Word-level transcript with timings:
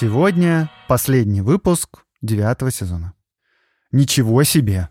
Сегодня 0.00 0.70
последний 0.86 1.40
выпуск 1.40 2.04
девятого 2.22 2.70
сезона. 2.70 3.14
Ничего 3.90 4.44
себе! 4.44 4.90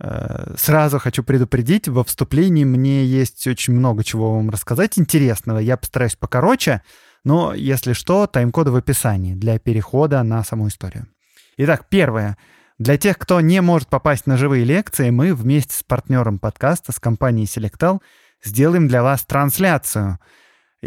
Э, 0.00 0.54
сразу 0.56 1.00
хочу 1.00 1.24
предупредить, 1.24 1.88
во 1.88 2.04
вступлении 2.04 2.62
мне 2.62 3.04
есть 3.04 3.44
очень 3.48 3.74
много 3.74 4.04
чего 4.04 4.36
вам 4.36 4.50
рассказать 4.50 4.96
интересного. 4.96 5.58
Я 5.58 5.76
постараюсь 5.76 6.14
покороче, 6.14 6.82
но, 7.24 7.52
если 7.52 7.94
что, 7.94 8.28
тайм-коды 8.28 8.70
в 8.70 8.76
описании 8.76 9.34
для 9.34 9.58
перехода 9.58 10.22
на 10.22 10.44
саму 10.44 10.68
историю. 10.68 11.08
Итак, 11.56 11.88
первое. 11.88 12.38
Для 12.78 12.98
тех, 12.98 13.18
кто 13.18 13.40
не 13.40 13.60
может 13.60 13.88
попасть 13.88 14.28
на 14.28 14.36
живые 14.36 14.64
лекции, 14.64 15.10
мы 15.10 15.34
вместе 15.34 15.74
с 15.74 15.82
партнером 15.82 16.38
подкаста, 16.38 16.92
с 16.92 17.00
компанией 17.00 17.46
Selectal, 17.46 18.00
сделаем 18.40 18.86
для 18.86 19.02
вас 19.02 19.24
трансляцию— 19.24 20.20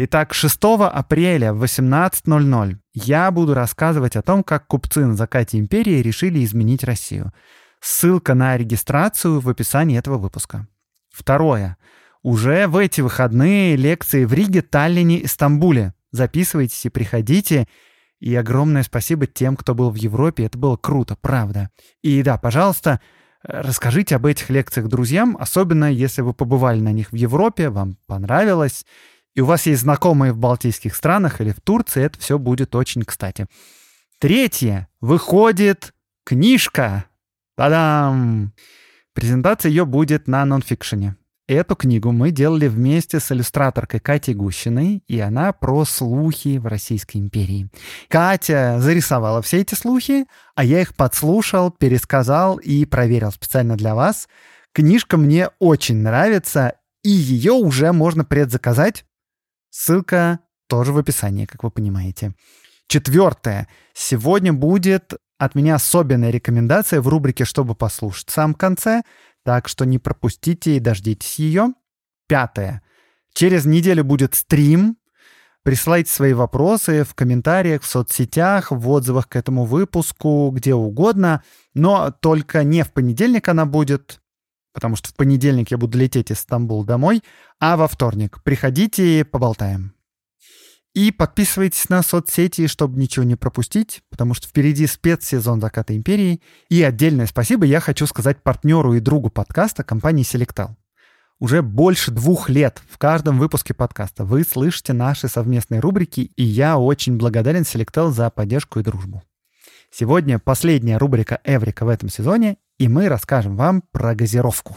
Итак, 0.02 0.32
6 0.32 0.58
апреля 0.90 1.52
в 1.52 1.62
18.00 1.62 2.76
я 2.94 3.30
буду 3.30 3.52
рассказывать 3.52 4.16
о 4.16 4.22
том, 4.22 4.42
как 4.42 4.66
купцы 4.66 5.04
на 5.04 5.14
закате 5.14 5.58
империи 5.58 6.00
решили 6.00 6.42
изменить 6.42 6.84
Россию. 6.84 7.34
Ссылка 7.82 8.32
на 8.32 8.56
регистрацию 8.56 9.40
в 9.40 9.48
описании 9.50 9.98
этого 9.98 10.16
выпуска. 10.16 10.66
Второе. 11.12 11.76
Уже 12.22 12.66
в 12.66 12.78
эти 12.78 13.02
выходные 13.02 13.76
лекции 13.76 14.24
в 14.24 14.32
Риге, 14.32 14.62
Таллине 14.62 15.18
и 15.18 15.26
Стамбуле. 15.26 15.92
Записывайтесь 16.12 16.86
и 16.86 16.88
приходите. 16.88 17.68
И 18.20 18.34
огромное 18.34 18.84
спасибо 18.84 19.26
тем, 19.26 19.54
кто 19.54 19.74
был 19.74 19.90
в 19.90 19.96
Европе. 19.96 20.46
Это 20.46 20.56
было 20.56 20.78
круто, 20.78 21.14
правда. 21.20 21.68
И 22.00 22.22
да, 22.22 22.38
пожалуйста, 22.38 23.02
расскажите 23.42 24.16
об 24.16 24.24
этих 24.24 24.48
лекциях 24.48 24.88
друзьям, 24.88 25.36
особенно 25.38 25.92
если 25.92 26.22
вы 26.22 26.32
побывали 26.32 26.80
на 26.80 26.92
них 26.92 27.12
в 27.12 27.16
Европе, 27.16 27.68
вам 27.68 27.98
понравилось, 28.06 28.86
и 29.34 29.40
у 29.40 29.46
вас 29.46 29.66
есть 29.66 29.82
знакомые 29.82 30.32
в 30.32 30.38
Балтийских 30.38 30.94
странах 30.94 31.40
или 31.40 31.52
в 31.52 31.60
Турции, 31.60 32.02
это 32.02 32.18
все 32.18 32.38
будет 32.38 32.74
очень 32.74 33.02
кстати. 33.02 33.46
Третье. 34.18 34.88
Выходит 35.00 35.94
книжка. 36.24 37.06
Та-дам! 37.56 38.52
Презентация 39.14 39.70
ее 39.70 39.86
будет 39.86 40.28
на 40.28 40.44
нонфикшене. 40.44 41.16
Эту 41.48 41.74
книгу 41.74 42.12
мы 42.12 42.30
делали 42.30 42.68
вместе 42.68 43.18
с 43.18 43.32
иллюстраторкой 43.32 43.98
Катей 43.98 44.34
Гущиной, 44.34 45.02
и 45.08 45.18
она 45.18 45.52
про 45.52 45.84
слухи 45.84 46.58
в 46.58 46.66
Российской 46.66 47.16
империи. 47.16 47.68
Катя 48.08 48.76
зарисовала 48.78 49.42
все 49.42 49.62
эти 49.62 49.74
слухи, 49.74 50.26
а 50.54 50.62
я 50.62 50.80
их 50.80 50.94
подслушал, 50.94 51.72
пересказал 51.72 52.58
и 52.58 52.84
проверил 52.84 53.32
специально 53.32 53.76
для 53.76 53.96
вас. 53.96 54.28
Книжка 54.72 55.16
мне 55.16 55.48
очень 55.58 55.96
нравится, 55.96 56.74
и 57.02 57.10
ее 57.10 57.52
уже 57.52 57.90
можно 57.90 58.24
предзаказать 58.24 59.04
Ссылка 59.70 60.40
тоже 60.68 60.92
в 60.92 60.98
описании, 60.98 61.46
как 61.46 61.62
вы 61.64 61.70
понимаете. 61.70 62.34
Четвертое. 62.86 63.68
Сегодня 63.94 64.52
будет 64.52 65.14
от 65.38 65.54
меня 65.54 65.76
особенная 65.76 66.30
рекомендация 66.30 67.00
в 67.00 67.08
рубрике 67.08 67.44
«Чтобы 67.44 67.74
послушать» 67.74 68.28
в 68.28 68.32
самом 68.32 68.54
конце, 68.54 69.02
так 69.44 69.68
что 69.68 69.86
не 69.86 69.98
пропустите 69.98 70.76
и 70.76 70.80
дождитесь 70.80 71.38
ее. 71.38 71.68
Пятое. 72.28 72.82
Через 73.32 73.64
неделю 73.64 74.04
будет 74.04 74.34
стрим. 74.34 74.96
Присылайте 75.62 76.10
свои 76.10 76.32
вопросы 76.32 77.04
в 77.04 77.14
комментариях, 77.14 77.82
в 77.82 77.86
соцсетях, 77.86 78.70
в 78.70 78.88
отзывах 78.88 79.28
к 79.28 79.36
этому 79.36 79.64
выпуску, 79.64 80.50
где 80.52 80.74
угодно. 80.74 81.42
Но 81.74 82.10
только 82.10 82.64
не 82.64 82.82
в 82.82 82.92
понедельник 82.92 83.48
она 83.48 83.66
будет, 83.66 84.19
потому 84.72 84.96
что 84.96 85.08
в 85.08 85.14
понедельник 85.14 85.70
я 85.70 85.78
буду 85.78 85.98
лететь 85.98 86.30
из 86.30 86.40
Стамбула 86.40 86.84
домой, 86.84 87.22
а 87.58 87.76
во 87.76 87.88
вторник 87.88 88.42
приходите 88.42 89.24
поболтаем. 89.24 89.94
И 90.92 91.12
подписывайтесь 91.12 91.88
на 91.88 92.02
соцсети, 92.02 92.66
чтобы 92.66 92.98
ничего 92.98 93.24
не 93.24 93.36
пропустить, 93.36 94.02
потому 94.10 94.34
что 94.34 94.48
впереди 94.48 94.88
спецсезон 94.88 95.60
«Заката 95.60 95.96
империи». 95.96 96.40
И 96.68 96.82
отдельное 96.82 97.26
спасибо 97.26 97.64
я 97.64 97.78
хочу 97.78 98.06
сказать 98.06 98.42
партнеру 98.42 98.94
и 98.94 99.00
другу 99.00 99.30
подкаста 99.30 99.84
компании 99.84 100.24
Selectal. 100.24 100.70
Уже 101.38 101.62
больше 101.62 102.10
двух 102.10 102.50
лет 102.50 102.82
в 102.90 102.98
каждом 102.98 103.38
выпуске 103.38 103.72
подкаста 103.72 104.24
вы 104.24 104.42
слышите 104.42 104.92
наши 104.92 105.28
совместные 105.28 105.80
рубрики, 105.80 106.32
и 106.36 106.42
я 106.42 106.76
очень 106.76 107.16
благодарен 107.16 107.62
Selectal 107.62 108.10
за 108.10 108.28
поддержку 108.28 108.80
и 108.80 108.82
дружбу. 108.82 109.22
Сегодня 109.92 110.38
последняя 110.38 110.98
рубрика 110.98 111.40
«Эврика» 111.42 111.84
в 111.84 111.88
этом 111.88 112.08
сезоне, 112.08 112.58
и 112.78 112.86
мы 112.86 113.08
расскажем 113.08 113.56
вам 113.56 113.82
про 113.90 114.14
газировку. 114.14 114.76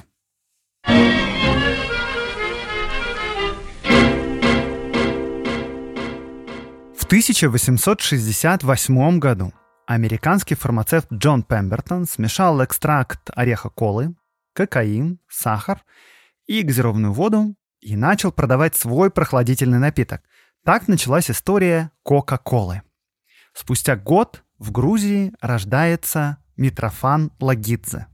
В 6.95 7.05
1868 7.05 9.19
году 9.19 9.53
американский 9.85 10.55
фармацевт 10.55 11.13
Джон 11.13 11.43
Пембертон 11.43 12.07
смешал 12.07 12.63
экстракт 12.63 13.29
ореха 13.35 13.69
колы, 13.69 14.15
кокаин, 14.53 15.19
сахар 15.29 15.83
и 16.47 16.63
газированную 16.63 17.13
воду 17.13 17.55
и 17.81 17.95
начал 17.95 18.31
продавать 18.31 18.75
свой 18.75 19.11
прохладительный 19.11 19.77
напиток. 19.77 20.23
Так 20.65 20.87
началась 20.87 21.29
история 21.29 21.91
Кока-Колы. 22.01 22.81
Спустя 23.53 23.95
год 23.95 24.43
в 24.63 24.71
Грузии 24.71 25.33
рождается 25.41 26.37
Митрофан 26.55 27.33
Лагидзе. 27.41 28.07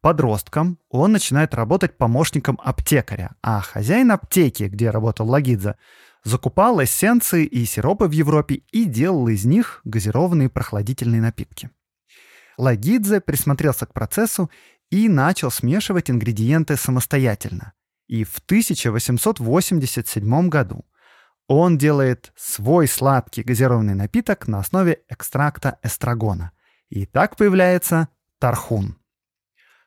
Подростком 0.00 0.78
он 0.88 1.12
начинает 1.12 1.54
работать 1.54 1.98
помощником 1.98 2.58
аптекаря, 2.64 3.36
а 3.42 3.60
хозяин 3.60 4.10
аптеки, 4.10 4.62
где 4.64 4.88
работал 4.88 5.28
Лагидзе, 5.28 5.76
закупал 6.24 6.82
эссенции 6.82 7.44
и 7.44 7.66
сиропы 7.66 8.06
в 8.06 8.12
Европе 8.12 8.62
и 8.72 8.86
делал 8.86 9.28
из 9.28 9.44
них 9.44 9.82
газированные 9.84 10.48
прохладительные 10.48 11.20
напитки. 11.20 11.68
Лагидзе 12.56 13.20
присмотрелся 13.20 13.84
к 13.84 13.92
процессу 13.92 14.50
и 14.88 15.10
начал 15.10 15.50
смешивать 15.50 16.10
ингредиенты 16.10 16.78
самостоятельно. 16.78 17.74
И 18.06 18.24
в 18.24 18.38
1887 18.46 20.48
году 20.48 20.86
он 21.48 21.78
делает 21.78 22.32
свой 22.36 22.88
сладкий 22.88 23.42
газированный 23.42 23.94
напиток 23.94 24.48
на 24.48 24.58
основе 24.58 25.00
экстракта 25.08 25.78
эстрагона. 25.82 26.52
И 26.88 27.06
так 27.06 27.36
появляется 27.36 28.08
тархун. 28.38 28.96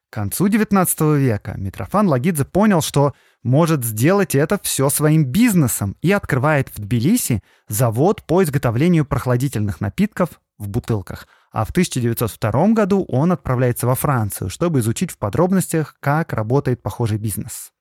К 0.09 0.13
концу 0.13 0.47
XIX 0.47 1.17
века 1.17 1.53
Митрофан 1.57 2.07
Лагидзе 2.07 2.43
понял, 2.43 2.81
что 2.81 3.13
может 3.43 3.85
сделать 3.85 4.33
это 4.33 4.59
все 4.63 4.89
своим 4.89 5.25
бизнесом 5.25 5.95
и 6.01 6.11
открывает 6.11 6.69
в 6.69 6.79
Тбилиси 6.79 7.43
завод 7.67 8.23
по 8.23 8.43
изготовлению 8.43 9.05
прохладительных 9.05 9.81
напитков 9.81 10.41
в 10.57 10.67
бутылках. 10.67 11.27
А 11.51 11.63
в 11.63 11.69
1902 11.69 12.69
году 12.69 13.05
он 13.07 13.31
отправляется 13.31 13.85
во 13.85 13.95
Францию, 13.95 14.49
чтобы 14.49 14.79
изучить 14.79 15.11
в 15.11 15.17
подробностях, 15.17 15.95
как 15.99 16.33
работает 16.33 16.81
похожий 16.81 17.17
бизнес. 17.17 17.71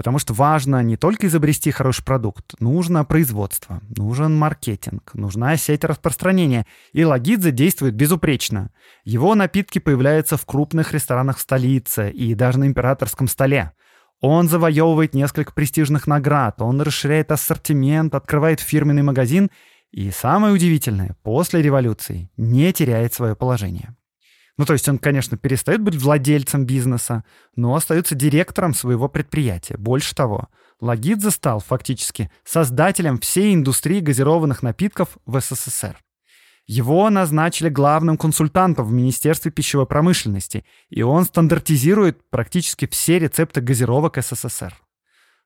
Потому 0.00 0.18
что 0.18 0.32
важно 0.32 0.82
не 0.82 0.96
только 0.96 1.26
изобрести 1.26 1.70
хороший 1.70 2.06
продукт, 2.06 2.54
нужно 2.58 3.04
производство, 3.04 3.82
нужен 3.94 4.34
маркетинг, 4.34 5.10
нужна 5.12 5.58
сеть 5.58 5.84
распространения. 5.84 6.64
И 6.94 7.04
Лагидзе 7.04 7.50
действует 7.50 7.96
безупречно. 7.96 8.70
Его 9.04 9.34
напитки 9.34 9.78
появляются 9.78 10.38
в 10.38 10.46
крупных 10.46 10.94
ресторанах 10.94 11.36
в 11.36 11.42
столице 11.42 12.10
и 12.10 12.34
даже 12.34 12.60
на 12.60 12.66
императорском 12.66 13.28
столе. 13.28 13.72
Он 14.22 14.48
завоевывает 14.48 15.14
несколько 15.14 15.52
престижных 15.52 16.06
наград, 16.06 16.62
он 16.62 16.80
расширяет 16.80 17.30
ассортимент, 17.30 18.14
открывает 18.14 18.60
фирменный 18.60 19.02
магазин 19.02 19.50
и, 19.90 20.10
самое 20.10 20.54
удивительное, 20.54 21.14
после 21.22 21.60
революции 21.60 22.30
не 22.38 22.72
теряет 22.72 23.12
свое 23.12 23.36
положение. 23.36 23.94
Ну, 24.60 24.66
то 24.66 24.74
есть 24.74 24.86
он, 24.90 24.98
конечно, 24.98 25.38
перестает 25.38 25.80
быть 25.80 25.96
владельцем 25.96 26.66
бизнеса, 26.66 27.24
но 27.56 27.74
остается 27.74 28.14
директором 28.14 28.74
своего 28.74 29.08
предприятия. 29.08 29.78
Больше 29.78 30.14
того, 30.14 30.50
Лагидзе 30.82 31.30
стал 31.30 31.60
фактически 31.60 32.30
создателем 32.44 33.18
всей 33.18 33.54
индустрии 33.54 34.00
газированных 34.00 34.62
напитков 34.62 35.16
в 35.24 35.40
СССР. 35.40 35.96
Его 36.66 37.08
назначили 37.08 37.70
главным 37.70 38.18
консультантом 38.18 38.84
в 38.84 38.92
Министерстве 38.92 39.50
пищевой 39.50 39.86
промышленности, 39.86 40.66
и 40.90 41.00
он 41.00 41.24
стандартизирует 41.24 42.28
практически 42.28 42.86
все 42.86 43.18
рецепты 43.18 43.62
газировок 43.62 44.18
СССР. 44.22 44.74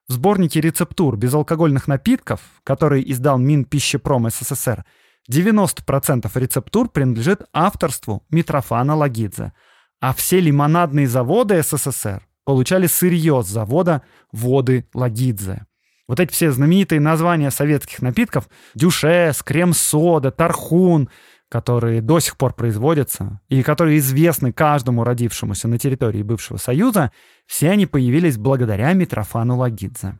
В 0.09 0.11
сборнике 0.11 0.59
рецептур 0.59 1.15
безалкогольных 1.15 1.87
напитков, 1.87 2.41
который 2.65 3.01
издал 3.09 3.37
Минпищепром 3.37 4.29
СССР, 4.29 4.83
90% 5.31 6.29
рецептур 6.35 6.89
принадлежит 6.89 7.43
авторству 7.53 8.23
Митрофана 8.29 8.95
Лагидзе, 8.95 9.53
а 9.99 10.13
все 10.13 10.39
лимонадные 10.39 11.07
заводы 11.07 11.61
СССР 11.61 12.27
получали 12.43 12.87
сырье 12.87 13.41
с 13.43 13.47
завода 13.47 14.03
«Воды 14.31 14.87
Лагидзе». 14.93 15.65
Вот 16.07 16.19
эти 16.19 16.31
все 16.31 16.51
знаменитые 16.51 17.01
названия 17.01 17.49
советских 17.49 18.03
напитков– 18.03 18.47
дюшес, 18.75 19.41
крем-сода, 19.41 20.31
тархун– 20.31 21.09
которые 21.49 22.01
до 22.01 22.19
сих 22.19 22.37
пор 22.37 22.53
производятся 22.53 23.39
и 23.49 23.63
которые 23.63 23.99
известны 23.99 24.51
каждому 24.51 25.03
родившемуся 25.03 25.67
на 25.67 25.77
территории 25.77 26.23
бывшего 26.23 26.57
Союза, 26.57 27.11
все 27.45 27.69
они 27.69 27.85
появились 27.85 28.37
благодаря 28.37 28.91
Митрофану 28.93 29.57
Лагидзе. 29.57 30.19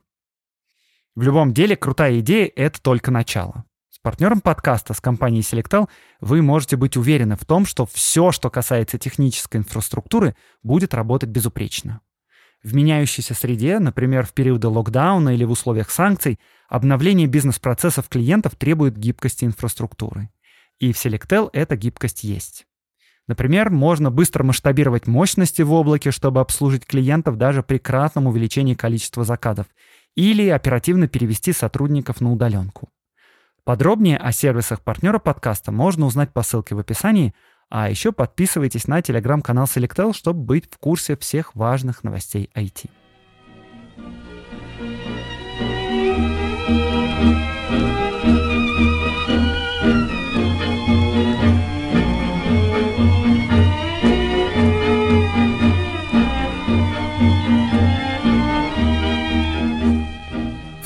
В 1.16 1.22
любом 1.24 1.54
деле, 1.54 1.76
крутая 1.76 2.20
идея— 2.20 2.52
это 2.56 2.82
только 2.82 3.12
начало. 3.12 3.66
Партнером 4.06 4.40
подкаста, 4.40 4.94
с 4.94 5.02
компанией 5.02 5.42
Selectel, 5.42 5.90
вы 6.22 6.44
можете 6.44 6.78
быть 6.78 6.96
уверены 6.96 7.36
в 7.36 7.44
том, 7.44 7.66
что 7.66 7.88
все, 7.88 8.32
что 8.32 8.52
касается 8.52 9.00
технической 9.00 9.62
инфраструктуры, 9.62 10.36
будет 10.62 10.94
работать 10.94 11.30
безупречно. 11.30 12.02
В 12.62 12.76
меняющейся 12.76 13.34
среде, 13.34 13.80
например, 13.80 14.28
в 14.28 14.34
периоды 14.34 14.68
локдауна 14.68 15.34
или 15.34 15.44
в 15.44 15.50
условиях 15.50 15.90
санкций, 15.90 16.40
обновление 16.70 17.26
бизнес-процессов 17.26 18.08
клиентов 18.08 18.56
требует 18.56 18.96
гибкости 18.96 19.44
инфраструктуры. 19.44 20.30
И 20.78 20.94
в 20.94 21.04
Selectel 21.04 21.50
эта 21.52 21.76
гибкость 21.76 22.24
есть. 22.24 22.68
Например, 23.26 23.72
можно 23.72 24.12
быстро 24.12 24.44
масштабировать 24.44 25.08
мощности 25.08 25.64
в 25.64 25.74
облаке, 25.74 26.12
чтобы 26.12 26.42
обслужить 26.42 26.86
клиентов 26.86 27.40
даже 27.40 27.64
при 27.64 27.80
кратном 27.80 28.28
увеличении 28.28 28.76
количества 28.76 29.24
заказов, 29.24 29.66
или 30.14 30.48
оперативно 30.50 31.08
перевести 31.08 31.54
сотрудников 31.54 32.22
на 32.22 32.32
удаленку. 32.32 32.92
Подробнее 33.66 34.18
о 34.18 34.32
сервисах 34.32 34.82
партнера 34.82 35.18
подкаста 35.18 35.72
можно 35.72 36.06
узнать 36.06 36.32
по 36.32 36.44
ссылке 36.44 36.76
в 36.76 36.80
описании, 36.80 37.34
а 37.68 37.90
еще 37.90 38.12
подписывайтесь 38.12 38.88
на 38.88 39.02
телеграм-канал 39.02 39.66
Selectel, 39.66 40.14
чтобы 40.14 40.42
быть 40.42 40.72
в 40.72 40.78
курсе 40.78 41.18
всех 41.18 41.56
важных 41.56 42.04
новостей 42.04 42.52
IT. 42.56 42.92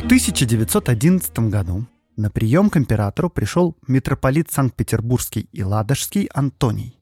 1911 0.09 1.39
году 1.51 1.85
на 2.19 2.29
прием 2.29 2.69
к 2.69 2.77
императору 2.77 3.29
пришел 3.29 3.77
митрополит 3.87 4.51
Санкт-Петербургский 4.51 5.47
и 5.53 5.63
Ладожский 5.63 6.25
Антоний, 6.33 7.01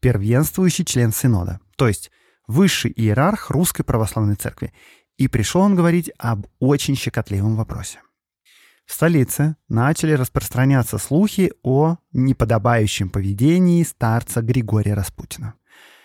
первенствующий 0.00 0.84
член 0.84 1.12
Синода, 1.12 1.60
то 1.76 1.88
есть 1.88 2.12
высший 2.46 2.92
иерарх 2.94 3.50
Русской 3.50 3.82
Православной 3.82 4.36
Церкви, 4.36 4.72
и 5.16 5.26
пришел 5.26 5.62
он 5.62 5.74
говорить 5.74 6.10
об 6.18 6.46
очень 6.60 6.94
щекотливом 6.94 7.56
вопросе. 7.56 8.00
В 8.86 8.92
столице 8.92 9.56
начали 9.68 10.12
распространяться 10.12 10.98
слухи 10.98 11.52
о 11.62 11.96
неподобающем 12.12 13.10
поведении 13.10 13.82
старца 13.82 14.40
Григория 14.40 14.94
Распутина. 14.94 15.54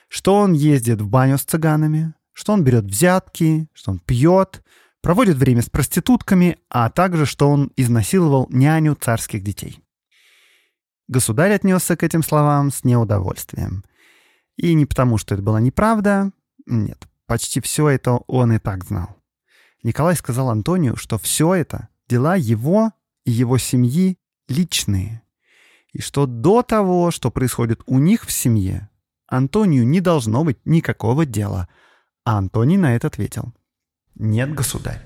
Что 0.08 0.36
он 0.36 0.54
ездит 0.54 1.02
в 1.02 1.08
баню 1.08 1.38
с 1.38 1.44
цыганами, 1.44 2.16
что 2.34 2.54
он 2.54 2.64
берет 2.64 2.86
взятки, 2.86 3.68
что 3.74 3.92
он 3.92 4.00
пьет, 4.00 4.64
проводит 5.02 5.38
время 5.38 5.62
с 5.62 5.70
проститутками, 5.70 6.58
а 6.70 6.90
также, 6.90 7.26
что 7.26 7.50
он 7.50 7.72
изнасиловал 7.76 8.48
няню 8.50 8.96
царских 8.96 9.44
детей. 9.44 9.80
Государь 11.08 11.54
отнесся 11.54 11.96
к 11.96 12.04
этим 12.04 12.24
словам 12.24 12.72
с 12.72 12.84
неудовольствием. 12.84 13.84
И 14.58 14.74
не 14.74 14.86
потому, 14.86 15.18
что 15.18 15.34
это 15.34 15.44
была 15.44 15.60
неправда, 15.60 16.32
нет, 16.66 17.08
почти 17.26 17.62
все 17.62 17.90
это 17.90 18.18
он 18.28 18.54
и 18.54 18.60
так 18.60 18.84
знал. 18.84 19.16
Николай 19.82 20.16
сказал 20.16 20.50
Антонию, 20.50 20.98
что 20.98 21.18
все 21.18 21.54
это 21.54 21.88
дела 22.08 22.36
его 22.36 22.92
и 23.24 23.32
его 23.32 23.58
семьи 23.58 24.18
личные, 24.48 25.24
и 25.94 26.02
что 26.02 26.26
до 26.26 26.62
того, 26.62 27.12
что 27.12 27.32
происходит 27.32 27.82
у 27.86 27.98
них 28.00 28.26
в 28.26 28.32
семье, 28.32 28.90
Антонию 29.28 29.88
не 29.88 30.02
должно 30.02 30.44
быть 30.44 30.60
никакого 30.66 31.26
дела. 31.26 31.70
А 32.26 32.38
Антоний 32.38 32.78
на 32.78 32.96
это 32.96 33.08
ответил. 33.08 33.54
Нет, 34.16 34.54
государь, 34.54 35.02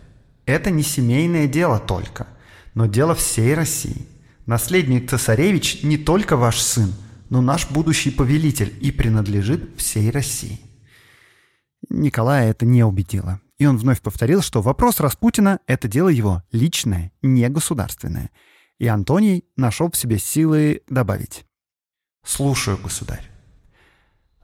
это 0.45 0.71
не 0.71 0.83
семейное 0.83 1.47
дело 1.47 1.79
только, 1.79 2.27
но 2.73 2.85
дело 2.85 3.15
всей 3.15 3.53
России. 3.53 4.07
Наследник 4.45 5.09
цесаревич 5.09 5.83
не 5.83 5.97
только 5.97 6.35
ваш 6.35 6.59
сын, 6.59 6.93
но 7.29 7.41
наш 7.41 7.69
будущий 7.69 8.11
повелитель 8.11 8.77
и 8.81 8.91
принадлежит 8.91 9.77
всей 9.77 10.11
России. 10.11 10.59
Николая 11.89 12.49
это 12.49 12.65
не 12.65 12.83
убедило. 12.83 13.39
И 13.57 13.65
он 13.65 13.77
вновь 13.77 14.01
повторил, 14.01 14.41
что 14.41 14.61
вопрос 14.61 14.99
Распутина— 14.99 15.59
это 15.67 15.87
дело 15.87 16.09
его 16.09 16.43
личное, 16.51 17.11
не 17.21 17.47
государственное. 17.49 18.31
И 18.79 18.87
Антоний 18.87 19.45
нашел 19.55 19.89
в 19.89 19.95
себе 19.95 20.17
силы 20.17 20.81
добавить. 20.89 21.45
«Слушаю, 22.25 22.77
государь. 22.77 23.23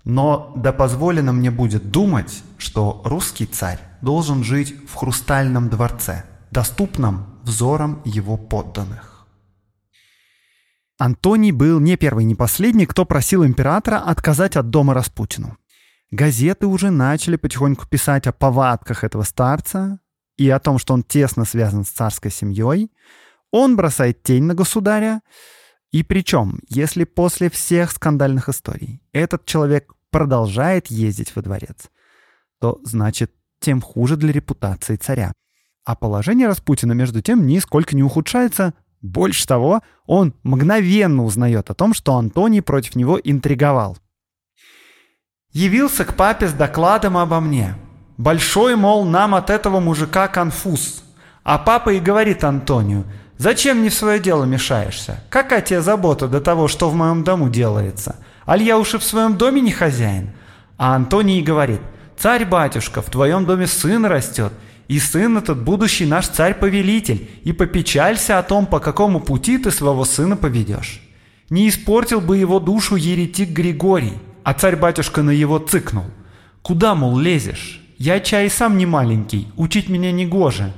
Но 0.03 0.53
да 0.55 0.71
позволено 0.71 1.33
мне 1.33 1.51
будет 1.51 1.91
думать, 1.91 2.43
что 2.57 3.01
русский 3.03 3.45
царь 3.45 3.79
должен 4.01 4.43
жить 4.43 4.75
в 4.87 4.95
хрустальном 4.95 5.69
дворце, 5.69 6.25
доступном 6.51 7.39
взорам 7.43 8.01
его 8.05 8.37
подданных. 8.37 9.27
Антоний 10.97 11.51
был 11.51 11.79
не 11.79 11.95
первый, 11.95 12.25
не 12.25 12.35
последний, 12.35 12.85
кто 12.85 13.05
просил 13.05 13.45
императора 13.45 13.97
отказать 13.97 14.57
от 14.57 14.69
дома 14.69 14.93
Распутину. 14.93 15.57
Газеты 16.11 16.67
уже 16.67 16.89
начали 16.89 17.37
потихоньку 17.37 17.87
писать 17.87 18.27
о 18.27 18.33
повадках 18.33 19.03
этого 19.03 19.23
старца 19.23 19.99
и 20.37 20.49
о 20.49 20.59
том, 20.59 20.77
что 20.77 20.93
он 20.93 21.03
тесно 21.03 21.45
связан 21.45 21.85
с 21.85 21.89
царской 21.89 22.31
семьей. 22.31 22.91
Он 23.51 23.75
бросает 23.77 24.23
тень 24.23 24.43
на 24.43 24.55
государя. 24.55 25.21
И 25.91 26.03
причем, 26.03 26.59
если 26.67 27.03
после 27.03 27.49
всех 27.49 27.91
скандальных 27.91 28.49
историй 28.49 29.01
этот 29.13 29.45
человек 29.45 29.93
продолжает 30.11 30.87
ездить 30.87 31.35
во 31.35 31.41
дворец, 31.41 31.89
то 32.59 32.79
значит 32.83 33.33
тем 33.59 33.81
хуже 33.81 34.15
для 34.17 34.31
репутации 34.31 34.95
царя. 34.95 35.33
А 35.85 35.95
положение 35.95 36.47
Распутина, 36.47 36.93
между 36.93 37.21
тем, 37.21 37.47
нисколько 37.47 37.95
не 37.95 38.03
ухудшается. 38.03 38.73
Больше 39.01 39.47
того, 39.47 39.81
он 40.05 40.33
мгновенно 40.43 41.23
узнает 41.23 41.69
о 41.69 41.73
том, 41.73 41.93
что 41.93 42.15
Антоний 42.15 42.61
против 42.61 42.95
него 42.95 43.19
интриговал. 43.23 43.97
«Явился 45.51 46.05
к 46.05 46.15
папе 46.15 46.47
с 46.47 46.53
докладом 46.53 47.17
обо 47.17 47.39
мне. 47.39 47.75
Большой, 48.17 48.75
мол, 48.75 49.05
нам 49.05 49.33
от 49.33 49.49
этого 49.49 49.79
мужика 49.79 50.27
конфуз. 50.27 51.03
А 51.43 51.57
папа 51.57 51.91
и 51.91 51.99
говорит 51.99 52.43
Антонию, 52.43 53.05
зачем 53.37 53.79
мне 53.79 53.89
в 53.89 53.93
свое 53.93 54.19
дело 54.19 54.43
мешаешься? 54.43 55.23
Какая 55.29 55.61
тебе 55.61 55.81
забота 55.81 56.27
до 56.27 56.41
того, 56.41 56.67
что 56.67 56.89
в 56.89 56.95
моем 56.95 57.23
дому 57.23 57.49
делается? 57.49 58.17
Аль 58.45 58.61
я 58.61 58.77
уж 58.77 58.93
и 58.93 58.97
в 58.97 59.03
своем 59.03 59.37
доме 59.37 59.61
не 59.61 59.71
хозяин?» 59.71 60.31
А 60.77 60.95
Антоний 60.95 61.41
говорит– 61.41 61.81
Царь-батюшка, 62.19 63.01
в 63.01 63.09
твоем 63.09 63.45
доме 63.45 63.65
сын 63.65 64.05
растет, 64.05 64.51
и 64.89 64.99
сын 64.99 65.37
этот 65.37 65.63
будущий 65.63 66.05
наш 66.05 66.27
царь-повелитель, 66.27 67.29
и 67.43 67.53
попечалься 67.53 68.37
о 68.37 68.43
том, 68.43 68.65
по 68.65 68.81
какому 68.81 69.21
пути 69.21 69.57
ты 69.57 69.71
своего 69.71 70.03
сына 70.03 70.35
поведешь. 70.35 71.01
Не 71.49 71.69
испортил 71.69 72.19
бы 72.19 72.37
его 72.37 72.59
душу 72.59 72.97
еретик 72.97 73.49
Григорий, 73.49 74.13
а 74.43 74.53
царь-батюшка 74.53 75.23
на 75.23 75.29
его 75.29 75.59
цыкнул. 75.59 76.05
Куда, 76.61 76.93
мол, 76.93 77.17
лезешь? 77.17 77.81
Я 77.97 78.19
чай 78.19 78.49
сам 78.49 78.77
не 78.77 78.85
маленький, 78.85 79.47
учить 79.55 79.87
меня 79.87 80.11
не 80.11 80.25
гоже. 80.25 80.73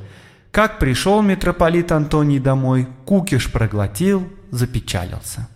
Как 0.51 0.77
пришел 0.77 1.23
митрополит 1.23 1.91
Антоний 1.91 2.39
домой, 2.39 2.87
кукиш 3.05 3.51
проглотил, 3.51 4.29
запечалился. 4.51 5.47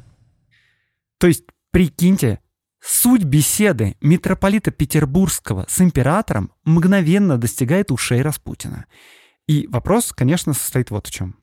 То 1.20 1.28
есть, 1.28 1.44
прикиньте, 1.72 2.40
Суть 2.88 3.24
беседы 3.24 3.98
митрополита 4.00 4.70
Петербургского 4.70 5.66
с 5.68 5.82
императором 5.82 6.52
мгновенно 6.66 7.40
достигает 7.40 7.90
ушей 7.92 8.22
Распутина. 8.22 8.86
И 9.48 9.66
вопрос, 9.72 10.14
конечно, 10.14 10.54
состоит 10.54 10.92
вот 10.92 11.08
в 11.08 11.12
чем. 11.12 11.36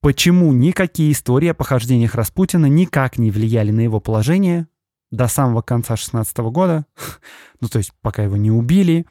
Почему 0.00 0.54
никакие 0.54 1.12
истории 1.12 1.48
о 1.48 1.54
похождениях 1.54 2.14
Распутина 2.14 2.64
никак 2.64 3.18
не 3.18 3.30
влияли 3.30 3.72
на 3.72 3.80
его 3.80 4.00
положение 4.00 4.68
до 5.10 5.28
самого 5.28 5.60
конца 5.60 5.96
16 5.96 6.38
года, 6.38 6.86
ну 7.60 7.68
то 7.68 7.76
есть 7.76 7.92
пока 8.00 8.22
его 8.22 8.38
не 8.38 8.50
убили, 8.50 9.04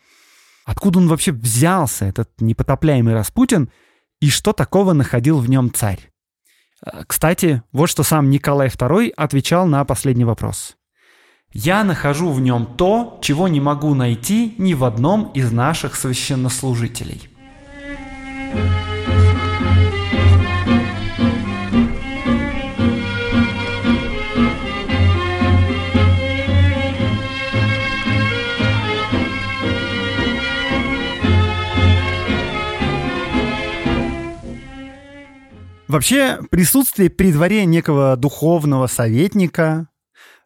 откуда 0.65 0.97
он 0.97 1.07
вообще 1.07 1.33
взялся, 1.33 2.05
этот 2.05 2.31
непотопляемый 2.41 3.13
Распутин, 3.13 3.69
и 4.19 4.31
что 4.31 4.53
такого 4.53 4.93
находил 4.93 5.37
в 5.37 5.47
нем 5.47 5.71
царь? 5.71 6.11
Э, 6.83 7.03
кстати, 7.05 7.61
вот 7.71 7.91
что 7.91 8.01
сам 8.01 8.31
Николай 8.31 8.69
II 8.69 9.11
отвечал 9.15 9.67
на 9.67 9.85
последний 9.85 10.25
вопрос. 10.25 10.76
Я 11.53 11.83
нахожу 11.83 12.31
в 12.31 12.41
нем 12.41 12.65
то, 12.77 13.19
чего 13.21 13.47
не 13.47 13.59
могу 13.59 13.95
найти 13.95 14.53
ни 14.57 14.73
в 14.73 14.83
одном 14.83 15.31
из 15.33 15.51
наших 15.51 15.95
священнослужителей. 15.95 17.29
Вообще, 35.87 36.39
присутствие 36.51 37.09
при 37.09 37.31
дворе 37.31 37.65
некого 37.65 38.17
духовного 38.17 38.87
советника– 38.87 39.87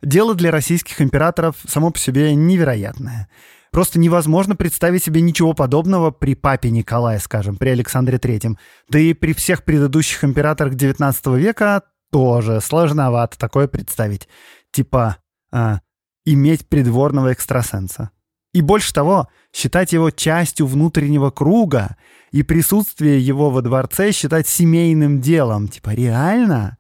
дело 0.02 0.36
для 0.36 0.52
российских 0.52 1.02
императоров 1.02 1.56
само 1.68 1.92
по 1.92 2.00
себе 2.00 2.36
невероятное. 2.36 3.30
Просто 3.72 4.00
невозможно 4.00 4.56
представить 4.56 5.04
себе 5.04 5.22
ничего 5.22 5.54
подобного 5.54 6.12
при 6.12 6.36
папе 6.36 6.70
Николае, 6.72 7.20
скажем, 7.20 7.56
при 7.56 7.70
Александре 7.70 8.18
Третьем. 8.18 8.58
Да 8.90 9.00
и 9.00 9.14
при 9.14 9.34
всех 9.34 9.64
предыдущих 9.64 10.24
императорах 10.24 10.74
XIX 10.74 11.38
века 11.40 11.84
тоже 12.12 12.60
сложновато 12.60 13.38
такое 13.38 13.68
представить. 13.70 14.28
Типа 14.72 15.18
а, 15.54 15.80
иметь 16.26 16.68
придворного 16.68 17.32
экстрасенса. 17.32 18.12
И 18.54 18.62
больше 18.62 18.94
того, 18.94 19.30
считать 19.54 19.94
его 19.94 20.12
частью 20.12 20.68
внутреннего 20.68 21.30
круга 21.30 21.96
и 22.32 22.44
присутствие 22.44 23.20
его 23.20 23.50
во 23.50 23.62
дворце 23.62 24.12
считать 24.12 24.48
семейным 24.48 25.22
делом. 25.22 25.70
Типа, 25.70 25.92
реально? 25.92 26.78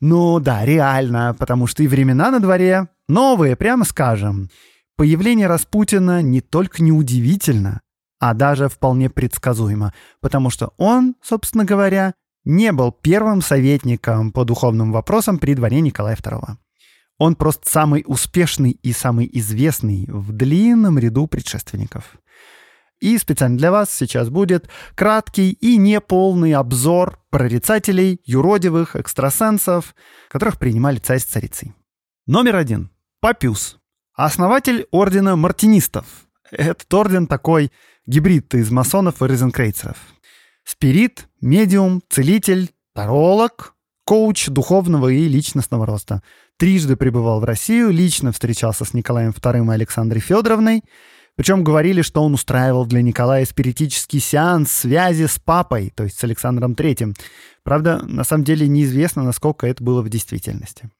Ну 0.00 0.38
да, 0.38 0.64
реально, 0.64 1.34
потому 1.38 1.66
что 1.66 1.82
и 1.82 1.88
времена 1.88 2.30
на 2.30 2.40
дворе 2.40 2.88
новые, 3.08 3.56
прямо 3.56 3.84
скажем. 3.84 4.48
Появление 4.96 5.46
Распутина 5.46 6.22
не 6.22 6.40
только 6.40 6.82
неудивительно, 6.82 7.80
а 8.20 8.34
даже 8.34 8.68
вполне 8.68 9.10
предсказуемо, 9.10 9.92
потому 10.20 10.50
что 10.50 10.72
он, 10.76 11.14
собственно 11.22 11.64
говоря, 11.64 12.14
не 12.44 12.72
был 12.72 12.92
первым 12.92 13.42
советником 13.42 14.32
по 14.32 14.44
духовным 14.44 14.92
вопросам 14.92 15.38
при 15.38 15.54
дворе 15.54 15.80
Николая 15.80 16.16
II. 16.16 16.56
Он 17.18 17.34
просто 17.34 17.68
самый 17.68 18.04
успешный 18.06 18.70
и 18.70 18.92
самый 18.92 19.28
известный 19.32 20.06
в 20.08 20.32
длинном 20.32 20.98
ряду 20.98 21.26
предшественников. 21.26 22.16
И 23.00 23.16
специально 23.18 23.56
для 23.56 23.70
вас 23.70 23.90
сейчас 23.90 24.28
будет 24.28 24.68
краткий 24.94 25.52
и 25.52 25.76
неполный 25.76 26.54
обзор 26.54 27.20
прорицателей, 27.30 28.20
юродивых, 28.24 28.96
экстрасенсов, 28.96 29.94
которых 30.28 30.58
принимали 30.58 30.98
царь 30.98 31.20
с 31.20 31.24
царицей. 31.24 31.74
Номер 32.26 32.56
один. 32.56 32.90
Папюс. 33.20 33.78
Основатель 34.14 34.86
ордена 34.90 35.36
мартинистов. 35.36 36.06
Этот 36.50 36.92
орден 36.92 37.26
такой 37.26 37.70
гибрид 38.06 38.54
из 38.54 38.70
масонов 38.70 39.22
и 39.22 39.26
розенкрейцеров. 39.26 39.96
Спирит, 40.64 41.28
медиум, 41.40 42.02
целитель, 42.08 42.70
таролог, 42.94 43.74
коуч 44.04 44.48
духовного 44.48 45.08
и 45.08 45.28
личностного 45.28 45.86
роста. 45.86 46.22
Трижды 46.56 46.96
пребывал 46.96 47.40
в 47.40 47.44
Россию, 47.44 47.90
лично 47.90 48.32
встречался 48.32 48.84
с 48.84 48.92
Николаем 48.92 49.30
II 49.30 49.66
и 49.66 49.70
Александрой 49.70 50.20
Федоровной. 50.20 50.82
Причем 51.38 51.62
говорили, 51.62 52.02
что 52.02 52.24
он 52.24 52.34
устраивал 52.34 52.84
для 52.84 53.00
Николая 53.00 53.44
спиритический 53.44 54.18
сеанс 54.18 54.72
связи 54.72 55.26
с 55.26 55.38
папой, 55.38 55.92
то 55.94 56.02
есть 56.02 56.18
с 56.18 56.24
Александром 56.24 56.72
III. 56.72 57.16
Правда, 57.62 58.02
на 58.02 58.24
самом 58.24 58.42
деле 58.42 58.66
неизвестно, 58.66 59.22
насколько 59.22 59.68
это 59.68 59.84
было 59.84 60.02
в 60.02 60.08
действительности. 60.08 60.90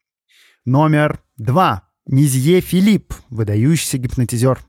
Номер 0.64 1.18
два. 1.38 1.88
Низье 2.06 2.60
Филипп, 2.60 3.14
выдающийся 3.30 3.98
гипнотизер. 3.98 4.60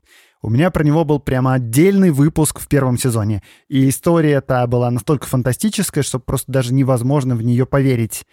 У 0.42 0.50
меня 0.50 0.72
про 0.72 0.82
него 0.82 1.04
был 1.04 1.20
прямо 1.20 1.54
отдельный 1.54 2.10
выпуск 2.10 2.58
в 2.58 2.66
первом 2.66 2.98
сезоне. 2.98 3.40
И 3.68 3.88
история 3.88 4.32
эта 4.32 4.66
была 4.66 4.90
настолько 4.90 5.28
фантастическая, 5.28 6.02
что 6.02 6.18
просто 6.18 6.50
даже 6.50 6.74
невозможно 6.74 7.36
в 7.36 7.42
нее 7.42 7.64
поверить. 7.64 8.24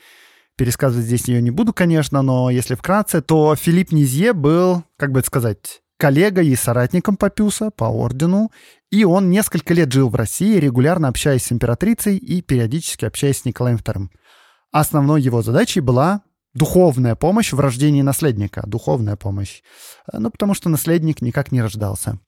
Пересказывать 0.56 1.06
здесь 1.06 1.28
ее 1.28 1.44
не 1.44 1.52
буду, 1.52 1.72
конечно, 1.72 2.24
но 2.24 2.50
если 2.50 2.74
вкратце, 2.74 3.22
то 3.22 3.56
Филипп 3.56 3.92
Низье 3.92 4.34
был, 4.34 4.86
как 4.98 5.12
бы 5.12 5.20
это 5.20 5.28
сказать, 5.28 5.84
коллегой 5.98 6.48
и 6.48 6.56
соратником 6.56 7.18
Папюса 7.18 7.72
по 7.72 7.86
ордену, 7.86 8.52
и 8.92 9.04
он 9.04 9.30
несколько 9.30 9.74
лет 9.74 9.92
жил 9.92 10.10
в 10.10 10.16
России, 10.16 10.58
регулярно 10.58 11.08
общаясь 11.08 11.46
с 11.46 11.52
императрицей 11.52 12.18
и 12.18 12.42
периодически 12.42 13.06
общаясь 13.06 13.40
с 13.40 13.46
Николаем 13.46 13.78
II. 13.78 14.10
Основной 14.72 15.22
его 15.22 15.42
задачей 15.42 15.82
была 15.82 16.22
духовная 16.54 17.16
помощь 17.16 17.54
в 17.54 17.60
рождении 17.60 18.02
наследника, 18.02 18.64
духовная 18.66 19.16
помощь. 19.16 19.62
Ну, 20.12 20.30
потому 20.32 20.54
что 20.54 20.70
наследник 20.70 21.22
никак 21.22 21.52
не 21.52 21.62
рождался. 21.62 22.20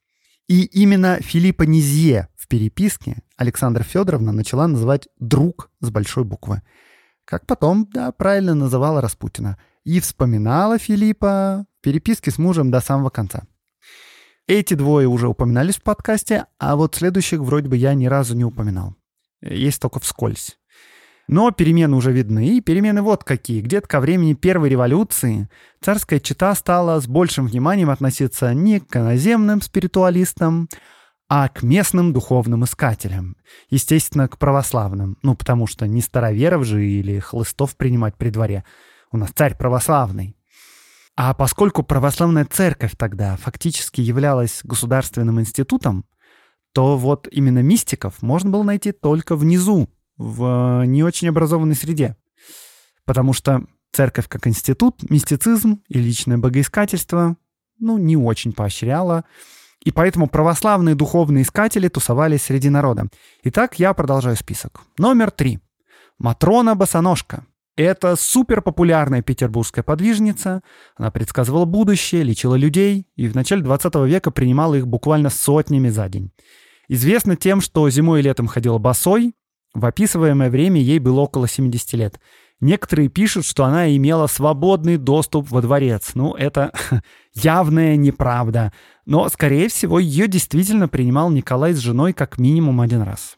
И 0.47 0.63
именно 0.63 1.19
Филиппа 1.21 1.63
Низье 1.63 2.27
в 2.35 2.47
переписке 2.47 3.21
Александра 3.37 3.83
Федоровна 3.83 4.31
начала 4.31 4.67
называть 4.67 5.07
«друг» 5.19 5.69
с 5.79 5.89
большой 5.91 6.23
буквы. 6.23 6.63
Как 7.25 7.45
потом, 7.45 7.87
да, 7.93 8.11
правильно 8.11 8.55
называла 8.55 9.01
Распутина. 9.01 9.59
И 9.83 9.99
вспоминала 9.99 10.79
Филиппа 10.79 11.65
в 11.79 11.83
переписке 11.83 12.31
с 12.31 12.39
мужем 12.39 12.71
до 12.71 12.81
самого 12.81 13.09
конца. 13.09 13.43
Эти 14.49 14.73
двое 14.73 15.07
уже 15.07 15.27
упоминались 15.27 15.75
в 15.75 15.83
подкасте, 15.83 16.47
а 16.57 16.75
вот 16.75 16.95
следующих 16.95 17.41
вроде 17.41 17.69
бы 17.69 17.77
я 17.77 17.93
ни 17.93 18.07
разу 18.07 18.35
не 18.35 18.43
упоминал. 18.43 18.95
Есть 19.43 19.79
только 19.79 19.99
вскользь. 19.99 20.57
Но 21.27 21.51
перемены 21.51 21.95
уже 21.95 22.11
видны, 22.11 22.57
и 22.57 22.59
перемены 22.59 23.03
вот 23.03 23.23
какие. 23.23 23.61
Где-то 23.61 23.87
ко 23.87 23.99
времени 23.99 24.33
Первой 24.33 24.69
революции 24.69 25.47
царская 25.81 26.19
чита 26.19 26.55
стала 26.55 26.99
с 26.99 27.05
большим 27.05 27.45
вниманием 27.45 27.91
относиться 27.91 28.51
не 28.55 28.79
к 28.79 28.97
иноземным 28.97 29.61
спиритуалистам, 29.61 30.67
а 31.29 31.47
к 31.47 31.61
местным 31.61 32.11
духовным 32.11 32.63
искателям. 32.63 33.37
Естественно, 33.69 34.27
к 34.27 34.39
православным. 34.39 35.19
Ну, 35.21 35.35
потому 35.35 35.67
что 35.67 35.85
не 35.85 36.01
староверов 36.01 36.65
же 36.65 36.83
или 36.83 37.19
хлыстов 37.19 37.77
принимать 37.77 38.15
при 38.15 38.31
дворе. 38.31 38.63
У 39.11 39.17
нас 39.17 39.29
царь 39.29 39.55
православный. 39.55 40.38
А 41.21 41.33
поскольку 41.33 41.83
православная 41.83 42.45
церковь 42.45 42.93
тогда 42.97 43.35
фактически 43.35 43.99
являлась 43.99 44.61
государственным 44.63 45.41
институтом, 45.41 46.05
то 46.71 46.97
вот 46.97 47.27
именно 47.29 47.59
мистиков 47.59 48.21
можно 48.21 48.49
было 48.49 48.63
найти 48.63 48.93
только 48.93 49.35
внизу, 49.35 49.89
в 50.15 50.85
не 50.85 51.03
очень 51.03 51.27
образованной 51.27 51.75
среде. 51.75 52.15
Потому 53.03 53.33
что 53.33 53.65
церковь 53.91 54.29
как 54.29 54.47
институт, 54.47 55.09
мистицизм 55.09 55.81
и 55.89 55.99
личное 55.99 56.37
богоискательство, 56.37 57.35
ну, 57.79 57.97
не 57.97 58.15
очень 58.15 58.53
поощряла. 58.53 59.25
И 59.83 59.91
поэтому 59.91 60.29
православные 60.29 60.95
духовные 60.95 61.41
искатели 61.41 61.89
тусовались 61.89 62.43
среди 62.43 62.69
народа. 62.69 63.07
Итак, 63.43 63.77
я 63.77 63.93
продолжаю 63.93 64.37
список. 64.37 64.83
Номер 64.97 65.31
три. 65.31 65.59
Матрона 66.17 66.75
Босоножка. 66.75 67.45
Это 67.79 68.17
суперпопулярная 68.17 69.21
петербургская 69.21 69.85
подвижница. 69.85 70.63
Она 70.97 71.11
предсказывала 71.11 71.63
будущее, 71.63 72.23
лечила 72.23 72.55
людей 72.55 73.07
и 73.15 73.25
в 73.29 73.35
начале 73.35 73.61
20 73.61 73.95
века 74.05 74.31
принимала 74.31 74.75
их 74.75 74.85
буквально 74.85 75.29
сотнями 75.29 75.87
за 75.87 76.09
день. 76.09 76.33
Известна 76.89 77.37
тем, 77.37 77.61
что 77.61 77.89
зимой 77.89 78.19
и 78.19 78.23
летом 78.23 78.47
ходила 78.47 78.79
босой, 78.79 79.33
в 79.73 79.85
описываемое 79.85 80.49
время 80.49 80.81
ей 80.81 80.99
было 80.99 81.21
около 81.21 81.47
70 81.47 81.93
лет. 81.93 82.19
Некоторые 82.59 83.07
пишут, 83.07 83.45
что 83.45 83.63
она 83.63 83.95
имела 83.95 84.27
свободный 84.27 84.97
доступ 84.97 85.49
во 85.49 85.61
дворец. 85.61 86.11
Ну, 86.15 86.33
это 86.33 86.73
явная 87.33 87.95
неправда. 87.95 88.73
Но, 89.05 89.29
скорее 89.29 89.69
всего, 89.69 89.99
ее 89.99 90.27
действительно 90.27 90.89
принимал 90.89 91.29
Николай 91.29 91.71
с 91.71 91.77
женой 91.77 92.11
как 92.11 92.39
минимум 92.39 92.81
один 92.81 93.03
раз. 93.03 93.37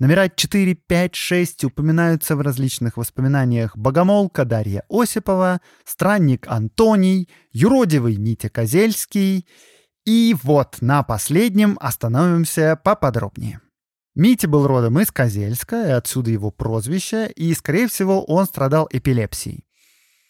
Номера 0.00 0.28
4, 0.28 0.74
5, 0.74 1.14
6 1.16 1.64
упоминаются 1.64 2.36
в 2.36 2.40
различных 2.40 2.96
воспоминаниях 2.96 3.76
Богомолка 3.76 4.44
Дарья 4.44 4.84
Осипова, 4.88 5.60
Странник 5.84 6.46
Антоний, 6.46 7.28
Юродивый 7.50 8.16
Митя 8.16 8.48
Козельский. 8.48 9.44
И 10.06 10.36
вот 10.44 10.76
на 10.80 11.02
последнем 11.02 11.76
остановимся 11.80 12.80
поподробнее. 12.82 13.60
Митя 14.14 14.46
был 14.46 14.68
родом 14.68 15.00
из 15.00 15.10
Козельска, 15.10 15.88
и 15.88 15.90
отсюда 15.90 16.30
его 16.30 16.52
прозвище, 16.52 17.28
и, 17.34 17.52
скорее 17.52 17.88
всего, 17.88 18.24
он 18.24 18.46
страдал 18.46 18.88
эпилепсией. 18.92 19.64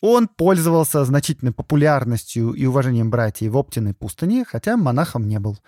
Он 0.00 0.28
пользовался 0.28 1.04
значительной 1.04 1.52
популярностью 1.52 2.52
и 2.52 2.64
уважением 2.64 3.10
братьев 3.10 3.52
в 3.52 3.58
Оптиной 3.58 3.92
пустыне, 3.92 4.46
хотя 4.46 4.78
монахом 4.78 5.28
не 5.28 5.38
был. 5.38 5.58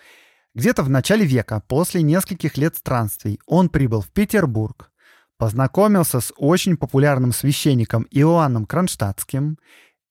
Где-то 0.53 0.83
в 0.83 0.89
начале 0.89 1.25
века, 1.25 1.63
после 1.65 2.01
нескольких 2.01 2.57
лет 2.57 2.75
странствий, 2.75 3.39
он 3.45 3.69
прибыл 3.69 4.01
в 4.01 4.09
Петербург, 4.09 4.91
познакомился 5.37 6.19
с 6.19 6.33
очень 6.35 6.75
популярным 6.75 7.31
священником 7.31 8.05
Иоанном 8.11 8.65
Кронштадтским, 8.65 9.57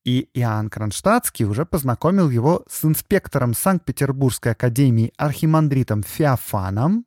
и 0.03 0.31
Иоанн 0.33 0.71
Кронштадтский 0.71 1.45
уже 1.45 1.67
познакомил 1.67 2.31
его 2.31 2.65
с 2.71 2.87
инспектором 2.87 3.53
Санкт-Петербургской 3.53 4.53
академии 4.53 5.13
архимандритом 5.19 6.03
Феофаном, 6.03 7.05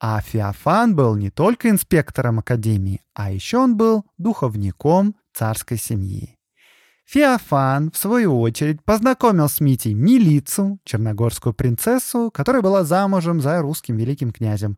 а 0.00 0.20
Феофан 0.22 0.96
был 0.96 1.16
не 1.16 1.30
только 1.30 1.68
инспектором 1.68 2.38
академии, 2.38 3.02
а 3.12 3.30
еще 3.30 3.58
он 3.58 3.76
был 3.76 4.06
духовником 4.16 5.16
царской 5.34 5.76
семьи. 5.76 6.37
Феофан, 7.10 7.90
в 7.90 7.96
свою 7.96 8.38
очередь, 8.38 8.84
познакомил 8.84 9.48
с 9.48 9.60
Митей 9.60 9.94
Милицу, 9.94 10.78
черногорскую 10.84 11.54
принцессу, 11.54 12.30
которая 12.30 12.60
была 12.60 12.84
замужем 12.84 13.40
за 13.40 13.62
русским 13.62 13.96
великим 13.96 14.30
князем. 14.30 14.76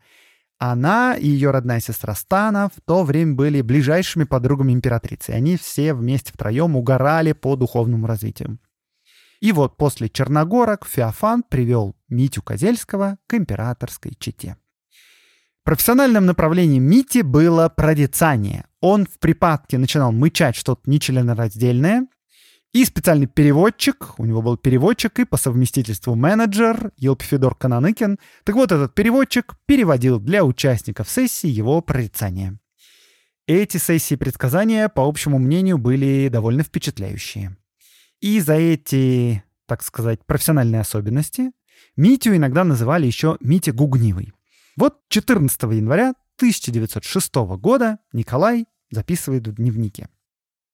Она 0.60 1.16
и 1.16 1.26
ее 1.26 1.50
родная 1.50 1.80
сестра 1.80 2.14
Стана 2.14 2.70
в 2.72 2.80
то 2.82 3.02
время 3.02 3.34
были 3.34 3.62
ближайшими 3.62 4.22
подругами 4.22 4.72
императрицы. 4.72 5.30
Они 5.30 5.56
все 5.56 5.92
вместе 5.92 6.32
втроем 6.32 6.76
угорали 6.76 7.32
по 7.32 7.56
духовному 7.56 8.06
развитию. 8.06 8.60
И 9.40 9.50
вот 9.50 9.76
после 9.76 10.08
Черногорок 10.08 10.86
Феофан 10.86 11.42
привел 11.42 11.96
Митю 12.08 12.42
Козельского 12.42 13.18
к 13.26 13.34
императорской 13.34 14.14
чете. 14.16 14.56
Профессиональным 15.64 16.26
направлением 16.26 16.84
Мити 16.84 17.22
было 17.22 17.68
прорицание. 17.68 18.66
Он 18.80 19.04
в 19.04 19.18
припадке 19.18 19.78
начинал 19.78 20.12
мычать 20.12 20.54
что-то 20.54 20.88
нечленораздельное, 20.88 22.06
и 22.72 22.84
специальный 22.84 23.26
переводчик, 23.26 24.18
у 24.18 24.24
него 24.24 24.42
был 24.42 24.56
переводчик 24.56 25.18
и 25.18 25.24
по 25.24 25.36
совместительству 25.36 26.14
менеджер 26.14 26.92
Елпифедор 26.96 27.56
Кананыкин. 27.56 28.18
Так 28.44 28.54
вот, 28.54 28.70
этот 28.70 28.94
переводчик 28.94 29.54
переводил 29.66 30.20
для 30.20 30.44
участников 30.44 31.10
сессии 31.10 31.48
его 31.48 31.80
прорицания. 31.80 32.58
Эти 33.46 33.78
сессии 33.78 34.14
предсказания, 34.14 34.88
по 34.88 35.08
общему 35.08 35.40
мнению, 35.40 35.78
были 35.78 36.28
довольно 36.28 36.62
впечатляющие. 36.62 37.56
И 38.20 38.38
за 38.38 38.54
эти, 38.54 39.42
так 39.66 39.82
сказать, 39.82 40.24
профессиональные 40.24 40.82
особенности 40.82 41.50
Митю 41.96 42.36
иногда 42.36 42.62
называли 42.62 43.06
еще 43.06 43.36
Митя 43.40 43.72
Гугнивый. 43.72 44.32
Вот 44.76 45.00
14 45.08 45.60
января 45.62 46.10
1906 46.36 47.34
года 47.58 47.98
Николай 48.12 48.66
записывает 48.90 49.48
в 49.48 49.54
дневнике. 49.54 50.08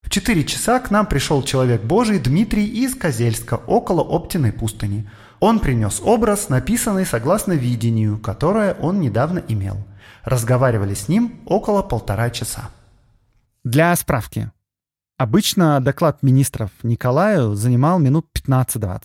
В 0.07 0.09
4 0.09 0.45
часа 0.45 0.79
к 0.79 0.93
нам 0.93 1.05
пришел 1.07 1.43
человек 1.43 1.83
Божий 1.83 2.21
Дмитрий 2.21 2.65
из 2.65 2.95
Козельска, 2.95 3.55
около 3.55 4.03
Оптиной 4.03 4.53
пустыни. 4.53 5.11
Он 5.41 5.59
принес 5.59 6.01
образ, 6.01 6.49
написанный 6.49 7.05
согласно 7.05 7.55
видению, 7.55 8.17
которое 8.17 8.75
он 8.75 9.01
недавно 9.01 9.43
имел. 9.49 9.85
Разговаривали 10.23 10.95
с 10.95 11.09
ним 11.09 11.41
около 11.45 11.83
полтора 11.83 12.31
часа. 12.31 12.71
Для 13.65 13.97
справки. 13.97 14.53
Обычно 15.19 15.81
доклад 15.81 16.23
министров 16.23 16.71
Николаю 16.85 17.57
занимал 17.57 17.99
минут 17.99 18.29
15-20, 18.33 19.01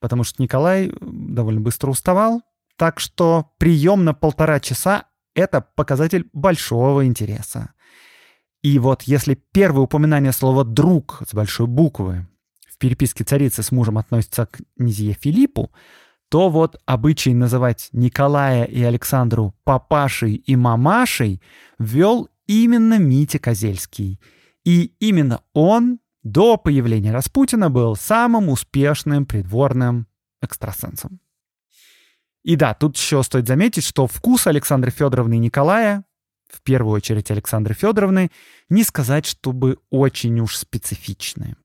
потому 0.00 0.22
что 0.22 0.42
Николай 0.42 0.92
довольно 1.00 1.62
быстро 1.62 1.88
уставал, 1.90 2.42
так 2.76 3.00
что 3.00 3.52
прием 3.56 4.04
на 4.04 4.12
полтора 4.12 4.60
часа— 4.60 5.04
это 5.34 5.62
показатель 5.62 6.28
большого 6.34 7.06
интереса. 7.06 7.70
И 8.62 8.78
вот 8.78 9.02
если 9.02 9.34
первое 9.52 9.82
упоминание 9.82 10.32
слова 10.32 10.64
«друг» 10.64 11.22
с 11.28 11.34
большой 11.34 11.66
буквы 11.66 12.26
в 12.68 12.78
переписке 12.78 13.24
царицы 13.24 13.62
с 13.62 13.72
мужем 13.72 13.98
относится 13.98 14.46
к 14.46 14.60
князье 14.76 15.16
Филиппу, 15.18 15.72
то 16.28 16.48
вот 16.48 16.80
обычай 16.86 17.34
называть 17.34 17.88
Николая 17.92 18.64
и 18.64 18.82
Александру 18.82 19.54
папашей 19.64 20.34
и 20.34 20.56
мамашей 20.56 21.42
ввел 21.78 22.28
именно 22.46 22.98
Митя 22.98 23.38
Козельский— 23.38 24.20
и 24.64 24.94
именно 25.00 25.42
он 25.52 26.00
до 26.22 26.56
появления 26.56 27.12
Распутина 27.12 27.70
был 27.70 27.96
самым 27.96 28.50
успешным 28.50 29.24
придворным 29.24 30.06
экстрасенсом. 30.42 31.20
И 32.42 32.56
да, 32.56 32.74
тут 32.74 32.96
еще 32.96 33.22
стоит 33.22 33.46
заметить, 33.46 33.84
что 33.84 34.06
вкус 34.06 34.46
Александры 34.46 34.90
Федоровны 34.90 35.34
и 35.34 35.38
Николая, 35.38 36.04
в 36.50 36.62
первую 36.62 36.94
очередь 36.94 37.30
Александры 37.30 37.74
Федоровны, 37.74 38.30
не 38.68 38.84
сказать, 38.84 39.26
чтобы 39.26 39.78
очень 39.90 40.38
уж 40.40 40.56
специфичные. 40.56 41.56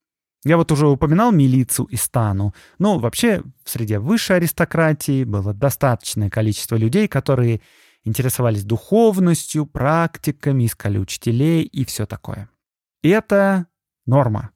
Я 0.43 0.57
вот 0.57 0.71
уже 0.71 0.87
упоминал 0.87 1.31
милицию 1.31 1.87
и 1.87 1.95
стану. 1.95 2.53
Ну, 2.77 2.99
вообще, 2.99 3.41
в 3.63 3.69
среде 3.69 3.97
высшей 3.97 4.37
аристократии 4.37 5.23
было 5.23 5.53
достаточное 5.55 6.29
количество 6.29 6.75
людей, 6.75 7.07
которые 7.07 7.61
интересовались 8.03 8.63
духовностью, 8.63 9.65
практиками, 9.65 10.67
искали 10.67 10.99
учителей 10.99 11.63
и 11.63 11.83
все 11.83 12.05
такое. 12.05 12.47
Это 13.01 13.65
норма. 14.05 14.51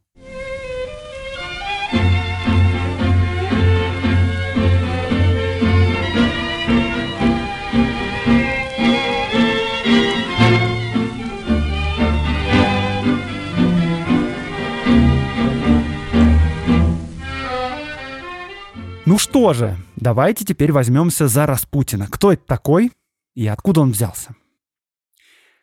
Ну 19.10 19.18
что 19.18 19.54
же, 19.54 19.76
давайте 19.96 20.46
теперь 20.46 20.72
возьмемся 20.72 21.28
за 21.28 21.48
Распутина. 21.48 22.06
Кто 22.12 22.32
это 22.32 22.44
такой 22.46 22.92
и 23.34 23.48
откуда 23.48 23.82
он 23.82 23.90
взялся? 23.90 24.36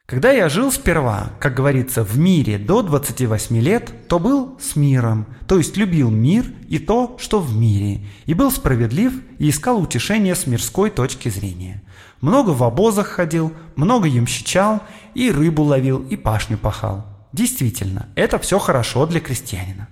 Когда 0.04 0.32
я 0.32 0.48
жил 0.48 0.72
сперва, 0.72 1.30
как 1.38 1.54
говорится, 1.54 2.02
в 2.02 2.18
мире 2.18 2.59
до 2.59 2.82
28 2.82 3.56
лет, 3.59 4.09
то 4.09 4.18
был 4.18 4.59
с 4.61 4.74
миром, 4.74 5.26
то 5.46 5.59
есть 5.59 5.76
любил 5.76 6.11
мир 6.11 6.44
и 6.68 6.80
то, 6.80 7.16
что 7.20 7.38
в 7.38 7.56
мире, 7.56 8.04
и 8.24 8.35
был 8.35 8.50
справедлив 8.50 9.12
и 9.38 9.48
искал 9.48 9.80
утешения 9.80 10.35
с 10.35 10.48
мирской 10.48 10.90
точки 10.90 11.28
зрения. 11.28 11.85
Много 12.20 12.50
в 12.50 12.64
обозах 12.64 13.06
ходил, 13.06 13.52
много 13.76 14.09
ямщичал, 14.09 14.82
и 15.14 15.30
рыбу 15.30 15.62
ловил, 15.62 16.02
и 16.02 16.16
пашню 16.16 16.59
пахал. 16.59 17.06
Действительно, 17.32 18.09
это 18.16 18.40
все 18.40 18.59
хорошо 18.59 19.06
для 19.06 19.20
крестьянина. 19.20 19.87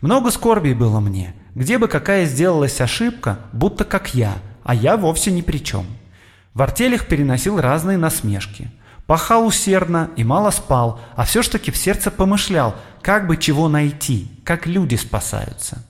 Много 0.00 0.30
скорби 0.30 0.72
было 0.72 1.00
мне, 1.00 1.34
где 1.54 1.78
бы 1.78 1.88
какая 1.88 2.26
сделалась 2.26 2.80
ошибка, 2.80 3.38
будто 3.52 3.84
как 3.84 4.14
я, 4.14 4.38
а 4.62 4.74
я 4.74 4.96
вовсе 4.96 5.30
ни 5.30 5.42
при 5.42 5.58
чем. 5.58 5.86
В 6.54 6.62
артелях 6.62 7.06
переносил 7.06 7.60
разные 7.60 7.98
насмешки– 7.98 8.70
Пахал 9.10 9.44
усердно 9.44 10.12
и 10.14 10.22
мало 10.22 10.50
спал, 10.50 11.00
а 11.16 11.24
все 11.24 11.42
ж 11.42 11.48
таки 11.48 11.72
в 11.72 11.76
сердце 11.76 12.12
помышлял, 12.12 12.76
как 13.02 13.26
бы 13.26 13.36
чего 13.36 13.68
найти, 13.68 14.28
как 14.44 14.68
люди 14.68 14.94
спасаются. 14.94 15.84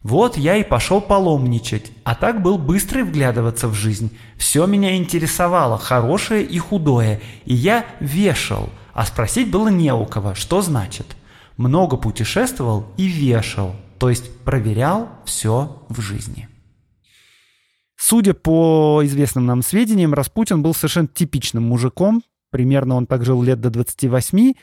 Вот 0.00 0.36
я 0.36 0.54
и 0.54 0.62
пошел 0.62 1.00
паломничать, 1.00 1.90
а 2.04 2.14
так 2.14 2.42
был 2.42 2.56
быстрый 2.56 3.02
вглядываться 3.02 3.66
в 3.66 3.74
жизнь. 3.74 4.16
Все 4.36 4.64
меня 4.66 4.96
интересовало, 4.96 5.76
хорошее 5.76 6.44
и 6.44 6.56
худое, 6.60 7.20
и 7.46 7.54
я 7.56 7.84
вешал, 7.98 8.70
а 8.94 9.04
спросить 9.06 9.50
было 9.50 9.66
не 9.66 9.92
у 9.92 10.06
кого, 10.06 10.36
что 10.36 10.62
значит. 10.62 11.16
Много 11.56 11.96
путешествовал 11.96 12.86
и 12.96 13.06
вешал, 13.06 13.74
то 13.98 14.10
есть 14.10 14.30
проверял 14.44 15.08
все 15.24 15.82
в 15.88 16.00
жизни. 16.00 16.48
Судя 17.96 18.34
по 18.34 19.00
известным 19.04 19.46
нам 19.46 19.62
сведениям, 19.62 20.12
Распутин 20.12 20.62
был 20.62 20.74
совершенно 20.74 21.08
типичным 21.08 21.64
мужиком, 21.64 22.22
Примерно 22.50 22.94
он 22.94 23.06
так 23.06 23.24
жил 23.24 23.42
лет 23.42 23.60
до 23.60 23.70
28. 23.70 24.54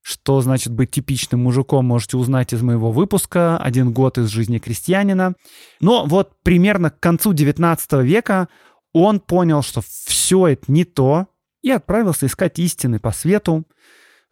Что 0.00 0.40
значит 0.40 0.72
быть 0.72 0.90
типичным 0.90 1.44
мужиком, 1.44 1.86
можете 1.86 2.16
узнать 2.16 2.52
из 2.52 2.62
моего 2.62 2.92
выпуска 2.92 3.58
«Один 3.58 3.92
год 3.92 4.16
из 4.18 4.28
жизни 4.28 4.58
крестьянина». 4.58 5.34
Но 5.80 6.06
вот 6.06 6.32
примерно 6.42 6.90
к 6.90 6.98
концу 7.00 7.32
19 7.32 7.92
века 8.04 8.48
он 8.92 9.20
понял, 9.20 9.62
что 9.62 9.82
все 9.82 10.48
это 10.48 10.64
не 10.72 10.84
то, 10.84 11.26
и 11.62 11.70
отправился 11.70 12.26
искать 12.26 12.58
истины 12.58 12.98
по 13.00 13.10
свету. 13.10 13.64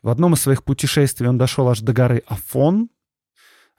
В 0.03 0.09
одном 0.09 0.35
из 0.35 0.43
своих 0.43 0.65
путешествий 0.65 1.29
он 1.29 1.39
дошел 1.39 1.69
аж 1.69 1.81
до 1.81 1.93
горы 1.93 2.23
Афон. 2.27 2.91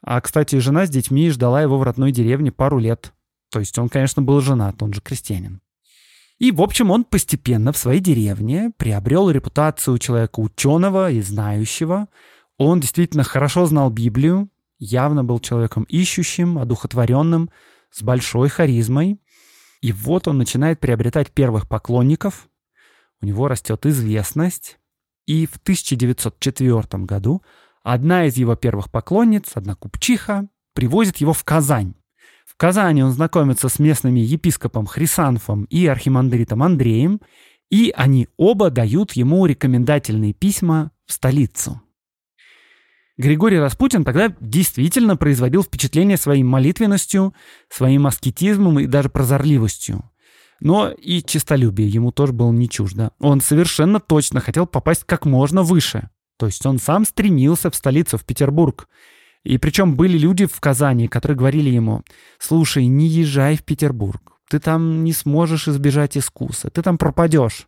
А, 0.01 0.19
кстати, 0.21 0.57
жена 0.57 0.85
с 0.85 0.89
детьми 0.89 1.29
ждала 1.29 1.61
его 1.61 1.77
в 1.77 1.83
родной 1.83 2.11
деревне 2.11 2.51
пару 2.51 2.79
лет. 2.79 3.13
То 3.49 3.59
есть 3.59 3.77
он, 3.77 3.89
конечно, 3.89 4.21
был 4.21 4.41
женат, 4.41 4.81
он 4.83 4.93
же 4.93 5.01
крестьянин. 5.01 5.61
И, 6.37 6.51
в 6.51 6.61
общем, 6.61 6.91
он 6.91 7.03
постепенно 7.03 7.71
в 7.71 7.77
своей 7.77 7.99
деревне 7.99 8.71
приобрел 8.77 9.29
репутацию 9.29 9.97
человека 9.97 10.39
ученого 10.39 11.09
и 11.09 11.21
знающего. 11.21 12.09
Он 12.57 12.79
действительно 12.79 13.23
хорошо 13.23 13.65
знал 13.65 13.89
Библию, 13.89 14.49
явно 14.77 15.23
был 15.23 15.39
человеком 15.39 15.83
ищущим, 15.83 16.59
одухотворенным, 16.59 17.49
с 17.89 18.03
большой 18.03 18.49
харизмой. 18.49 19.19
И 19.81 19.91
вот 19.91 20.27
он 20.27 20.37
начинает 20.37 20.79
приобретать 20.79 21.31
первых 21.31 21.67
поклонников, 21.67 22.47
у 23.21 23.25
него 23.25 23.47
растет 23.47 23.85
известность. 23.85 24.77
И 25.27 25.45
в 25.45 25.57
1904 25.57 27.03
году 27.03 27.43
одна 27.83 28.25
из 28.25 28.37
его 28.37 28.55
первых 28.55 28.89
поклонниц, 28.89 29.51
одна 29.53 29.75
купчиха, 29.75 30.47
привозит 30.73 31.17
его 31.17 31.33
в 31.33 31.43
Казань. 31.43 31.93
В 32.45 32.55
Казани 32.55 33.03
он 33.03 33.11
знакомится 33.11 33.69
с 33.69 33.77
местными 33.77 34.21
епископом 34.21 34.87
Хрисанфом 34.87 35.65
и 35.65 35.85
архимандритом 35.85 36.63
Андреем, 36.63 37.21
и 37.69 37.93
они 37.95 38.29
оба 38.37 38.69
дают 38.71 39.13
ему 39.13 39.45
рекомендательные 39.45 40.33
письма 40.33 40.91
в 41.05 41.11
столицу. 41.11 41.81
Григорий 43.17 43.59
Распутин 43.59 44.05
тогда 44.05 44.33
действительно 44.39 45.17
производил 45.17 45.63
впечатление 45.63 46.17
своей 46.17 46.43
молитвенностью, 46.43 47.33
своим 47.67 48.07
аскетизмом 48.07 48.79
и 48.79 48.85
даже 48.85 49.09
прозорливостью. 49.09 50.09
Но 50.59 50.89
и 50.89 51.21
честолюбие 51.21 51.87
ему 51.87 52.11
тоже 52.11 52.33
было 52.33 52.51
не 52.51 52.69
чуждо. 52.69 53.11
Он 53.19 53.41
совершенно 53.41 53.99
точно 53.99 54.39
хотел 54.39 54.65
попасть 54.65 55.03
как 55.05 55.25
можно 55.25 55.63
выше. 55.63 56.09
То 56.37 56.47
есть 56.47 56.65
он 56.65 56.79
сам 56.79 57.05
стремился 57.05 57.69
в 57.69 57.75
столицу, 57.75 58.17
в 58.17 58.25
Петербург. 58.25 58.87
И 59.43 59.57
причем 59.57 59.95
были 59.95 60.17
люди 60.17 60.45
в 60.45 60.59
Казани, 60.59 61.07
которые 61.07 61.37
говорили 61.37 61.69
ему, 61.69 62.03
слушай, 62.39 62.85
не 62.87 63.07
езжай 63.07 63.55
в 63.55 63.63
Петербург, 63.63 64.33
ты 64.49 64.59
там 64.59 65.03
не 65.03 65.13
сможешь 65.13 65.67
избежать 65.67 66.17
искуса, 66.17 66.69
ты 66.69 66.81
там 66.81 66.97
пропадешь. 66.97 67.67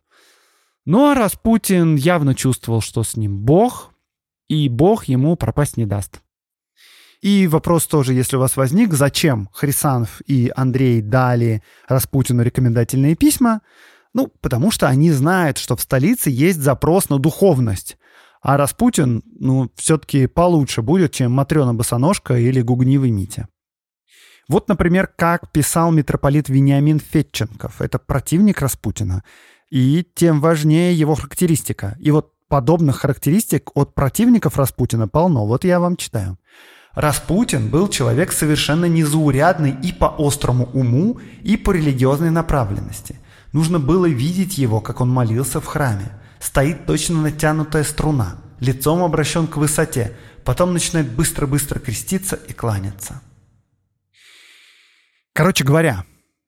Ну 0.84 1.10
а 1.10 1.14
Распутин 1.14 1.96
явно 1.96 2.34
чувствовал, 2.34 2.80
что 2.80 3.02
с 3.02 3.16
ним 3.16 3.38
Бог, 3.38 3.92
и 4.48 4.68
Бог 4.68 5.04
ему 5.04 5.36
пропасть 5.36 5.76
не 5.76 5.86
даст. 5.86 6.20
И 7.20 7.46
вопрос 7.46 7.86
тоже, 7.86 8.14
если 8.14 8.36
у 8.36 8.40
вас 8.40 8.56
возник, 8.56 8.94
зачем 8.94 9.48
Хрисанов 9.52 10.22
и 10.26 10.50
Андрей 10.56 11.02
дали 11.02 11.62
Распутину 11.86 12.42
рекомендательные 12.42 13.14
письма? 13.14 13.60
Ну, 14.14 14.32
потому 14.40 14.70
что 14.70 14.88
они 14.88 15.12
знают, 15.12 15.58
что 15.58 15.76
в 15.76 15.82
столице 15.82 16.30
есть 16.30 16.60
запрос 16.60 17.10
на 17.10 17.18
духовность. 17.18 17.98
А 18.42 18.56
Распутин, 18.56 19.22
ну, 19.38 19.70
все-таки 19.76 20.26
получше 20.26 20.80
будет, 20.80 21.12
чем 21.12 21.32
Матрена 21.32 21.74
Босоножка 21.74 22.38
или 22.38 22.62
Гугнивый 22.62 23.10
Митя. 23.10 23.48
Вот, 24.48 24.68
например, 24.68 25.06
как 25.06 25.52
писал 25.52 25.92
митрополит 25.92 26.48
Вениамин 26.48 26.98
Фетченков. 26.98 27.80
Это 27.82 27.98
противник 27.98 28.60
Распутина. 28.62 29.22
И 29.70 30.04
тем 30.14 30.40
важнее 30.40 30.94
его 30.94 31.14
характеристика. 31.14 31.96
И 32.00 32.10
вот 32.10 32.32
подобных 32.48 32.96
характеристик 32.96 33.70
от 33.76 33.94
противников 33.94 34.56
Распутина 34.56 35.06
полно. 35.06 35.46
Вот 35.46 35.64
я 35.64 35.78
вам 35.78 35.96
читаю. 35.96 36.38
Распутин 36.94 37.68
был 37.68 37.88
человек 37.88 38.32
совершенно 38.32 38.86
незаурядный 38.86 39.76
и 39.82 39.92
по 39.92 40.14
острому 40.18 40.64
уму, 40.72 41.20
и 41.42 41.56
по 41.56 41.70
религиозной 41.70 42.30
направленности. 42.30 43.16
Нужно 43.52 43.78
было 43.78 44.06
видеть 44.06 44.58
его, 44.58 44.80
как 44.80 45.00
он 45.00 45.10
молился 45.10 45.60
в 45.60 45.66
храме. 45.66 46.12
Стоит 46.40 46.86
точно 46.86 47.22
натянутая 47.22 47.84
струна, 47.84 48.38
лицом 48.58 49.02
обращен 49.02 49.46
к 49.46 49.56
высоте, 49.56 50.16
потом 50.44 50.72
начинает 50.72 51.10
быстро-быстро 51.12 51.78
креститься 51.78 52.36
и 52.36 52.52
кланяться. 52.52 53.20
Короче 55.32 55.64
говоря, 55.64 56.04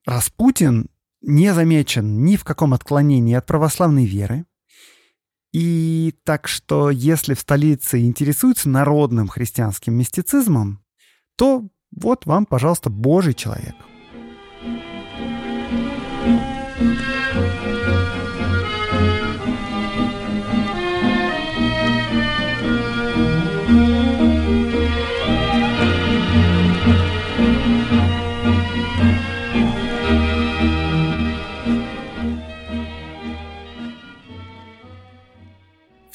Распутин 0.06 0.88
не 1.20 1.54
замечен 1.54 2.24
ни 2.24 2.36
в 2.36 2.42
каком 2.42 2.74
отклонении 2.74 3.34
от 3.34 3.46
православной 3.46 4.06
веры. 4.06 4.44
И 5.52 6.14
так 6.24 6.48
что, 6.48 6.90
если 6.90 7.34
в 7.34 7.40
столице 7.40 8.00
интересуются 8.00 8.68
народным 8.68 9.28
христианским 9.28 9.94
мистицизмом, 9.94 10.82
то 11.36 11.68
вот 11.94 12.24
вам, 12.24 12.46
пожалуйста, 12.46 12.88
Божий 12.88 13.34
человек. 13.34 13.74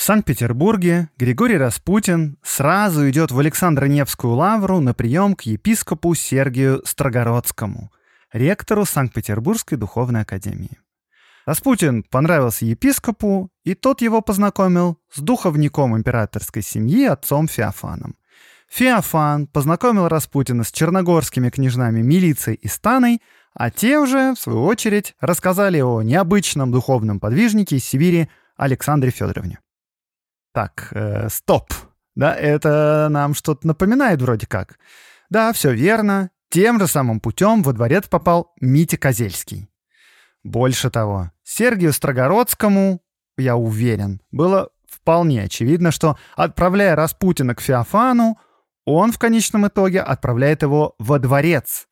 Санкт-Петербурге 0.08 1.10
Григорий 1.18 1.58
Распутин 1.58 2.38
сразу 2.42 3.10
идет 3.10 3.32
в 3.32 3.40
Александро-Невскую 3.40 4.36
лавру 4.36 4.80
на 4.80 4.94
прием 4.94 5.36
к 5.36 5.42
епископу 5.42 6.16
Сергию 6.16 6.82
Строгородскому, 6.86 7.92
ректору 8.32 8.86
Санкт-Петербургской 8.86 9.78
духовной 9.78 10.22
академии. 10.22 10.80
Распутин 11.46 12.04
понравился 12.04 12.64
епископу, 12.64 13.50
и 13.66 13.74
тот 13.74 14.00
его 14.00 14.22
познакомил 14.22 14.98
с 15.12 15.20
духовником 15.20 15.98
императорской 15.98 16.62
семьи 16.62 17.04
отцом 17.04 17.50
Феофаном. 17.50 18.16
Феофан 18.70 19.48
познакомил 19.48 20.08
Распутина 20.08 20.64
с 20.64 20.72
черногорскими 20.72 21.50
княжнами 21.50 22.02
Милицией 22.02 22.56
и 22.62 22.70
Станой, 22.70 23.22
а 23.54 23.72
те 23.72 24.00
уже, 24.00 24.36
в 24.36 24.40
свою 24.40 24.64
очередь, 24.64 25.16
рассказали 25.20 25.82
о 25.82 26.02
необычном 26.02 26.72
духовном 26.72 27.20
подвижнике 27.20 27.76
из 27.76 27.84
Сибири 27.84 28.30
Александре 28.56 29.12
Федоровне. 29.12 29.60
Так, 30.58 30.88
э, 30.90 31.30
стоп. 31.30 31.72
Да, 32.16 32.34
это 32.34 33.10
нам 33.12 33.36
что-то 33.36 33.68
напоминает 33.68 34.20
вроде 34.24 34.48
как. 34.48 34.80
Да, 35.30 35.54
все 35.54 35.72
верно. 35.72 36.32
Тем 36.50 36.80
же 36.80 36.88
самым 36.88 37.20
путем 37.20 37.62
во 37.62 37.74
дворец 37.74 38.08
попал 38.08 38.56
Митя 38.60 38.98
Козельский. 38.98 39.70
Больше 40.44 40.90
того, 40.90 41.30
Сергию 41.44 41.94
Строгородскому, 41.94 43.04
я 43.38 43.56
уверен, 43.56 44.20
было 44.32 44.72
вполне 44.90 45.44
очевидно, 45.44 45.92
что, 45.92 46.18
отправляя 46.36 46.96
Распутина 46.96 47.54
к 47.54 47.62
Феофану, 47.62 48.40
он 48.84 49.12
в 49.12 49.20
конечном 49.20 49.68
итоге 49.68 50.02
отправляет 50.02 50.64
его 50.64 50.96
во 50.98 51.20
дворец. 51.20 51.88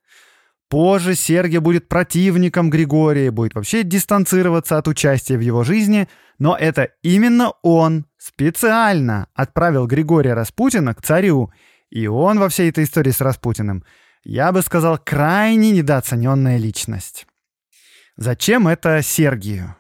Позже 0.70 1.14
Сергий 1.14 1.60
будет 1.60 1.88
противником 1.88 2.72
Григория, 2.72 3.30
будет 3.30 3.54
вообще 3.54 3.84
дистанцироваться 3.84 4.80
от 4.80 4.88
участия 4.88 5.38
в 5.38 5.42
его 5.42 5.64
жизни, 5.64 6.10
но 6.40 6.58
это 6.58 6.90
именно 7.04 7.54
он 7.62 8.08
специально 8.26 9.28
отправил 9.36 9.86
Григория 9.86 10.34
Распутина 10.34 10.96
к 10.96 11.02
царю, 11.04 11.52
и 11.92 12.08
он 12.08 12.40
во 12.40 12.50
всей 12.50 12.70
этой 12.72 12.86
истории 12.86 13.12
с 13.12 13.22
Распутиным, 13.22 13.84
я 14.24 14.52
бы 14.52 14.64
сказал, 14.64 14.98
крайне 14.98 15.70
недооцененная 15.70 16.58
личность. 16.58 17.28
Зачем 18.18 18.68
это 18.68 19.04
Сергию? 19.04 19.76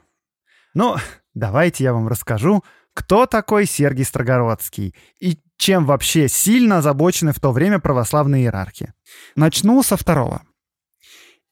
Ну, 0.76 0.98
давайте 1.34 1.84
я 1.84 1.94
вам 1.94 2.08
расскажу, 2.08 2.64
кто 2.94 3.26
такой 3.26 3.66
Сергий 3.66 4.06
Строгородский 4.06 4.94
и 5.20 5.40
чем 5.58 5.86
вообще 5.86 6.28
сильно 6.28 6.78
озабочены 6.78 7.34
в 7.34 7.40
то 7.40 7.52
время 7.52 7.80
православные 7.80 8.44
иерархи. 8.44 8.94
Начну 9.36 9.82
со 9.82 9.98
второго. 9.98 10.44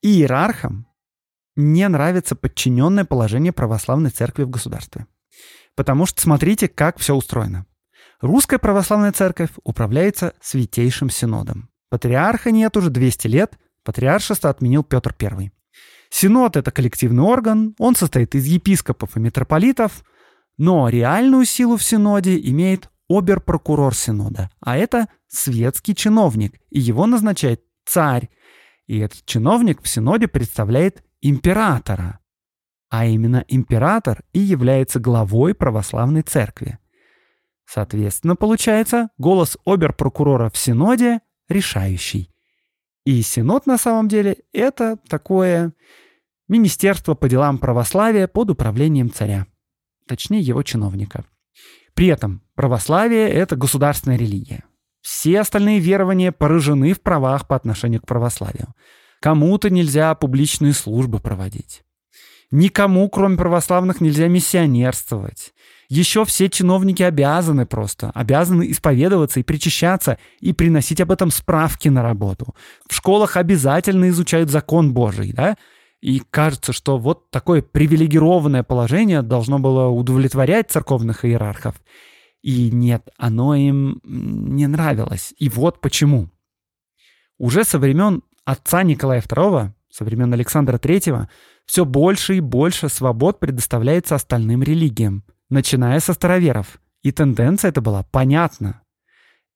Иерархам 0.03 0.85
не 1.55 1.87
нравится 1.87 2.35
подчиненное 2.35 3.05
положение 3.05 3.51
православной 3.51 4.11
церкви 4.11 4.43
в 4.43 4.49
государстве. 4.49 5.07
Потому 5.75 6.05
что 6.05 6.21
смотрите, 6.21 6.67
как 6.67 6.97
все 6.99 7.15
устроено. 7.15 7.65
Русская 8.21 8.57
православная 8.57 9.11
церковь 9.11 9.49
управляется 9.63 10.33
Святейшим 10.41 11.09
Синодом. 11.09 11.69
Патриарха 11.89 12.51
нет 12.51 12.75
уже 12.77 12.89
200 12.89 13.27
лет, 13.27 13.57
патриаршество 13.83 14.49
отменил 14.49 14.83
Петр 14.83 15.15
I. 15.21 15.51
Синод— 16.09 16.55
это 16.57 16.71
коллективный 16.71 17.23
орган, 17.23 17.75
он 17.79 17.95
состоит 17.95 18.35
из 18.35 18.45
епископов 18.45 19.17
и 19.17 19.19
митрополитов, 19.19 20.03
но 20.57 20.87
реальную 20.89 21.45
силу 21.45 21.77
в 21.77 21.83
Синоде 21.83 22.39
имеет 22.39 22.89
обер-прокурор 23.09 23.95
Синода, 23.95 24.49
а 24.59 24.77
это 24.77 25.07
светский 25.27 25.95
чиновник, 25.95 26.59
и 26.69 26.79
его 26.79 27.05
назначает 27.05 27.61
царь. 27.85 28.29
И 28.87 28.99
этот 28.99 29.25
чиновник 29.25 29.81
в 29.81 29.87
Синоде 29.87 30.27
представляет 30.27 31.03
императора 31.21 32.19
а 32.93 33.07
именно 33.07 33.43
император 33.47 34.21
и 34.33 34.39
является 34.39 34.99
главой 34.99 35.55
православной 35.55 36.21
церкви. 36.21 36.77
Соответственно, 37.65 38.35
получается, 38.35 39.09
голос 39.17 39.57
обер-прокурора 39.65 40.51
в 40.51 40.57
Синоде 40.59 41.21
решающий. 41.49 42.29
И 43.03 43.19
Синод 43.23 43.65
на 43.65 43.79
самом 43.79 44.09
деле 44.09 44.37
это 44.53 44.99
такое 45.09 45.73
министерство 46.47 47.15
по 47.15 47.27
делам 47.27 47.57
православия 47.57 48.27
под 48.27 48.51
управлением 48.51 49.11
царя, 49.11 49.47
точнее 50.07 50.41
его 50.41 50.61
чиновника. 50.61 51.25
При 51.95 52.05
этом 52.09 52.43
православие— 52.53 53.27
это 53.31 53.55
государственная 53.55 54.19
религия. 54.19 54.65
Все 55.01 55.39
остальные 55.39 55.79
верования 55.79 56.31
поражены 56.31 56.93
в 56.93 57.01
правах 57.01 57.47
по 57.47 57.55
отношению 57.55 58.01
к 58.01 58.07
православию. 58.07 58.75
Кому-то 59.19 59.71
нельзя 59.71 60.13
публичные 60.13 60.73
службы 60.73 61.17
проводить. 61.19 61.83
Никому, 62.53 63.09
кроме 63.09 63.35
православных, 63.35 63.99
нельзя 63.99 64.27
миссионерствовать. 64.27 65.55
Еще 65.89 66.23
все 66.23 66.49
чиновники 66.49 67.01
обязаны 67.01 67.65
просто, 67.65 68.11
обязаны 68.13 68.69
исповедоваться 68.69 69.39
и 69.39 69.43
причащаться, 69.43 70.19
и 70.39 70.53
приносить 70.53 71.01
об 71.01 71.11
этом 71.11 71.31
справки 71.31 71.89
на 71.89 72.03
работу. 72.03 72.53
В 72.87 72.93
школах 72.93 73.37
обязательно 73.37 74.07
изучают 74.09 74.51
закон 74.51 74.93
Божий, 74.93 75.33
да? 75.33 75.57
И 75.99 76.21
кажется, 76.29 76.73
что 76.73 76.99
вот 76.99 77.31
такое 77.31 77.63
привилегированное 77.63 78.61
положение 78.61 79.23
должно 79.23 79.57
было 79.57 79.87
удовлетворять 79.87 80.69
церковных 80.69 81.25
иерархов. 81.25 81.73
И 82.43 82.69
нет, 82.69 83.09
оно 83.17 83.55
им 83.55 83.99
не 84.03 84.67
нравилось. 84.67 85.33
И 85.39 85.49
вот 85.49 85.81
почему. 85.81 86.29
Уже 87.39 87.63
со 87.63 87.79
времен 87.79 88.21
отца 88.45 88.83
Николая 88.83 89.21
II, 89.21 89.71
со 89.89 90.03
времен 90.03 90.31
Александра 90.33 90.77
III, 90.77 91.27
все 91.65 91.85
больше 91.85 92.37
и 92.37 92.39
больше 92.39 92.89
свобод 92.89 93.39
предоставляется 93.39 94.15
остальным 94.15 94.63
религиям, 94.63 95.23
начиная 95.49 95.99
со 95.99 96.13
староверов. 96.13 96.79
И 97.01 97.11
тенденция 97.11 97.69
эта 97.69 97.81
была 97.81 98.03
понятна. 98.03 98.81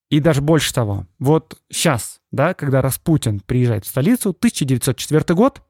И 0.09 0.19
даже 0.19 0.41
больше 0.41 0.73
того, 0.73 1.05
вот 1.19 1.59
сейчас, 1.69 2.21
да, 2.31 2.53
когда 2.53 2.81
Распутин 2.81 3.41
приезжает 3.41 3.85
в 3.85 3.89
столицу, 3.89 4.29
1904 4.29 5.35
год, 5.35 5.61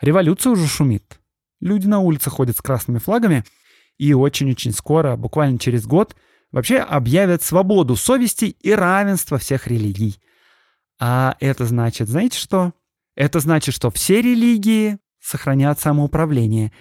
революция 0.00 0.52
уже 0.52 0.68
шумит. 0.68 1.20
Люди 1.60 1.86
на 1.86 1.98
улице 1.98 2.30
ходят 2.30 2.56
с 2.56 2.62
красными 2.62 2.98
флагами, 2.98 3.44
и 3.98 4.14
очень-очень 4.14 4.72
скоро, 4.72 5.16
буквально 5.16 5.58
через 5.58 5.84
год, 5.84 6.14
вообще 6.52 6.78
объявят 6.78 7.42
свободу 7.42 7.96
совести 7.96 8.46
и 8.46 8.72
равенство 8.72 9.38
всех 9.38 9.66
религий. 9.66 10.20
А 11.00 11.36
это 11.40 11.66
значит, 11.66 12.08
знаете 12.08 12.38
что? 12.38 12.72
Это 13.16 13.40
значит, 13.40 13.74
что 13.74 13.90
все 13.90 14.22
религии 14.22 14.98
сохранят 15.20 15.78
самоуправление. 15.80 16.72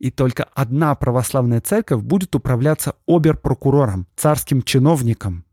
и 0.00 0.10
только 0.10 0.44
одна 0.54 0.94
православная 0.96 1.60
церковь 1.60 2.02
будет 2.02 2.34
управляться 2.34 2.96
оберпрокурором, 3.06 4.06
царским 4.16 4.62
чиновником. 4.62 5.44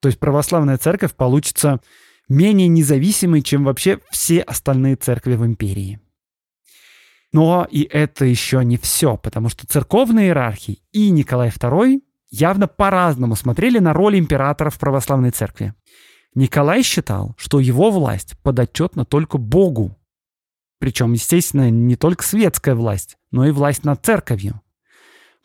То 0.00 0.08
есть 0.08 0.18
православная 0.18 0.78
церковь 0.78 1.14
получится 1.14 1.80
менее 2.28 2.66
независимой, 2.66 3.42
чем 3.42 3.64
вообще 3.64 4.00
все 4.10 4.40
остальные 4.40 4.96
церкви 4.96 5.34
в 5.36 5.44
империи. 5.44 6.00
Но 7.32 7.66
и 7.70 7.82
это 7.82 8.24
еще 8.24 8.64
не 8.64 8.76
все, 8.76 9.16
потому 9.16 9.48
что 9.48 9.66
церковные 9.66 10.26
иерархи 10.26 10.82
и 10.92 11.10
Николай 11.10 11.50
II 11.50 12.00
явно 12.30 12.68
по-разному 12.68 13.34
смотрели 13.34 13.78
на 13.78 13.92
роль 13.92 14.18
императора 14.18 14.70
в 14.70 14.78
православной 14.78 15.30
церкви. 15.30 15.74
Николай 16.34 16.82
считал, 16.82 17.34
что 17.36 17.60
его 17.60 17.90
власть 17.90 18.34
подотчетна 18.42 19.04
только 19.04 19.38
Богу. 19.38 19.96
Причем, 20.78 21.12
естественно, 21.12 21.70
не 21.70 21.96
только 21.96 22.24
светская 22.24 22.74
власть, 22.74 23.16
но 23.30 23.46
и 23.46 23.50
власть 23.50 23.84
над 23.84 24.04
церковью. 24.04 24.60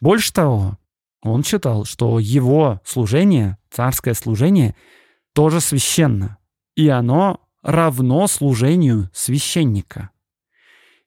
Больше 0.02 0.34
того, 0.34 0.78
он 1.22 1.44
считал, 1.44 1.86
что 1.86 2.20
его 2.20 2.82
служение, 2.86 3.58
царское 3.70 4.14
служение, 4.14 4.76
тоже 5.34 5.60
священно, 5.62 6.38
и 6.76 6.88
оно 6.88 7.42
равно 7.62 8.28
служению 8.28 9.10
священника. 9.14 10.12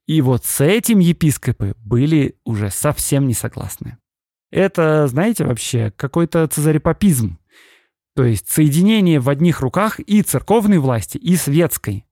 И 0.07 0.21
вот 0.21 0.45
с 0.45 0.61
этим 0.63 0.99
епископы 0.99 1.75
были 1.79 2.37
уже 2.45 2.71
совсем 2.71 3.27
не 3.27 3.35
согласны. 3.35 3.99
Это, 4.51 5.07
знаете, 5.07 5.45
вообще 5.45 5.93
какой-то 5.97 6.47
цезарепапизм. 6.47 7.39
То 8.15 8.25
есть 8.25 8.51
соединение 8.51 9.21
в 9.21 9.31
одних 9.31 9.61
руках 9.61 9.99
и 10.01 10.21
церковной 10.23 10.79
власти, 10.79 11.17
и 11.17 11.37
светской. 11.37 12.05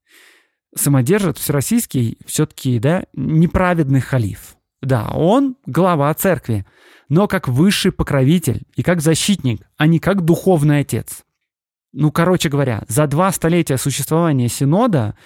Самодержит 0.74 1.38
всероссийский 1.38 2.18
все-таки, 2.26 2.78
да, 2.78 3.04
неправедный 3.12 4.00
халиф. 4.00 4.56
Да, 4.80 5.08
он 5.08 5.56
глава 5.66 6.12
церкви, 6.14 6.64
но 7.08 7.28
как 7.28 7.48
высший 7.48 7.92
покровитель 7.92 8.62
и 8.76 8.82
как 8.82 9.00
защитник, 9.00 9.62
а 9.76 9.86
не 9.86 9.98
как 9.98 10.24
духовный 10.24 10.80
отец. 10.80 11.24
Ну, 11.92 12.12
короче 12.12 12.48
говоря, 12.48 12.84
за 12.88 13.06
два 13.06 13.32
столетия 13.32 13.76
существования 13.76 14.48
Синода 14.48 15.16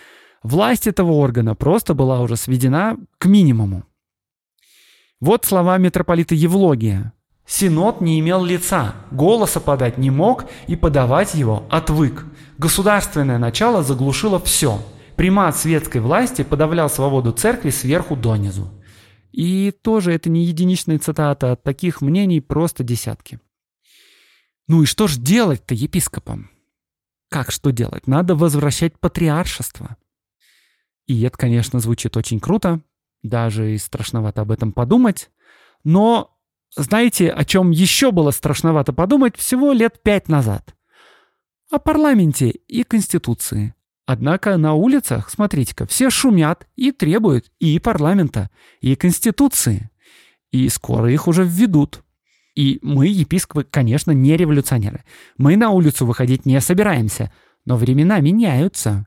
власть 0.42 0.86
этого 0.86 1.12
органа 1.12 1.54
просто 1.54 1.94
была 1.94 2.20
уже 2.20 2.36
сведена 2.36 2.96
к 3.18 3.26
минимуму. 3.26 3.84
Вот 5.20 5.44
слова 5.44 5.76
митрополита 5.78 6.34
Евлогия. 6.34 7.12
Синод 7.46 8.00
не 8.00 8.18
имел 8.20 8.42
лица, 8.42 8.94
голоса 9.10 9.60
подать 9.60 9.98
не 9.98 10.10
мог 10.10 10.46
и 10.66 10.76
подавать 10.76 11.34
его 11.34 11.64
отвык. 11.70 12.24
Государственное 12.56 13.38
начало 13.38 13.82
заглушило 13.82 14.40
все. 14.40 14.80
Примат 15.16 15.56
светской 15.56 16.00
власти 16.00 16.42
подавлял 16.42 16.90
свободу 16.90 17.32
церкви 17.32 17.70
сверху 17.70 18.16
донизу. 18.16 18.70
И 19.30 19.70
тоже 19.70 20.12
это 20.12 20.28
не 20.28 20.44
единичная 20.44 20.98
цитата, 20.98 21.52
от 21.52 21.62
таких 21.62 22.00
мнений 22.00 22.40
просто 22.40 22.84
десятки. 22.84 23.40
Ну 24.66 24.82
и 24.82 24.86
что 24.86 25.06
ж 25.06 25.16
делать-то 25.16 25.74
епископам? 25.74 26.50
Как 27.30 27.50
что 27.50 27.70
делать? 27.70 28.06
Надо 28.06 28.34
возвращать 28.34 28.98
патриаршество. 28.98 29.96
И 31.06 31.22
это, 31.22 31.36
конечно, 31.36 31.80
звучит 31.80 32.16
очень 32.16 32.40
круто, 32.40 32.80
даже 33.22 33.74
и 33.74 33.78
страшновато 33.78 34.42
об 34.42 34.50
этом 34.50 34.72
подумать. 34.72 35.30
Но 35.84 36.36
знаете, 36.76 37.30
о 37.30 37.44
чем 37.44 37.70
еще 37.70 38.10
было 38.10 38.30
страшновато 38.30 38.92
подумать 38.92 39.36
всего 39.36 39.72
лет 39.72 40.02
пять 40.02 40.28
назад? 40.28 40.74
О 41.70 41.78
парламенте 41.78 42.50
и 42.50 42.84
Конституции. 42.84 43.74
Однако 44.06 44.56
на 44.58 44.74
улицах, 44.74 45.30
смотрите-ка, 45.30 45.86
все 45.86 46.10
шумят 46.10 46.66
и 46.76 46.92
требуют 46.92 47.50
и 47.58 47.78
парламента, 47.78 48.50
и 48.80 48.96
Конституции. 48.96 49.90
И 50.50 50.68
скоро 50.68 51.10
их 51.10 51.26
уже 51.26 51.44
введут. 51.44 52.04
И 52.54 52.78
мы, 52.82 53.08
епископы, 53.08 53.64
конечно, 53.64 54.12
не 54.12 54.36
революционеры. 54.36 55.04
Мы 55.38 55.56
на 55.56 55.70
улицу 55.70 56.06
выходить 56.06 56.46
не 56.46 56.60
собираемся, 56.60 57.32
но 57.64 57.76
времена 57.76 58.20
меняются. 58.20 59.06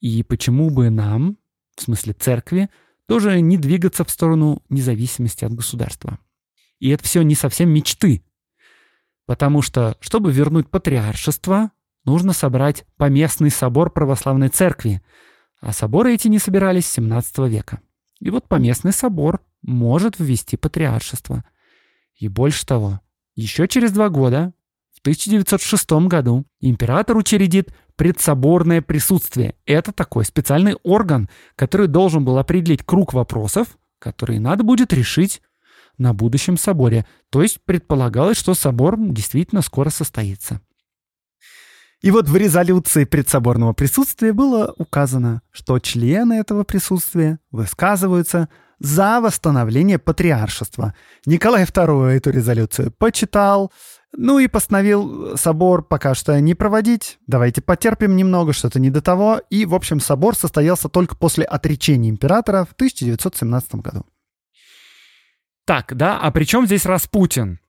И 0.00 0.22
почему 0.22 0.68
бы 0.68 0.90
нам, 0.90 1.38
в 1.76 1.82
смысле 1.82 2.12
церкви, 2.12 2.68
тоже 3.06 3.40
не 3.40 3.56
двигаться 3.56 4.04
в 4.04 4.10
сторону 4.10 4.62
независимости 4.68 5.44
от 5.44 5.54
государства? 5.54 6.18
И 6.80 6.90
это 6.90 7.04
все 7.04 7.22
не 7.22 7.36
совсем 7.36 7.70
мечты. 7.70 8.22
Потому 9.26 9.62
что, 9.62 9.96
чтобы 10.00 10.32
вернуть 10.32 10.68
патриаршество, 10.68 11.70
нужно 12.04 12.32
собрать 12.32 12.84
поместный 12.96 13.50
собор 13.50 13.90
православной 13.90 14.48
церкви. 14.48 15.02
А 15.60 15.72
соборы 15.72 16.14
эти 16.14 16.28
не 16.28 16.38
собирались 16.38 16.86
с 16.86 16.92
17 16.92 17.38
века. 17.50 17.80
И 18.20 18.30
вот 18.30 18.48
поместный 18.48 18.92
собор 18.92 19.40
может 19.62 20.18
ввести 20.18 20.56
патриаршество. 20.56 21.44
И 22.18 22.28
больше 22.28 22.66
того, 22.66 23.00
еще 23.34 23.66
через 23.66 23.92
два 23.92 24.08
года, 24.08 24.52
в 24.92 25.00
1906 25.00 25.90
году, 26.08 26.44
император 26.60 27.16
учредит 27.16 27.74
предсоборное 27.96 28.82
присутствие. 28.82 29.54
Это 29.66 29.92
такой 29.92 30.24
специальный 30.24 30.74
орган, 30.82 31.28
который 31.56 31.88
должен 31.88 32.24
был 32.24 32.38
определить 32.38 32.84
круг 32.84 33.12
вопросов, 33.12 33.76
которые 33.98 34.40
надо 34.40 34.64
будет 34.64 34.92
решить 34.92 35.42
на 35.98 36.12
будущем 36.12 36.56
соборе. 36.56 37.06
То 37.30 37.42
есть 37.42 37.60
предполагалось, 37.64 38.36
что 38.36 38.54
собор 38.54 38.96
действительно 38.98 39.62
скоро 39.62 39.90
состоится. 39.90 40.60
И 42.04 42.10
вот 42.10 42.28
в 42.28 42.36
резолюции 42.36 43.04
предсоборного 43.04 43.72
присутствия 43.72 44.34
было 44.34 44.74
указано, 44.76 45.40
что 45.50 45.78
члены 45.78 46.34
этого 46.34 46.62
присутствия 46.62 47.38
высказываются 47.50 48.50
за 48.78 49.22
восстановление 49.22 49.98
патриаршества. 49.98 50.94
Николай 51.24 51.64
II 51.64 52.10
эту 52.10 52.28
резолюцию 52.28 52.92
почитал, 52.92 53.72
ну 54.14 54.38
и 54.38 54.48
постановил 54.48 55.38
собор 55.38 55.82
пока 55.82 56.14
что 56.14 56.38
не 56.38 56.54
проводить. 56.54 57.18
Давайте 57.26 57.62
потерпим 57.62 58.16
немного, 58.16 58.52
что-то 58.52 58.80
не 58.80 58.90
до 58.90 59.00
того. 59.00 59.40
И, 59.48 59.64
в 59.64 59.74
общем, 59.74 59.98
собор 59.98 60.36
состоялся 60.36 60.90
только 60.90 61.16
после 61.16 61.46
отречения 61.46 62.10
императора 62.10 62.66
в 62.66 62.74
1917 62.74 63.76
году. 63.76 64.04
Так, 65.64 65.96
да, 65.96 66.20
а 66.20 66.30
при 66.32 66.44
чем 66.44 66.66
здесь 66.66 66.84
Распутин? 66.84 67.60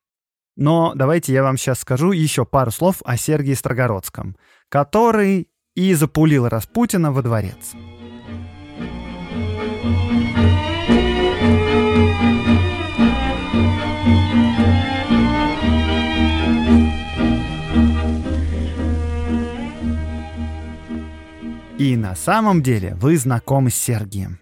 Но 0.56 0.94
давайте 0.96 1.34
я 1.34 1.44
вам 1.44 1.58
сейчас 1.58 1.80
скажу 1.80 2.12
еще 2.12 2.46
пару 2.46 2.72
слов 2.72 3.02
о 3.04 3.18
Сергии 3.18 3.54
Строгородском, 3.54 4.38
который 4.70 5.50
и 5.76 5.94
запулил 5.94 6.48
Распутина 6.48 7.12
во 7.12 7.22
дворец. 7.22 7.74
И 21.78 21.98
на 21.98 22.16
самом 22.16 22.64
деле 22.64 22.96
вы 22.96 23.18
знакомы 23.18 23.70
с 23.70 23.76
Сергием. 23.76 24.40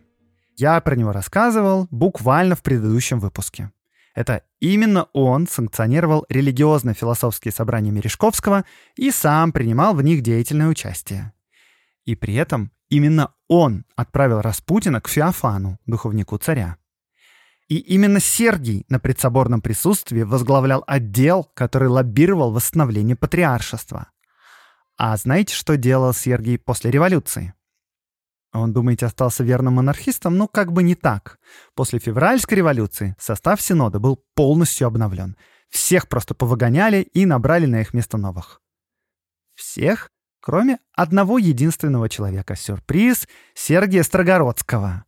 Я 0.55 0.79
про 0.81 0.95
него 0.95 1.11
рассказывал 1.11 1.87
буквально 1.89 2.55
в 2.55 2.61
предыдущем 2.61 3.19
выпуске. 3.19 3.71
Это 4.13 4.43
именно 4.59 5.07
он 5.13 5.47
санкционировал 5.47 6.25
религиозно-философские 6.29 7.51
собрания 7.51 7.91
Мережковского 7.91 8.63
и 8.95 9.09
сам 9.11 9.51
принимал 9.51 9.95
в 9.95 10.03
них 10.03 10.21
деятельное 10.21 10.67
участие. 10.67 11.33
И 12.05 12.15
при 12.15 12.35
этом 12.35 12.71
именно 12.89 13.33
он 13.47 13.85
отправил 13.95 14.41
Распутина 14.41 15.01
к 15.01 15.07
Феофану, 15.07 15.79
духовнику 15.85 16.37
царя. 16.37 16.77
И 17.69 17.77
именно 17.77 18.19
Сергий 18.19 18.85
на 18.89 18.99
предсоборном 18.99 19.61
присутствии 19.61 20.21
возглавлял 20.21 20.83
отдел, 20.85 21.49
который 21.55 21.87
лоббировал 21.87 22.51
восстановление 22.51 23.15
патриаршества. 23.15 24.11
А 24.95 25.17
знаете, 25.17 25.55
что 25.55 25.75
делал 25.75 26.13
Сергий 26.13 26.59
после 26.59 26.91
революции? 26.91 27.53
Он, 28.53 28.71
думаете, 28.71 29.07
остался 29.07 29.43
верным 29.43 29.75
монархистом? 29.75 30.37
Ну, 30.37 30.47
как 30.47 30.71
бы 30.71 30.83
не 30.83 30.93
так. 30.93 31.39
После 31.73 31.97
февральской 31.97 32.57
революции 32.57 33.15
состав 33.19 33.59
Синода 33.61 33.99
был 33.99 34.23
полностью 34.35 34.85
обновлен. 34.87 35.35
Всех 35.69 36.07
просто 36.07 36.35
повыгоняли 36.35 37.01
и 37.01 37.25
набрали 37.25 37.65
на 37.65 37.81
их 37.81 37.95
место 37.95 38.17
новых. 38.17 38.61
Всех, 39.55 40.11
кроме 40.39 40.77
одного 40.95 41.39
единственного 41.39 42.09
человека. 42.09 42.55
Сюрприз— 42.55 43.27
Сергия 43.55 44.03
Строгородского. 44.03 45.05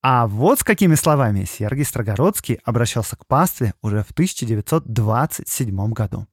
А 0.00 0.26
вот 0.26 0.60
с 0.60 0.64
какими 0.64 0.94
словами 0.94 1.44
Сергий 1.44 1.84
Строгородский 1.84 2.54
обращался 2.64 3.16
к 3.16 3.26
пастве 3.26 3.74
уже 3.82 4.02
в 4.02 4.12
1927 4.12 5.92
году. 5.92 6.26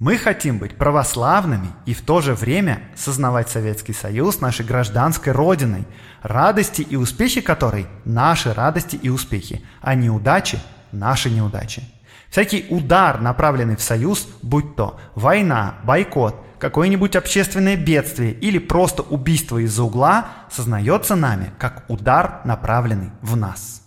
Мы 0.00 0.16
хотим 0.16 0.56
быть 0.56 0.78
православными 0.78 1.68
и 1.84 1.92
в 1.92 2.00
то 2.00 2.22
же 2.22 2.34
время 2.34 2.80
сознавать 2.96 3.50
Советский 3.50 3.92
Союз 3.92 4.40
нашей 4.40 4.64
гражданской 4.64 5.30
родиной, 5.30 5.86
радости 6.22 6.80
и 6.80 6.96
успехи 6.96 7.42
которой– 7.42 7.86
наши 8.06 8.54
радости 8.54 8.96
и 8.96 9.10
успехи, 9.10 9.62
а 9.82 9.94
неудачи– 9.94 10.58
наши 10.92 11.28
неудачи. 11.28 11.82
Всякий 12.30 12.64
удар, 12.70 13.20
направленный 13.20 13.76
в 13.76 13.82
Союз, 13.82 14.26
будь 14.40 14.74
то 14.74 14.98
война, 15.14 15.74
бойкот, 15.84 16.34
какое-нибудь 16.58 17.14
общественное 17.14 17.76
бедствие 17.76 18.32
или 18.32 18.56
просто 18.56 19.02
убийство 19.02 19.58
из-за 19.58 19.82
угла, 19.82 20.28
сознается 20.50 21.14
нами 21.14 21.52
как 21.58 21.84
удар, 21.88 22.40
направленный 22.46 23.10
в 23.20 23.36
нас. 23.36 23.82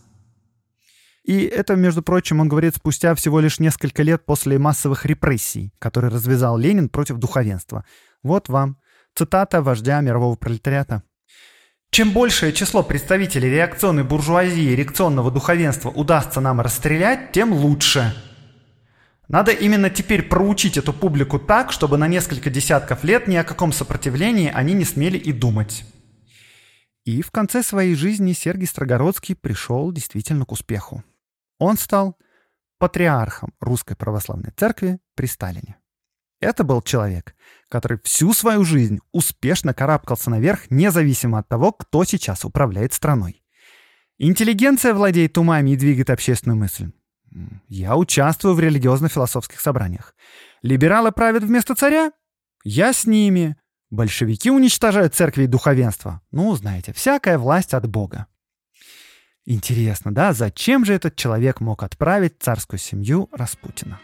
И 1.23 1.43
это, 1.43 1.75
между 1.75 2.03
прочим, 2.03 2.41
он 2.41 2.49
говорит 2.49 2.75
спустя 2.75 3.15
всего 3.15 3.39
лишь 3.39 3.59
несколько 3.59 4.03
лет 4.03 4.25
после 4.25 4.59
массовых 4.59 5.05
репрессий, 5.05 5.73
которые 5.79 6.11
развязал 6.11 6.57
Ленин 6.57 6.89
против 6.89 7.17
духовенства. 7.17 7.85
Вот 8.23 8.49
вам 8.49 8.77
цитата 9.15 9.61
вождя 9.61 10.01
мирового 10.01 10.35
пролетариата. 10.35 11.03
Чем 11.91 12.11
большее 12.11 12.51
число 12.51 12.83
представителей 12.83 13.51
реакционной 13.51 14.03
буржуазии 14.03 14.71
и 14.71 14.75
реакционного 14.75 15.31
духовенства 15.31 15.89
удастся 15.89 16.41
нам 16.41 16.59
расстрелять, 16.59 17.31
тем 17.31 17.53
лучше. 17.53 18.13
Надо 19.29 19.51
именно 19.51 19.89
теперь 19.89 20.23
проучить 20.23 20.75
эту 20.75 20.91
публику 20.91 21.39
так, 21.39 21.71
чтобы 21.71 21.97
на 21.97 22.07
несколько 22.07 22.49
десятков 22.49 23.03
лет 23.03 23.27
ни 23.27 23.35
о 23.35 23.43
каком 23.43 23.71
сопротивлении 23.71 24.51
они 24.53 24.73
не 24.73 24.85
смели 24.85 25.17
и 25.17 25.31
думать. 25.31 25.85
И 27.05 27.21
в 27.21 27.31
конце 27.31 27.63
своей 27.63 27.95
жизни 27.95 28.33
Сергий 28.33 28.67
Строгородский 28.67 29.35
пришел 29.35 29.91
действительно 29.91 30.45
к 30.45 30.51
успеху. 30.51 31.03
Он 31.57 31.77
стал 31.77 32.17
патриархом 32.79 33.53
Русской 33.59 33.95
Православной 33.95 34.51
Церкви 34.55 34.99
при 35.15 35.25
Сталине. 35.25 35.77
Это 36.39 36.65
был 36.65 36.81
человек, 36.81 37.35
который 37.69 37.99
всю 38.03 38.33
свою 38.33 38.65
жизнь 38.65 38.99
успешно 39.13 39.73
карабкался 39.73 40.29
наверх, 40.29 40.69
независимо 40.69 41.39
от 41.39 41.47
того, 41.47 41.71
кто 41.71 42.03
сейчас 42.03 42.43
управляет 42.43 42.91
страной. 42.93 43.41
Интеллигенция 44.17 44.93
владеет 44.93 45.37
умами 45.37 45.71
и 45.71 45.77
двигает 45.77 46.09
общественную 46.09 46.57
мысль. 46.57 46.91
Я 47.67 47.95
участвую 47.95 48.53
в 48.53 48.59
религиозно-философских 48.59 49.59
собраниях. 49.59 50.13
Либералы 50.61 51.11
правят 51.11 51.43
вместо 51.43 51.75
царя? 51.75 52.11
Я 52.63 52.93
с 52.93 53.05
ними. 53.05 53.55
Большевики 53.89 54.51
уничтожают 54.51 55.15
церкви 55.15 55.43
и 55.43 55.47
духовенство. 55.47 56.21
Ну, 56.31 56.55
знаете, 56.55 56.93
всякая 56.93 57.37
власть 57.37 57.73
от 57.73 57.87
Бога. 57.87 58.27
Интересно, 59.45 60.13
да, 60.13 60.31
зачем 60.31 60.85
же 60.85 60.93
этот 60.93 61.17
человек 61.17 61.59
мог 61.59 61.83
отправить 61.83 62.35
царскую 62.39 62.79
семью 62.79 63.27
Распутина? 63.33 63.99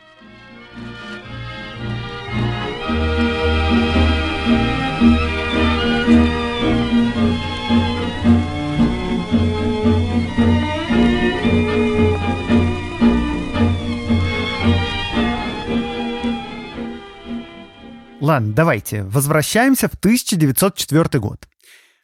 Ладно, 18.20 18.54
давайте, 18.54 19.04
возвращаемся 19.04 19.88
в 19.88 19.94
1904 19.94 21.20
год. 21.22 21.48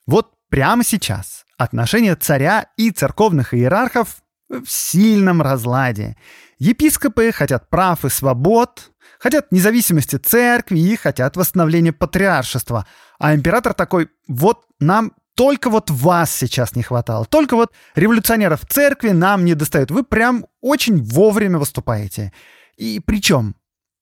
Вот 0.08 0.32
прямо 0.50 0.86
сейчас 0.86 1.45
Отношения 1.58 2.16
царя 2.16 2.68
и 2.78 2.92
церковных 2.92 3.54
иерархов 3.54 4.18
в 4.50 4.68
сильном 4.68 5.42
разладе. 5.42 6.18
Епископы 6.60 7.32
хотят 7.32 7.70
прав 7.70 8.06
и 8.06 8.10
свобод, 8.10 8.92
хотят 9.20 9.52
независимости 9.52 10.18
церкви 10.18 10.80
и 10.80 10.96
хотят 10.96 11.38
восстановления 11.38 11.94
патриаршества. 11.94 12.86
А 13.20 13.34
император 13.34 13.74
такой, 13.74 14.10
вот 14.28 14.66
нам 14.80 15.14
только 15.36 15.70
вот 15.70 15.90
вас 15.90 16.34
сейчас 16.34 16.76
не 16.76 16.84
хватало. 16.84 17.26
Только 17.26 17.56
вот 17.56 17.74
революционеров 17.96 18.66
церкви 18.68 19.10
нам 19.10 19.44
не 19.44 19.54
достают. 19.54 19.92
Вы 19.92 20.04
прям 20.04 20.46
очень 20.62 21.04
вовремя 21.04 21.60
выступаете. 21.60 22.32
И 22.78 23.02
причем, 23.06 23.56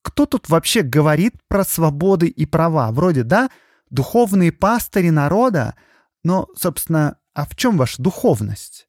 кто 0.03 0.25
тут 0.25 0.49
вообще 0.49 0.81
говорит 0.81 1.35
про 1.47 1.63
свободы 1.63 2.27
и 2.27 2.45
права? 2.45 2.91
Вроде, 2.91 3.23
да, 3.23 3.49
духовные 3.89 4.51
пастыри 4.51 5.09
народа, 5.09 5.75
но, 6.23 6.47
собственно, 6.55 7.17
а 7.33 7.45
в 7.45 7.55
чем 7.55 7.77
ваша 7.77 8.01
духовность? 8.01 8.87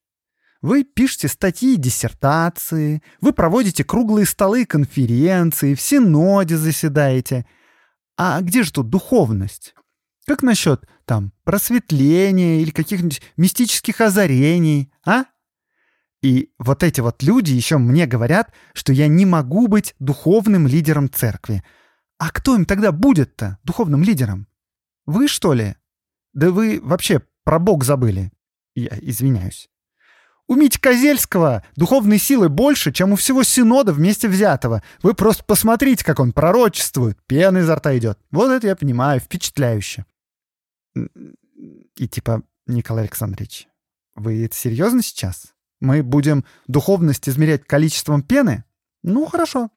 Вы 0.61 0.85
пишете 0.85 1.29
статьи 1.29 1.75
и 1.75 1.79
диссертации, 1.79 3.03
вы 3.21 3.33
проводите 3.33 3.85
круглые 3.85 4.27
столы 4.27 4.63
и 4.63 4.67
конференции, 4.67 5.75
в 5.75 5.81
синоде 5.81 6.57
заседаете. 6.57 7.45
А 8.17 8.41
где 8.41 8.63
же 8.63 8.73
тут 8.73 8.89
духовность? 8.89 9.75
Как 10.27 10.43
насчет 10.43 10.87
там 11.05 11.33
просветления 11.45 12.63
или 12.63 12.71
каких-нибудь 12.71 13.21
мистических 13.37 14.01
озарений, 14.01 14.91
а? 15.05 15.27
И 16.23 16.51
вот 16.59 16.83
эти 16.83 17.03
вот 17.03 17.23
люди 17.23 17.53
еще 17.53 17.77
мне 17.77 18.07
говорят, 18.07 18.51
что 18.73 18.95
я 18.95 19.09
не 19.09 19.27
могу 19.27 19.69
быть 19.69 19.95
духовным 19.99 20.67
лидером 20.67 21.11
церкви. 21.11 21.63
А 22.17 22.31
кто 22.31 22.57
им 22.57 22.65
тогда 22.65 22.93
будет-то, 22.93 23.59
духовным 23.65 24.03
лидером? 24.03 24.49
Вы, 25.05 25.29
что 25.29 25.53
ли? 25.53 25.77
Да 26.33 26.51
вы 26.51 26.81
вообще 26.83 27.21
про 27.45 27.59
Бог 27.59 27.85
забыли. 27.85 28.33
Я 28.75 28.97
извиняюсь. 29.01 29.69
У 30.47 30.57
Мити 30.57 30.79
Козельского 30.79 31.65
духовной 31.75 32.19
силы 32.19 32.51
больше, 32.51 32.93
чем 32.93 33.13
у 33.13 33.17
всего 33.17 33.43
Синода 33.45 33.93
вместе 33.93 34.29
взятого. 34.29 34.83
Вы 35.03 35.15
просто 35.15 35.43
посмотрите, 35.45 36.05
как 36.05 36.21
он 36.21 36.33
пророчествует. 36.33 37.19
Пена 37.27 37.59
изо 37.59 37.77
рта 37.77 37.97
идет. 37.97 38.19
Вот 38.31 38.51
это 38.51 38.67
я 38.67 38.77
понимаю, 38.77 39.21
впечатляюще. 39.21 40.05
И 40.95 42.09
типа, 42.09 42.43
Николай 42.67 43.05
Александрович, 43.05 43.69
вы 44.15 44.45
это 44.45 44.55
серьезно 44.55 45.03
сейчас? 45.03 45.55
Мы 45.81 46.03
будем 46.03 46.45
духовность 46.67 47.29
измерять 47.29 47.65
количеством 47.65 48.23
пены? 48.23 48.65
Ну, 49.03 49.27
хорошо. 49.27 49.71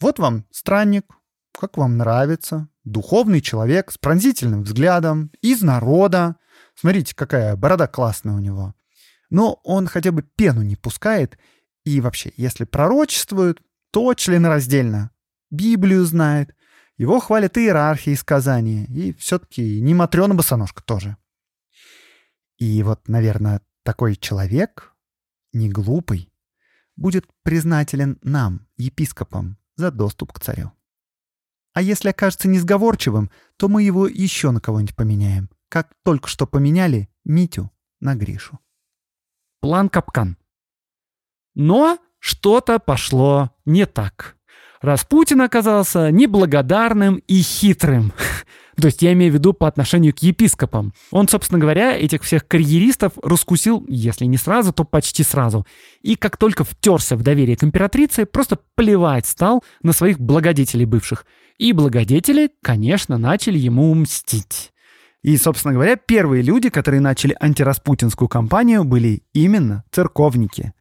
Вот 0.00 0.18
вам 0.18 0.46
странник, 0.50 1.04
как 1.52 1.76
вам 1.76 1.98
нравится. 1.98 2.68
Духовный 2.84 3.40
человек 3.40 3.90
с 3.90 3.98
пронзительным 3.98 4.62
взглядом, 4.62 5.30
из 5.42 5.62
народа, 5.62 6.36
Смотрите, 6.76 7.14
какая 7.14 7.56
борода 7.56 7.86
классная 7.86 8.34
у 8.34 8.38
него. 8.38 8.74
Но 9.30 9.60
он 9.64 9.86
хотя 9.86 10.12
бы 10.12 10.22
пену 10.22 10.62
не 10.62 10.76
пускает. 10.76 11.38
И 11.84 12.00
вообще, 12.00 12.32
если 12.36 12.64
пророчествует, 12.64 13.60
то 13.90 14.14
членораздельно. 14.14 15.10
Библию 15.50 16.04
знает. 16.04 16.54
Его 16.98 17.18
хвалят 17.18 17.56
иерархии 17.56 18.12
из 18.12 18.22
Казани. 18.22 18.84
И 18.84 19.14
все-таки 19.14 19.80
не 19.80 19.94
Матрена 19.94 20.34
Босоножка 20.34 20.82
тоже. 20.82 21.16
И 22.58 22.82
вот, 22.82 23.08
наверное, 23.08 23.62
такой 23.82 24.16
человек, 24.16 24.94
не 25.52 25.70
глупый, 25.70 26.32
будет 26.94 27.26
признателен 27.42 28.18
нам, 28.22 28.66
епископам, 28.76 29.58
за 29.76 29.90
доступ 29.90 30.32
к 30.32 30.40
царю. 30.40 30.72
А 31.74 31.82
если 31.82 32.08
окажется 32.08 32.48
несговорчивым, 32.48 33.30
то 33.58 33.68
мы 33.68 33.82
его 33.82 34.06
еще 34.06 34.50
на 34.50 34.60
кого-нибудь 34.60 34.96
поменяем 34.96 35.50
как 35.68 35.92
только 36.04 36.28
что 36.28 36.46
поменяли 36.46 37.08
Митю 37.24 37.70
на 38.00 38.14
Гришу. 38.14 38.58
План 39.60 39.88
капкан. 39.88 40.36
Но 41.54 41.98
что-то 42.18 42.78
пошло 42.78 43.50
не 43.64 43.86
так. 43.86 44.36
Распутин 44.80 45.40
оказался 45.40 46.10
неблагодарным 46.10 47.16
и 47.26 47.40
хитрым. 47.40 48.12
То 48.76 48.88
есть 48.88 49.00
я 49.00 49.14
имею 49.14 49.32
в 49.32 49.34
виду 49.34 49.54
по 49.54 49.66
отношению 49.66 50.14
к 50.14 50.18
епископам. 50.18 50.92
Он, 51.10 51.28
собственно 51.28 51.58
говоря, 51.58 51.96
этих 51.96 52.22
всех 52.22 52.46
карьеристов 52.46 53.14
раскусил, 53.22 53.84
если 53.88 54.26
не 54.26 54.36
сразу, 54.36 54.72
то 54.72 54.84
почти 54.84 55.22
сразу. 55.22 55.66
И 56.02 56.14
как 56.14 56.36
только 56.36 56.62
втерся 56.62 57.16
в 57.16 57.22
доверие 57.22 57.56
к 57.56 57.64
императрице, 57.64 58.26
просто 58.26 58.58
плевать 58.74 59.26
стал 59.26 59.64
на 59.82 59.92
своих 59.92 60.20
благодетелей 60.20 60.84
бывших. 60.84 61.24
И 61.56 61.72
благодетели, 61.72 62.50
конечно, 62.62 63.16
начали 63.16 63.58
ему 63.58 63.94
мстить. 63.94 64.72
И, 65.26 65.36
собственно 65.38 65.74
говоря, 65.74 65.96
первые 65.96 66.40
люди, 66.40 66.70
которые 66.70 67.00
начали 67.00 67.36
антираспутинскую 67.40 68.28
кампанию, 68.28 68.84
были 68.84 69.24
именно 69.32 69.82
церковники. 69.90 70.72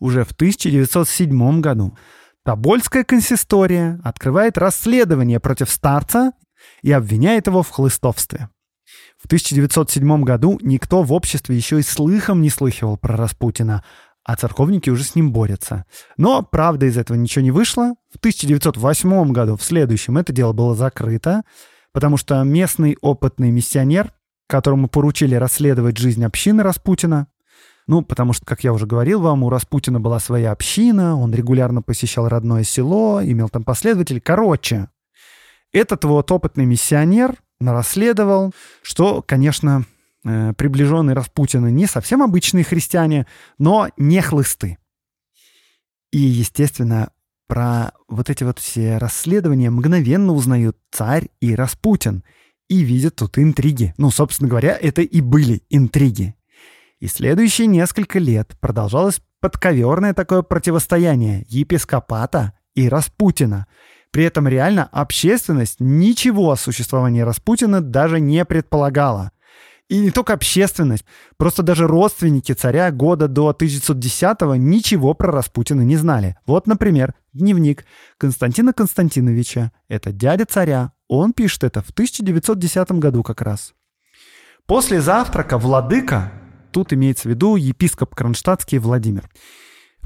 Уже 0.00 0.24
в 0.24 0.32
1907 0.32 1.60
году 1.60 1.94
Тобольская 2.42 3.04
консистория 3.04 4.00
открывает 4.02 4.56
расследование 4.56 5.40
против 5.40 5.68
старца 5.68 6.32
и 6.80 6.90
обвиняет 6.90 7.48
его 7.48 7.62
в 7.62 7.68
хлыстовстве. 7.68 8.48
В 9.18 9.26
1907 9.26 10.24
году 10.24 10.58
никто 10.62 11.02
в 11.02 11.12
обществе 11.12 11.54
еще 11.54 11.78
и 11.78 11.82
слыхом 11.82 12.40
не 12.40 12.48
слыхивал 12.48 12.96
про 12.96 13.18
Распутина, 13.18 13.84
а 14.24 14.36
церковники 14.36 14.88
уже 14.88 15.04
с 15.04 15.14
ним 15.14 15.32
борются. 15.32 15.84
Но, 16.16 16.42
правда, 16.42 16.86
из 16.86 16.96
этого 16.96 17.18
ничего 17.18 17.42
не 17.42 17.50
вышло. 17.50 17.92
В 18.10 18.16
1908 18.16 19.32
году, 19.32 19.58
в 19.58 19.62
следующем, 19.62 20.16
это 20.16 20.32
дело 20.32 20.54
было 20.54 20.74
закрыто, 20.74 21.42
потому 21.92 22.16
что 22.16 22.42
местный 22.42 22.96
опытный 23.00 23.50
миссионер, 23.50 24.12
которому 24.48 24.88
поручили 24.88 25.34
расследовать 25.34 25.96
жизнь 25.98 26.24
общины 26.24 26.62
Распутина, 26.62 27.28
ну, 27.86 28.02
потому 28.02 28.32
что, 28.32 28.46
как 28.46 28.62
я 28.64 28.72
уже 28.72 28.86
говорил 28.86 29.20
вам, 29.20 29.42
у 29.42 29.50
Распутина 29.50 30.00
была 30.00 30.20
своя 30.20 30.52
община, 30.52 31.16
он 31.16 31.34
регулярно 31.34 31.82
посещал 31.82 32.28
родное 32.28 32.62
село, 32.62 33.20
имел 33.22 33.48
там 33.48 33.64
последователей. 33.64 34.20
Короче, 34.20 34.88
этот 35.72 36.04
вот 36.04 36.30
опытный 36.30 36.64
миссионер 36.64 37.34
расследовал, 37.60 38.52
что, 38.82 39.22
конечно, 39.22 39.84
э, 40.24 40.52
приближенные 40.56 41.14
Распутина 41.14 41.68
не 41.68 41.86
совсем 41.86 42.22
обычные 42.22 42.64
христиане, 42.64 43.26
но 43.58 43.88
не 43.96 44.20
хлысты. 44.20 44.78
И, 46.12 46.18
естественно, 46.18 47.10
про 47.52 47.92
вот 48.08 48.30
эти 48.30 48.44
вот 48.44 48.58
все 48.58 48.96
расследования 48.96 49.68
мгновенно 49.68 50.32
узнают 50.32 50.78
царь 50.90 51.28
и 51.38 51.54
Распутин 51.54 52.24
и 52.70 52.78
видят 52.78 53.16
тут 53.16 53.36
интриги. 53.36 53.92
Ну, 53.98 54.10
собственно 54.10 54.48
говоря, 54.48 54.74
это 54.80 55.02
и 55.02 55.20
были 55.20 55.62
интриги. 55.68 56.34
И 56.98 57.08
следующие 57.08 57.66
несколько 57.66 58.18
лет 58.18 58.56
продолжалась 58.58 59.20
подковерное 59.40 60.14
такое 60.14 60.40
противостояние 60.40 61.44
епископата 61.46 62.54
и 62.74 62.88
Распутина. 62.88 63.66
При 64.12 64.24
этом 64.24 64.48
реально 64.48 64.88
общественность 64.90 65.76
ничего 65.78 66.52
о 66.52 66.56
существовании 66.56 67.20
Распутина 67.20 67.82
даже 67.82 68.18
не 68.18 68.46
предполагала. 68.46 69.30
И 69.92 69.98
не 69.98 70.10
только 70.10 70.32
общественность, 70.32 71.04
просто 71.36 71.62
даже 71.62 71.86
родственники 71.86 72.52
царя 72.52 72.90
года 72.90 73.28
до 73.28 73.50
1910-го 73.50 74.54
ничего 74.54 75.12
про 75.12 75.30
Распутина 75.30 75.82
не 75.82 75.96
знали. 75.96 76.38
Вот, 76.46 76.66
например, 76.66 77.12
дневник 77.34 77.84
Константина 78.16 78.72
Константиновича. 78.72 79.70
Это 79.88 80.10
дядя 80.10 80.46
царя. 80.46 80.92
Он 81.08 81.34
пишет 81.34 81.62
это 81.64 81.82
в 81.82 81.90
1910 81.90 82.92
году 82.92 83.22
как 83.22 83.42
раз. 83.42 83.74
После 84.64 85.02
завтрака 85.02 85.58
владыка, 85.58 86.32
тут 86.70 86.94
имеется 86.94 87.28
в 87.28 87.32
виду 87.32 87.56
епископ 87.56 88.14
Кронштадтский 88.14 88.78
Владимир, 88.78 89.28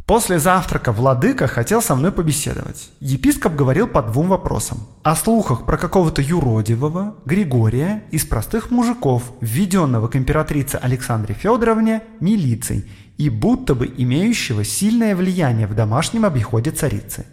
После 0.07 0.39
завтрака 0.39 0.93
владыка 0.93 1.49
хотел 1.49 1.83
со 1.83 1.97
мной 1.97 2.13
побеседовать. 2.13 2.91
Епископ 3.01 3.57
говорил 3.57 3.89
по 3.89 4.03
двум 4.03 4.29
вопросам. 4.29 4.87
О 5.03 5.17
слухах 5.17 5.67
про 5.67 5.77
какого-то 5.77 6.23
юродивого 6.23 7.17
Григория 7.25 8.05
из 8.13 8.25
простых 8.25 8.71
мужиков, 8.71 9.33
введенного 9.41 10.07
к 10.07 10.15
императрице 10.15 10.77
Александре 10.77 11.35
Федоровне 11.35 12.05
милицией 12.21 12.89
и 13.19 13.29
будто 13.29 13.75
бы 13.75 13.93
имеющего 13.97 14.63
сильное 14.63 15.17
влияние 15.17 15.67
в 15.67 15.75
домашнем 15.75 16.25
обиходе 16.25 16.71
царицы. 16.71 17.27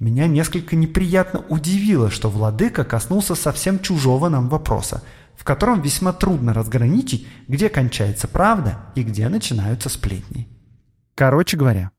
Меня 0.00 0.26
несколько 0.26 0.76
неприятно 0.76 1.44
удивило, 1.50 2.10
что 2.10 2.30
владыка 2.30 2.84
коснулся 2.84 3.34
совсем 3.34 3.80
чужого 3.80 4.30
нам 4.30 4.48
вопроса, 4.48 5.02
в 5.36 5.44
котором 5.44 5.82
весьма 5.82 6.14
трудно 6.14 6.54
разграничить, 6.54 7.28
где 7.48 7.68
кончается 7.68 8.28
правда 8.28 8.78
и 8.94 9.02
где 9.02 9.28
начинаются 9.28 9.90
сплетни. 9.90 10.48
Короче 11.14 11.56
говоря, 11.56 11.90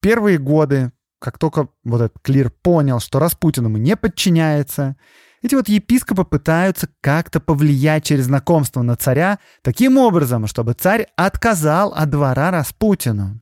первые 0.00 0.38
годы, 0.38 0.92
как 1.18 1.38
только 1.38 1.68
вот 1.84 2.00
этот 2.00 2.18
Клир 2.22 2.50
понял, 2.50 3.00
что 3.00 3.18
Распутин 3.18 3.66
ему 3.66 3.76
не 3.76 3.96
подчиняется, 3.96 4.96
эти 5.42 5.54
вот 5.54 5.68
епископы 5.68 6.24
пытаются 6.24 6.88
как-то 7.00 7.40
повлиять 7.40 8.04
через 8.04 8.26
знакомство 8.26 8.82
на 8.82 8.96
царя 8.96 9.38
таким 9.62 9.96
образом, 9.96 10.46
чтобы 10.46 10.74
царь 10.74 11.06
отказал 11.16 11.92
от 11.94 12.10
двора 12.10 12.50
Распутину. 12.50 13.40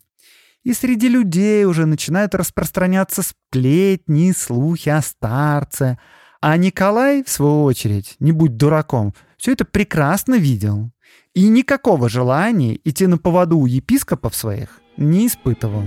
И 0.63 0.75
среди 0.75 1.09
людей 1.09 1.65
уже 1.65 1.87
начинают 1.87 2.35
распространяться 2.35 3.23
сплетни, 3.23 4.33
слухи 4.33 4.91
о 4.91 5.03
старце. 5.03 5.99
А 6.41 6.57
Николай, 6.57 7.25
в 7.25 7.31
свою 7.31 7.65
очередь, 7.65 8.15
не 8.21 8.31
будь 8.31 8.57
дураком, 8.57 9.15
все 9.37 9.53
это 9.53 9.65
прекрасно 9.65 10.37
видел. 10.37 10.93
И 11.35 11.49
никакого 11.49 12.09
желания 12.09 12.79
идти 12.85 13.07
на 13.07 13.19
поводу 13.19 13.59
у 13.59 13.67
епископов 13.67 14.37
своих 14.37 14.81
не 14.99 15.27
испытывал. 15.27 15.85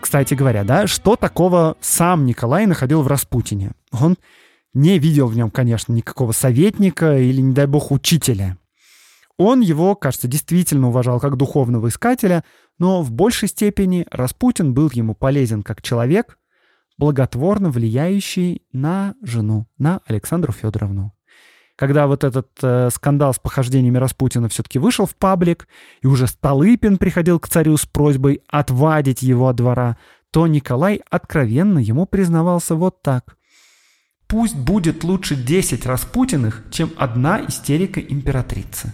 Кстати 0.00 0.34
говоря, 0.34 0.62
да, 0.62 0.86
что 0.86 1.16
такого 1.16 1.76
сам 1.80 2.24
Николай 2.24 2.66
находил 2.66 3.02
в 3.02 3.08
Распутине? 3.08 3.72
Он 3.90 4.16
не 4.72 4.98
видел 5.00 5.26
в 5.26 5.36
нем, 5.36 5.50
конечно, 5.50 5.92
никакого 5.92 6.30
советника 6.30 7.18
или, 7.18 7.40
не 7.40 7.52
дай 7.52 7.66
бог, 7.66 7.90
учителя. 7.90 8.56
Он 9.36 9.60
его, 9.60 9.96
кажется, 9.96 10.28
действительно 10.28 10.88
уважал 10.88 11.18
как 11.18 11.36
духовного 11.36 11.88
искателя, 11.88 12.44
но 12.78 13.02
в 13.02 13.10
большей 13.10 13.48
степени 13.48 14.06
Распутин 14.10 14.74
был 14.74 14.90
ему 14.92 15.14
полезен 15.14 15.62
как 15.62 15.82
человек, 15.82 16.38
благотворно 16.98 17.70
влияющий 17.70 18.62
на 18.72 19.14
жену, 19.22 19.66
на 19.76 20.00
Александру 20.06 20.52
Федоровну. 20.52 21.12
Когда 21.76 22.06
вот 22.06 22.22
этот 22.22 22.50
э, 22.62 22.88
скандал 22.92 23.34
с 23.34 23.40
похождениями 23.40 23.98
Распутина 23.98 24.48
все-таки 24.48 24.78
вышел 24.78 25.06
в 25.06 25.16
паблик, 25.16 25.66
и 26.02 26.06
уже 26.06 26.28
Столыпин 26.28 26.98
приходил 26.98 27.40
к 27.40 27.48
царю 27.48 27.76
с 27.76 27.84
просьбой 27.84 28.42
отвадить 28.46 29.22
его 29.22 29.48
от 29.48 29.56
двора, 29.56 29.96
то 30.30 30.46
Николай 30.46 31.02
откровенно 31.10 31.80
ему 31.80 32.06
признавался 32.06 32.76
вот 32.76 33.02
так. 33.02 33.36
«Пусть 34.28 34.56
будет 34.56 35.02
лучше 35.02 35.34
10 35.34 35.84
Распутиных, 35.84 36.62
чем 36.70 36.92
одна 36.96 37.44
истерика 37.44 37.98
императрицы». 37.98 38.92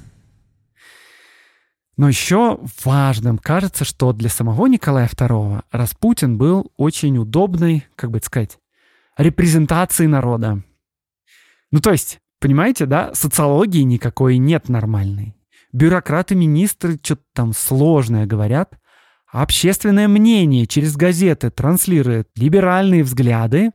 Но 2.00 2.08
еще 2.08 2.58
важным 2.82 3.36
кажется, 3.36 3.84
что 3.84 4.14
для 4.14 4.30
самого 4.30 4.66
Николая 4.68 5.06
II 5.06 5.64
Распутин 5.70 6.38
был 6.38 6.72
очень 6.78 7.18
удобной, 7.18 7.84
как 7.94 8.10
бы 8.10 8.20
сказать, 8.20 8.56
репрезентацией 9.18 10.08
народа. 10.08 10.62
Ну, 11.70 11.80
то 11.80 11.90
есть, 11.90 12.20
понимаете, 12.40 12.86
да, 12.86 13.12
социологии 13.12 13.82
никакой 13.82 14.38
нет 14.38 14.70
нормальной. 14.70 15.34
Бюрократы-министры 15.74 16.98
что-то 17.02 17.20
там 17.34 17.52
сложное 17.52 18.24
говорят, 18.24 18.78
а 19.30 19.42
общественное 19.42 20.08
мнение 20.08 20.66
через 20.66 20.96
газеты 20.96 21.50
транслирует 21.50 22.30
либеральные 22.34 23.04
взгляды, 23.04 23.72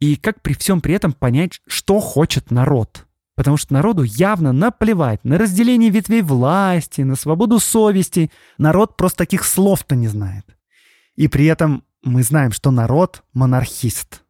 и 0.00 0.16
как 0.16 0.40
при 0.40 0.54
всем 0.54 0.80
при 0.80 0.94
этом 0.94 1.12
понять, 1.12 1.60
что 1.66 2.00
хочет 2.00 2.50
народ– 2.50 3.03
Потому 3.36 3.56
что 3.56 3.72
народу 3.74 4.02
явно 4.02 4.52
наплевать 4.52 5.24
на 5.24 5.38
разделение 5.38 5.90
ветвей 5.90 6.22
власти, 6.22 7.00
на 7.00 7.16
свободу 7.16 7.58
совести. 7.58 8.30
Народ 8.58 8.96
просто 8.96 9.18
таких 9.18 9.44
слов-то 9.44 9.96
не 9.96 10.06
знает. 10.06 10.44
И 11.16 11.26
при 11.28 11.46
этом 11.46 11.84
мы 12.02 12.22
знаем, 12.22 12.52
что 12.52 12.70
народ 12.70 13.24
монархист. 13.32 14.22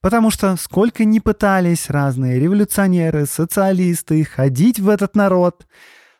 Потому 0.00 0.30
что 0.30 0.56
сколько 0.56 1.04
ни 1.04 1.18
пытались 1.18 1.90
разные 1.90 2.38
революционеры, 2.38 3.26
социалисты 3.26 4.24
ходить 4.24 4.78
в 4.78 4.88
этот 4.88 5.14
народ, 5.16 5.66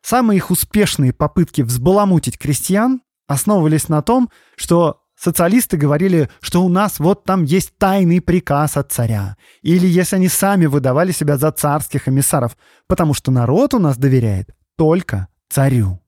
самые 0.02 0.38
их 0.38 0.50
успешные 0.50 1.12
попытки 1.12 1.62
взбаламутить 1.62 2.38
крестьян 2.38 3.00
основывались 3.26 3.88
на 3.88 4.02
том, 4.02 4.30
что 4.56 5.05
Социалисты 5.18 5.78
говорили, 5.78 6.28
что 6.40 6.62
у 6.62 6.68
нас 6.68 6.98
вот 6.98 7.24
там 7.24 7.44
есть 7.44 7.76
тайный 7.78 8.20
приказ 8.20 8.76
от 8.76 8.92
царя. 8.92 9.36
Или 9.62 9.86
если 9.86 10.16
они 10.16 10.28
сами 10.28 10.66
выдавали 10.66 11.10
себя 11.10 11.38
за 11.38 11.50
царских 11.52 12.06
эмиссаров, 12.08 12.56
потому 12.86 13.14
что 13.14 13.30
народ 13.30 13.72
у 13.72 13.78
нас 13.78 13.96
доверяет 13.96 14.54
только 14.76 15.28
царю. 15.48 16.02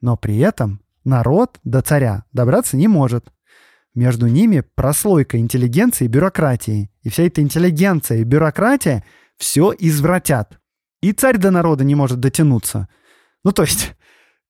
Но 0.00 0.16
при 0.16 0.38
этом 0.38 0.80
народ 1.04 1.58
до 1.64 1.82
царя 1.82 2.24
добраться 2.32 2.76
не 2.78 2.88
может. 2.88 3.26
Между 3.94 4.26
ними 4.26 4.62
прослойка 4.74 5.38
интеллигенции 5.38 6.06
и 6.06 6.08
бюрократии. 6.08 6.90
И 7.02 7.10
вся 7.10 7.24
эта 7.24 7.42
интеллигенция 7.42 8.18
и 8.18 8.24
бюрократия 8.24 9.04
все 9.36 9.74
извратят. 9.78 10.58
И 11.02 11.12
царь 11.12 11.36
до 11.36 11.50
народа 11.50 11.84
не 11.84 11.94
может 11.94 12.20
дотянуться. 12.20 12.88
Ну, 13.44 13.52
то 13.52 13.62
есть, 13.62 13.95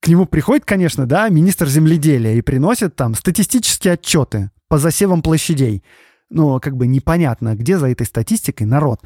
к 0.01 0.09
нему 0.09 0.27
приходит, 0.27 0.65
конечно, 0.65 1.07
да, 1.07 1.29
министр 1.29 1.67
земледелия 1.67 2.35
и 2.35 2.43
приносит 2.43 2.97
там 2.97 3.15
статистические 3.15 3.95
отчеты 3.95 4.51
по 4.69 4.79
засевам 4.79 5.23
площадей. 5.23 5.83
Но 6.29 6.61
как 6.61 6.77
бы 6.77 6.87
непонятно, 6.87 7.55
где 7.55 7.79
за 7.79 7.91
этой 7.91 8.07
статистикой 8.07 8.67
народ. 8.67 9.01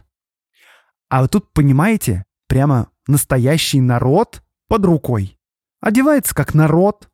А 1.08 1.22
вот 1.22 1.32
тут, 1.32 1.52
понимаете, 1.52 2.24
прямо 2.48 2.90
настоящий 3.06 3.80
народ 3.80 4.42
под 4.68 4.84
рукой. 4.84 5.38
Одевается 5.80 6.34
как 6.34 6.54
народ, 6.54 7.08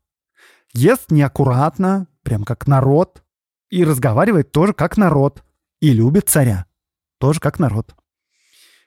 ест 0.72 1.10
неаккуратно, 1.10 2.08
прям 2.22 2.44
как 2.44 2.66
народ, 2.66 3.22
и 3.70 3.84
разговаривает 3.84 4.52
тоже 4.52 4.72
как 4.72 4.96
народ, 4.96 5.44
и 5.80 5.92
любит 5.92 6.28
царя, 6.28 6.66
тоже 7.18 7.40
как 7.40 7.58
народ. 7.58 7.94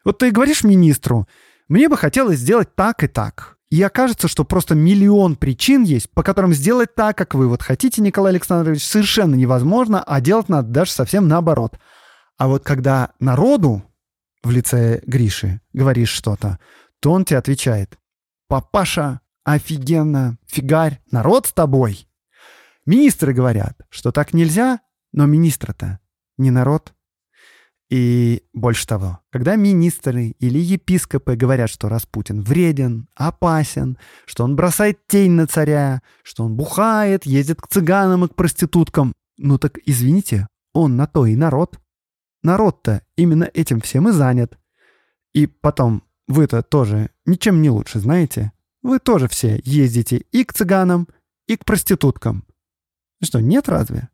Вот 0.03 0.17
ты 0.17 0.31
говоришь 0.31 0.63
министру, 0.63 1.27
мне 1.67 1.89
бы 1.89 1.97
хотелось 1.97 2.39
сделать 2.39 2.75
так 2.75 3.03
и 3.03 3.07
так. 3.07 3.58
И 3.69 3.81
окажется, 3.83 4.27
что 4.27 4.45
просто 4.45 4.73
миллион 4.73 5.35
причин 5.35 5.83
есть, 5.83 6.09
по 6.09 6.23
которым 6.23 6.53
сделать 6.53 6.95
так, 6.95 7.15
как 7.17 7.35
вы 7.35 7.47
вот 7.47 7.61
хотите, 7.61 8.01
Николай 8.01 8.31
Александрович, 8.31 8.83
совершенно 8.83 9.35
невозможно, 9.35 10.03
а 10.03 10.21
делать 10.21 10.49
надо 10.49 10.69
даже 10.69 10.91
совсем 10.91 11.27
наоборот. 11.27 11.77
А 12.37 12.47
вот 12.47 12.63
когда 12.63 13.11
народу 13.19 13.83
в 14.41 14.49
лице 14.49 15.01
Гриши 15.05 15.61
говоришь 15.71 16.09
что-то, 16.09 16.57
то 16.99 17.11
он 17.11 17.25
тебе 17.25 17.37
отвечает, 17.37 17.99
«Папаша, 18.47 19.21
офигенно, 19.43 20.37
фигарь, 20.47 20.99
народ 21.11 21.45
с 21.45 21.53
тобой». 21.53 22.07
Министры 22.87 23.33
говорят, 23.33 23.77
что 23.89 24.11
так 24.11 24.33
нельзя, 24.33 24.79
но 25.11 25.27
министр-то 25.27 25.99
не 26.37 26.49
народ. 26.49 26.93
И 27.89 28.43
больше 28.53 28.85
того, 28.85 29.19
когда 29.31 29.55
министры 29.55 30.35
или 30.39 30.59
епископы 30.59 31.35
говорят, 31.35 31.71
что 31.71 31.89
Распутин 31.89 32.43
вреден, 32.43 33.07
опасен, 33.15 33.97
что 34.25 34.43
он 34.43 34.55
бросает 34.55 34.99
тень 35.07 35.31
на 35.31 35.47
царя, 35.47 36.03
что 36.21 36.43
он 36.43 36.55
бухает, 36.55 37.25
ездит 37.25 37.61
к 37.61 37.67
цыганам 37.67 38.25
и 38.25 38.27
к 38.27 38.35
проституткам, 38.35 39.13
ну 39.37 39.57
так 39.57 39.79
извините, 39.85 40.47
он 40.73 40.97
на 40.97 41.07
то 41.07 41.25
и 41.25 41.35
народ. 41.35 41.79
Народ-то 42.43 43.01
именно 43.15 43.49
этим 43.53 43.81
всем 43.81 44.07
и 44.07 44.11
занят. 44.11 44.57
И 45.33 45.47
потом, 45.47 46.03
вы-то 46.27 46.61
тоже 46.61 47.09
ничем 47.25 47.61
не 47.61 47.69
лучше, 47.69 47.99
знаете? 47.99 48.51
Вы 48.83 48.99
тоже 48.99 49.27
все 49.27 49.59
ездите 49.65 50.17
и 50.31 50.43
к 50.43 50.53
цыганам, 50.53 51.07
и 51.47 51.57
к 51.57 51.65
проституткам. 51.65 52.45
Что, 53.21 53.39
нет 53.39 53.67
разве? 53.67 54.09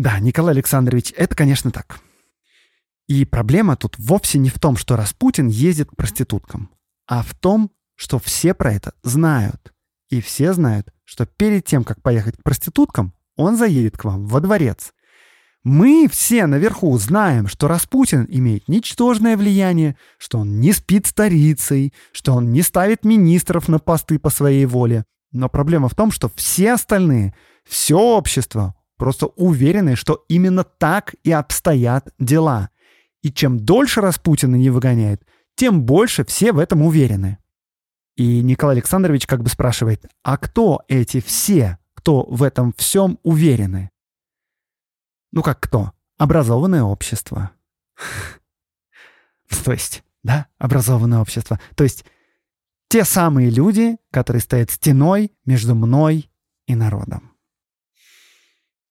Да, 0.00 0.18
Николай 0.18 0.54
Александрович, 0.54 1.12
это, 1.14 1.36
конечно, 1.36 1.70
так. 1.70 2.00
И 3.06 3.26
проблема 3.26 3.76
тут 3.76 3.96
вовсе 3.98 4.38
не 4.38 4.48
в 4.48 4.58
том, 4.58 4.78
что 4.78 4.96
Распутин 4.96 5.48
ездит 5.48 5.90
к 5.90 5.96
проституткам, 5.96 6.70
а 7.06 7.22
в 7.22 7.34
том, 7.34 7.70
что 7.96 8.18
все 8.18 8.54
про 8.54 8.72
это 8.72 8.94
знают. 9.02 9.74
И 10.08 10.22
все 10.22 10.54
знают, 10.54 10.90
что 11.04 11.26
перед 11.26 11.66
тем, 11.66 11.84
как 11.84 12.00
поехать 12.00 12.38
к 12.38 12.42
проституткам, 12.42 13.12
он 13.36 13.58
заедет 13.58 13.98
к 13.98 14.04
вам 14.04 14.24
во 14.24 14.40
дворец. 14.40 14.94
Мы 15.64 16.08
все 16.10 16.46
наверху 16.46 16.96
знаем, 16.96 17.46
что 17.46 17.68
Распутин 17.68 18.26
имеет 18.30 18.68
ничтожное 18.68 19.36
влияние, 19.36 19.98
что 20.16 20.38
он 20.38 20.60
не 20.60 20.72
спит 20.72 21.08
старицей, 21.08 21.92
что 22.12 22.32
он 22.32 22.52
не 22.52 22.62
ставит 22.62 23.04
министров 23.04 23.68
на 23.68 23.78
посты 23.78 24.18
по 24.18 24.30
своей 24.30 24.64
воле. 24.64 25.04
Но 25.30 25.50
проблема 25.50 25.90
в 25.90 25.94
том, 25.94 26.10
что 26.10 26.32
все 26.36 26.72
остальные, 26.72 27.34
все 27.66 27.98
общество 27.98 28.74
просто 29.00 29.28
уверены, 29.28 29.96
что 29.96 30.26
именно 30.28 30.62
так 30.62 31.14
и 31.24 31.32
обстоят 31.32 32.12
дела. 32.18 32.68
И 33.22 33.32
чем 33.32 33.58
дольше 33.58 34.02
Распутина 34.02 34.56
не 34.56 34.68
выгоняет, 34.68 35.26
тем 35.54 35.84
больше 35.84 36.22
все 36.26 36.52
в 36.52 36.58
этом 36.58 36.82
уверены. 36.82 37.38
И 38.16 38.42
Николай 38.42 38.76
Александрович 38.76 39.26
как 39.26 39.42
бы 39.42 39.48
спрашивает, 39.48 40.04
а 40.22 40.36
кто 40.36 40.82
эти 40.86 41.22
все, 41.22 41.78
кто 41.94 42.24
в 42.24 42.42
этом 42.42 42.74
всем 42.76 43.18
уверены? 43.22 43.90
Ну 45.32 45.42
как 45.42 45.60
кто? 45.60 45.92
Образованное 46.18 46.82
общество. 46.82 47.52
То 49.64 49.72
есть, 49.72 50.04
да, 50.22 50.46
образованное 50.58 51.20
общество. 51.20 51.58
То 51.74 51.84
есть 51.84 52.04
те 52.88 53.04
самые 53.04 53.48
люди, 53.48 53.96
которые 54.10 54.42
стоят 54.42 54.70
стеной 54.70 55.32
между 55.46 55.74
мной 55.74 56.30
и 56.66 56.74
народом. 56.74 57.29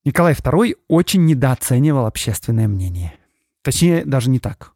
Николай 0.09 0.33
II 0.33 0.75
очень 0.87 1.25
недооценивал 1.25 2.07
общественное 2.07 2.67
мнение. 2.67 3.13
Точнее, 3.61 4.03
даже 4.05 4.31
не 4.31 4.39
так. 4.39 4.71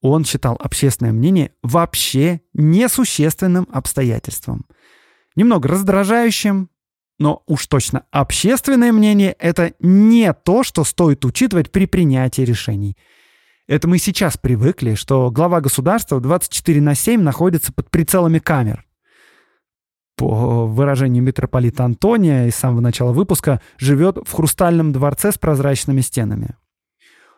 Он 0.00 0.24
считал 0.24 0.56
общественное 0.60 1.10
мнение 1.10 1.50
вообще 1.64 2.42
несущественным 2.54 3.66
обстоятельством. 3.72 4.66
Немного 5.34 5.68
раздражающим, 5.68 6.70
но 7.18 7.42
уж 7.48 7.66
точно 7.66 8.04
общественное 8.12 8.92
мнение— 8.92 9.32
это 9.40 9.74
не 9.80 10.32
то, 10.32 10.62
что 10.62 10.84
стоит 10.84 11.24
учитывать 11.24 11.72
при 11.72 11.86
принятии 11.86 12.42
решений. 12.42 12.96
Это 13.66 13.88
мы 13.88 13.98
сейчас 13.98 14.36
привыкли, 14.36 14.94
что 14.94 15.28
глава 15.32 15.60
государства 15.60 16.20
24 16.20 16.80
на 16.80 16.94
7 16.94 17.20
находится 17.20 17.72
под 17.72 17.90
прицелами 17.90 18.38
камер. 18.38 18.86
По 20.18 20.66
выражению 20.66 21.22
митрополита 21.22 21.84
Антония 21.84 22.48
из 22.48 22.56
самого 22.56 22.80
начала 22.80 23.12
выпуска, 23.12 23.60
живет 23.78 24.18
в 24.26 24.32
хрустальном 24.32 24.92
дворце 24.92 25.30
с 25.30 25.38
прозрачными 25.38 26.00
стенами. 26.00 26.56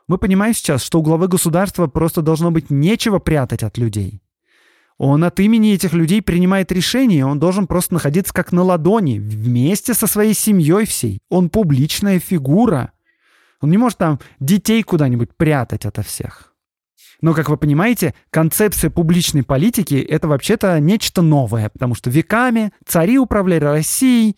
Мы 0.09 0.17
понимаем 0.17 0.55
сейчас, 0.55 0.83
что 0.83 0.99
у 0.99 1.03
главы 1.03 1.29
государства 1.29 1.89
просто 1.89 2.23
должно 2.23 2.51
быть 2.51 2.71
нечего 2.71 3.19
прятать 3.19 3.63
от 3.63 3.77
людей. 3.77 4.23
Он 4.97 5.23
от 5.25 5.39
имени 5.41 5.75
этих 5.75 5.93
людей 5.93 6.23
принимает 6.23 6.73
решения, 6.73 7.27
он 7.27 7.39
должен 7.39 7.67
просто 7.67 7.93
находиться 7.93 8.33
как 8.33 8.51
на 8.51 8.63
ладони, 8.63 9.19
вместе 9.19 9.93
со 9.93 10.07
своей 10.07 10.33
семьей 10.33 10.87
всей. 10.87 11.21
Он 11.29 11.51
публичная 11.51 12.19
фигура. 12.19 12.93
Он 13.61 13.71
не 13.71 13.77
может 13.77 13.99
там 13.99 14.21
детей 14.41 14.83
куда-нибудь 14.83 15.37
прятать 15.37 15.85
ото 15.85 16.03
всех. 16.03 16.50
Но, 17.21 17.35
как 17.35 17.49
вы 17.49 17.57
понимаете, 17.57 18.15
концепция 18.31 18.91
публичной 18.91 19.43
политики— 19.43 19.95
это 20.09 20.29
вообще-то 20.29 20.79
нечто 20.81 21.23
новое, 21.23 21.69
потому 21.69 21.95
что 21.95 22.11
веками 22.11 22.73
цари 22.87 23.19
управляли 23.19 23.65
Россией, 23.65 24.37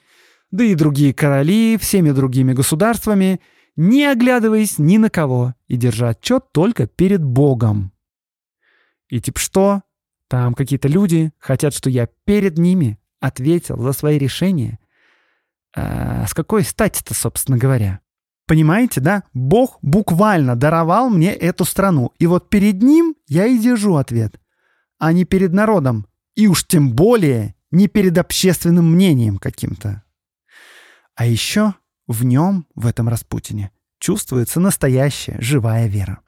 да 0.50 0.64
и 0.64 0.74
другие 0.74 1.14
короли, 1.14 1.78
всеми 1.78 2.10
другими 2.10 2.52
государствами, 2.52 3.40
не 3.76 4.04
оглядываясь 4.04 4.78
ни 4.78 4.98
на 4.98 5.10
кого 5.10 5.54
и 5.66 5.76
держа 5.76 6.10
отчет 6.10 6.52
только 6.52 6.86
перед 6.86 7.24
Богом. 7.24 7.92
И 9.08 9.20
типа 9.20 9.38
что? 9.38 9.82
Там 10.28 10.54
какие-то 10.54 10.88
люди 10.88 11.32
хотят, 11.38 11.74
что 11.74 11.90
я 11.90 12.08
перед 12.24 12.58
ними 12.58 12.98
ответил 13.20 13.80
за 13.80 13.92
свои 13.92 14.18
решения. 14.18 14.78
А 15.74 16.26
с 16.26 16.34
какой 16.34 16.64
стати-то, 16.64 17.14
собственно 17.14 17.56
говоря? 17.56 18.00
Понимаете, 18.52 19.00
да? 19.00 19.22
Бог 19.32 19.78
буквально 19.80 20.56
даровал 20.56 21.08
мне 21.08 21.32
эту 21.32 21.64
страну. 21.64 22.12
И 22.18 22.26
вот 22.26 22.50
перед 22.50 22.82
ним 22.82 23.16
я 23.26 23.46
и 23.46 23.58
держу 23.58 23.94
ответ. 23.94 24.38
А 24.98 25.14
не 25.14 25.24
перед 25.24 25.54
народом. 25.54 26.06
И 26.34 26.48
уж 26.48 26.66
тем 26.66 26.92
более 26.92 27.54
не 27.70 27.88
перед 27.88 28.18
общественным 28.18 28.92
мнением 28.92 29.38
каким-то. 29.38 30.02
А 31.14 31.24
еще 31.24 31.72
в 32.06 32.26
нем, 32.26 32.66
в 32.74 32.86
этом 32.86 33.08
Распутине, 33.08 33.70
чувствуется 33.98 34.60
настоящая 34.60 35.40
живая 35.40 35.86
вера. 35.86 36.20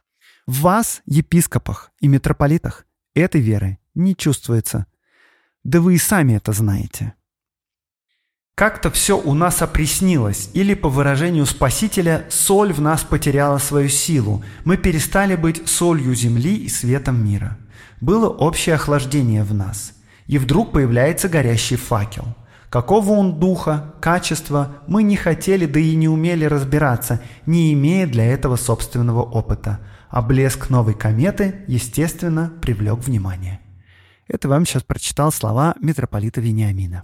В 0.47 0.63
вас, 0.63 1.03
епископах 1.05 1.93
и 2.01 2.09
митрополитах, 2.09 2.87
этой 3.15 3.43
веры 3.43 3.81
не 3.95 4.17
чувствуется. 4.17 4.87
Да 5.63 5.83
вы 5.83 5.97
и 5.97 5.99
сами 5.99 6.33
это 6.33 6.53
знаете. 6.53 7.13
Как-то 8.57 8.89
все 8.93 9.19
у 9.19 9.35
нас 9.35 9.63
опреснилось, 9.63 10.49
или, 10.55 10.75
по 10.75 10.89
выражению 10.89 11.45
Спасителя, 11.45 12.25
соль 12.31 12.73
в 12.73 12.81
нас 12.81 13.03
потеряла 13.03 13.59
свою 13.59 13.89
силу, 13.89 14.45
мы 14.65 14.77
перестали 14.77 15.35
быть 15.35 15.69
солью 15.69 16.15
земли 16.15 16.55
и 16.55 16.69
светом 16.69 17.25
мира. 17.25 17.59
Было 18.01 18.29
общее 18.29 18.77
охлаждение 18.77 19.43
в 19.43 19.53
нас, 19.53 19.95
и 20.29 20.39
вдруг 20.39 20.71
появляется 20.71 21.29
горящий 21.29 21.75
факел. 21.75 22.27
Какого 22.71 23.11
он 23.15 23.41
духа, 23.41 23.93
качества, 24.01 24.77
мы 24.87 25.03
не 25.03 25.17
хотели, 25.17 25.67
да 25.67 25.81
и 25.81 25.97
не 25.97 26.09
умели 26.09 26.45
разбираться, 26.45 27.21
не 27.47 27.73
имея 27.73 28.07
для 28.07 28.25
этого 28.25 28.55
собственного 28.55 29.23
опыта, 29.23 29.81
а 30.11 30.23
блеск 30.23 30.71
новой 30.71 30.95
кометы, 30.95 31.65
естественно, 31.67 32.53
привлек 32.63 33.01
внимание. 33.01 33.59
Это 34.29 34.49
вам 34.49 34.65
сейчас 34.65 34.85
прочитал 34.85 35.33
слова 35.33 35.75
митрополита 35.81 36.41
Вениамина. 36.41 37.03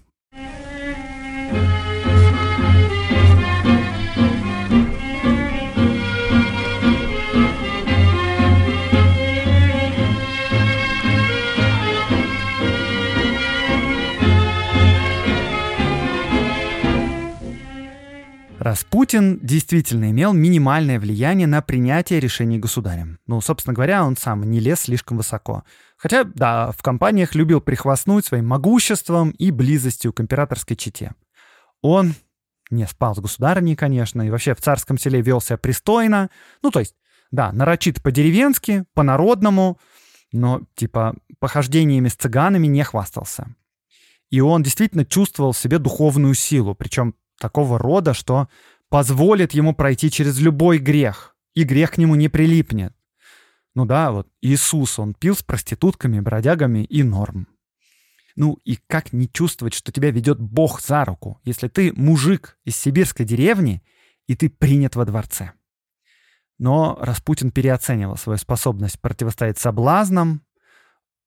Распутин 18.71 19.41
действительно 19.43 20.11
имел 20.11 20.33
минимальное 20.33 21.01
влияние 21.01 21.47
на 21.47 21.61
принятие 21.61 22.21
решений 22.21 22.59
государем. 22.59 23.19
Ну, 23.27 23.41
собственно 23.41 23.75
говоря, 23.75 24.05
он 24.05 24.17
сам 24.17 24.43
не 24.43 24.61
лез 24.61 24.83
слишком 24.83 25.17
высоко. 25.17 25.65
Хотя, 25.97 26.23
да, 26.23 26.71
в 26.71 26.83
компаниях 26.83 27.35
любил 27.35 27.61
прихвастнуть 27.61 28.27
своим 28.27 28.47
могуществом 28.47 29.31
и 29.31 29.51
близостью 29.51 30.13
к 30.13 30.21
императорской 30.21 30.77
чете. 30.77 31.15
Он 31.83 32.15
не 32.71 32.87
спал 32.87 33.15
с 33.15 33.19
государыней, 33.19 33.77
конечно, 33.77 34.23
и 34.23 34.31
вообще 34.31 34.55
в 34.55 34.61
царском 34.61 34.99
селе 34.99 35.21
вел 35.21 35.41
себя 35.41 35.59
пристойно. 35.59 36.31
Ну, 36.63 36.71
то 36.71 36.81
есть, 36.81 36.95
да, 37.31 37.53
нарочит 37.53 38.03
по-деревенски, 38.03 38.85
по-народному, 38.95 39.79
но, 40.33 40.63
типа, 40.75 41.17
похождениями 41.39 42.09
с 42.09 42.15
цыганами 42.15 42.67
не 42.67 42.85
хвастался. 42.85 43.55
И 44.31 44.41
он 44.41 44.63
действительно 44.63 45.05
чувствовал 45.05 45.53
в 45.53 45.59
себе 45.59 45.79
духовную 45.79 46.35
силу, 46.35 46.75
причем 46.75 47.15
такого 47.39 47.79
рода, 47.79 48.15
что 48.15 48.49
позволит 48.89 49.53
ему 49.53 49.75
пройти 49.75 50.11
через 50.11 50.39
любой 50.39 50.79
грех, 50.79 51.35
и 51.55 51.65
грех 51.65 51.93
к 51.93 51.99
нему 51.99 52.15
не 52.15 52.29
прилипнет. 52.29 52.95
Ну 53.75 53.85
да, 53.87 54.13
вот 54.13 54.29
Иисус, 54.41 54.99
он 54.99 55.15
пил 55.15 55.37
с 55.37 55.43
проститутками, 55.43 56.21
бродягами 56.21 56.85
и 56.85 57.03
норм. 57.03 57.49
Ну 58.37 58.59
и 58.65 58.77
как 58.87 59.13
не 59.13 59.29
чувствовать, 59.29 59.75
что 59.75 59.93
тебя 59.93 60.11
ведет 60.11 60.41
Бог 60.41 60.81
за 60.81 61.05
руку, 61.05 61.41
если 61.45 61.69
ты 61.69 61.93
мужик 61.95 62.59
из 62.65 62.77
сибирской 62.77 63.27
деревни, 63.27 63.83
и 64.27 64.37
ты 64.37 64.49
принят 64.49 64.97
во 64.97 65.05
дворце? 65.05 65.53
Но 66.59 66.99
Распутин 67.01 67.51
переоценивал 67.51 68.17
свою 68.17 68.37
способность 68.37 69.01
противостоять 69.01 69.59
соблазнам, 69.59 70.43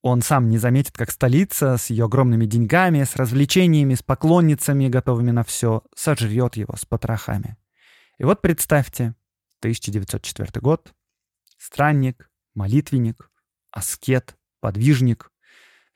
он 0.04 0.20
сам 0.20 0.50
не 0.50 0.58
заметит, 0.58 0.98
как 0.98 1.10
столица 1.10 1.78
с 1.78 1.88
ее 1.88 2.04
огромными 2.04 2.44
деньгами, 2.44 3.04
с 3.04 3.16
развлечениями, 3.16 3.94
с 3.94 4.02
поклонницами, 4.02 4.88
готовыми 4.88 5.30
на 5.30 5.44
все, 5.44 5.82
сожрет 5.96 6.56
его 6.56 6.76
с 6.76 6.84
потрохами. 6.84 7.56
И 8.18 8.24
вот 8.24 8.42
представьте, 8.42 9.14
1904 9.60 10.60
год, 10.60 10.92
странник, 11.56 12.30
молитвенник, 12.54 13.30
аскет, 13.70 14.36
подвижник, 14.60 15.30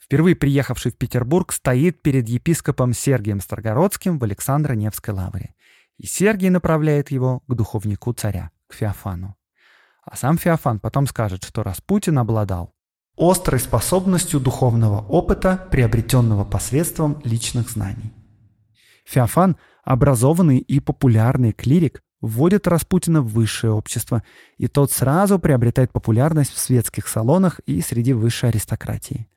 впервые 0.08 0.34
приехавший 0.34 0.90
в 0.90 0.96
Петербург, 0.96 1.52
стоит 1.52 2.00
перед 2.00 2.26
епископом 2.30 2.94
Сергием 2.94 3.42
Строгородским 3.42 4.18
в 4.18 4.24
Александро-Невской 4.24 5.12
лавре. 5.12 5.54
И 5.98 6.06
Сергий 6.06 6.48
направляет 6.48 7.10
его 7.10 7.40
к 7.46 7.54
духовнику 7.54 8.14
царя, 8.14 8.50
к 8.68 8.74
Феофану. 8.74 9.36
А 10.02 10.16
сам 10.16 10.38
Феофан 10.38 10.80
потом 10.80 11.06
скажет, 11.06 11.44
что 11.44 11.62
Распутин 11.62 12.18
обладал 12.18 12.72
острой 13.18 13.60
способностью 13.60 14.40
духовного 14.40 15.04
опыта, 15.08 15.68
приобретенного 15.70 16.44
посредством 16.44 17.20
личных 17.24 17.68
знаний. 17.68 18.14
Феофан, 19.04 19.56
образованный 19.84 20.58
и 20.58 20.80
популярный 20.80 21.52
клирик, 21.52 22.00
вводит 22.22 22.66
Распутина 22.66 23.20
в 23.20 23.28
высшее 23.28 23.72
общество, 23.72 24.22
и 24.56 24.68
тот 24.68 24.90
сразу 24.90 25.38
приобретает 25.38 25.92
популярность 25.92 26.54
в 26.54 26.58
светских 26.58 27.08
салонах 27.08 27.58
и 27.66 27.82
среди 27.82 28.14
высшей 28.14 28.48
аристократии. 28.48 29.28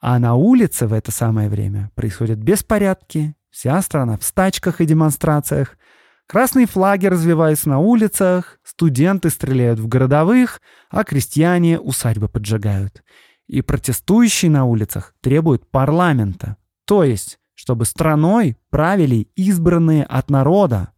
А 0.00 0.18
на 0.18 0.34
улице 0.34 0.86
в 0.86 0.92
это 0.92 1.10
самое 1.10 1.48
время 1.48 1.90
происходят 1.94 2.38
беспорядки, 2.38 3.34
вся 3.50 3.80
страна 3.82 4.18
в 4.18 4.24
стачках 4.24 4.80
и 4.80 4.86
демонстрациях, 4.86 5.78
красные 6.26 6.66
флаги 6.66 7.06
развиваются 7.06 7.68
на 7.68 7.78
улицах, 7.78 8.58
студенты 8.62 9.30
стреляют 9.30 9.80
в 9.80 9.88
городовых, 9.88 10.60
а 10.90 11.04
крестьяне 11.04 11.80
усадьбы 11.80 12.28
поджигают. 12.28 13.02
И 13.46 13.62
протестующие 13.62 14.50
на 14.50 14.64
улицах 14.64 15.14
требуют 15.20 15.70
парламента, 15.70 16.56
то 16.84 17.04
есть, 17.04 17.38
чтобы 17.54 17.84
страной 17.84 18.58
правили 18.70 19.28
избранные 19.34 20.04
от 20.04 20.30
народа, 20.30 20.92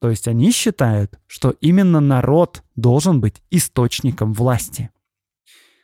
то 0.00 0.10
есть 0.10 0.28
они 0.28 0.52
считают, 0.52 1.18
что 1.26 1.50
именно 1.60 2.00
народ 2.00 2.62
должен 2.76 3.20
быть 3.20 3.42
источником 3.50 4.32
власти. 4.34 4.90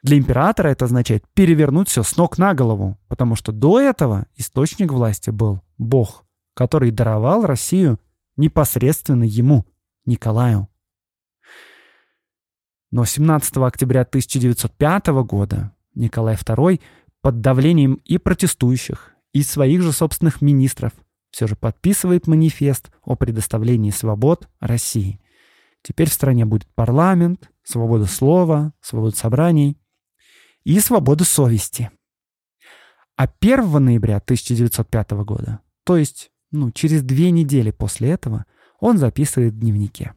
Для 0.02 0.18
императора 0.18 0.68
это 0.68 0.86
означает 0.86 1.24
перевернуть 1.32 1.88
все 1.88 2.02
с 2.02 2.16
ног 2.16 2.36
на 2.36 2.54
голову, 2.54 2.98
потому 3.06 3.36
что 3.36 3.52
до 3.52 3.80
этого 3.80 4.26
источник 4.36 4.92
власти 4.92 5.30
был 5.30 5.62
Бог, 5.78 6.24
который 6.54 6.90
даровал 6.90 7.46
Россию 7.46 8.00
непосредственно 8.36 9.22
ему, 9.22 9.64
Николаю. 10.04 10.68
Но 12.90 13.04
17 13.04 13.56
октября 13.58 14.00
1905 14.00 15.06
года 15.24 15.72
Николай 15.94 16.34
II 16.34 16.80
под 17.20 17.40
давлением 17.40 17.94
и 18.04 18.18
протестующих, 18.18 19.12
и 19.32 19.42
своих 19.42 19.82
же 19.82 19.92
собственных 19.92 20.42
министров 20.42 20.92
все 21.30 21.46
же 21.46 21.54
подписывает 21.54 22.26
манифест 22.26 22.90
о 23.02 23.14
предоставлении 23.14 23.90
свобод 23.90 24.48
России. 24.58 25.20
Теперь 25.82 26.10
в 26.10 26.12
стране 26.12 26.44
будет 26.44 26.66
парламент, 26.74 27.50
свобода 27.62 28.06
слова, 28.06 28.74
свобода 28.80 29.16
собраний 29.16 29.78
и 30.64 30.78
свобода 30.80 31.24
совести. 31.24 31.90
А 33.16 33.26
1 33.40 33.84
ноября 33.84 34.16
1905 34.16 35.10
года, 35.24 35.60
то 35.84 35.96
есть 35.96 36.30
ну, 36.50 36.70
через 36.70 37.02
две 37.02 37.30
недели 37.30 37.70
после 37.70 38.10
этого, 38.10 38.44
он 38.80 38.98
записывает 38.98 39.54
в 39.54 39.58
дневнике. 39.58 40.14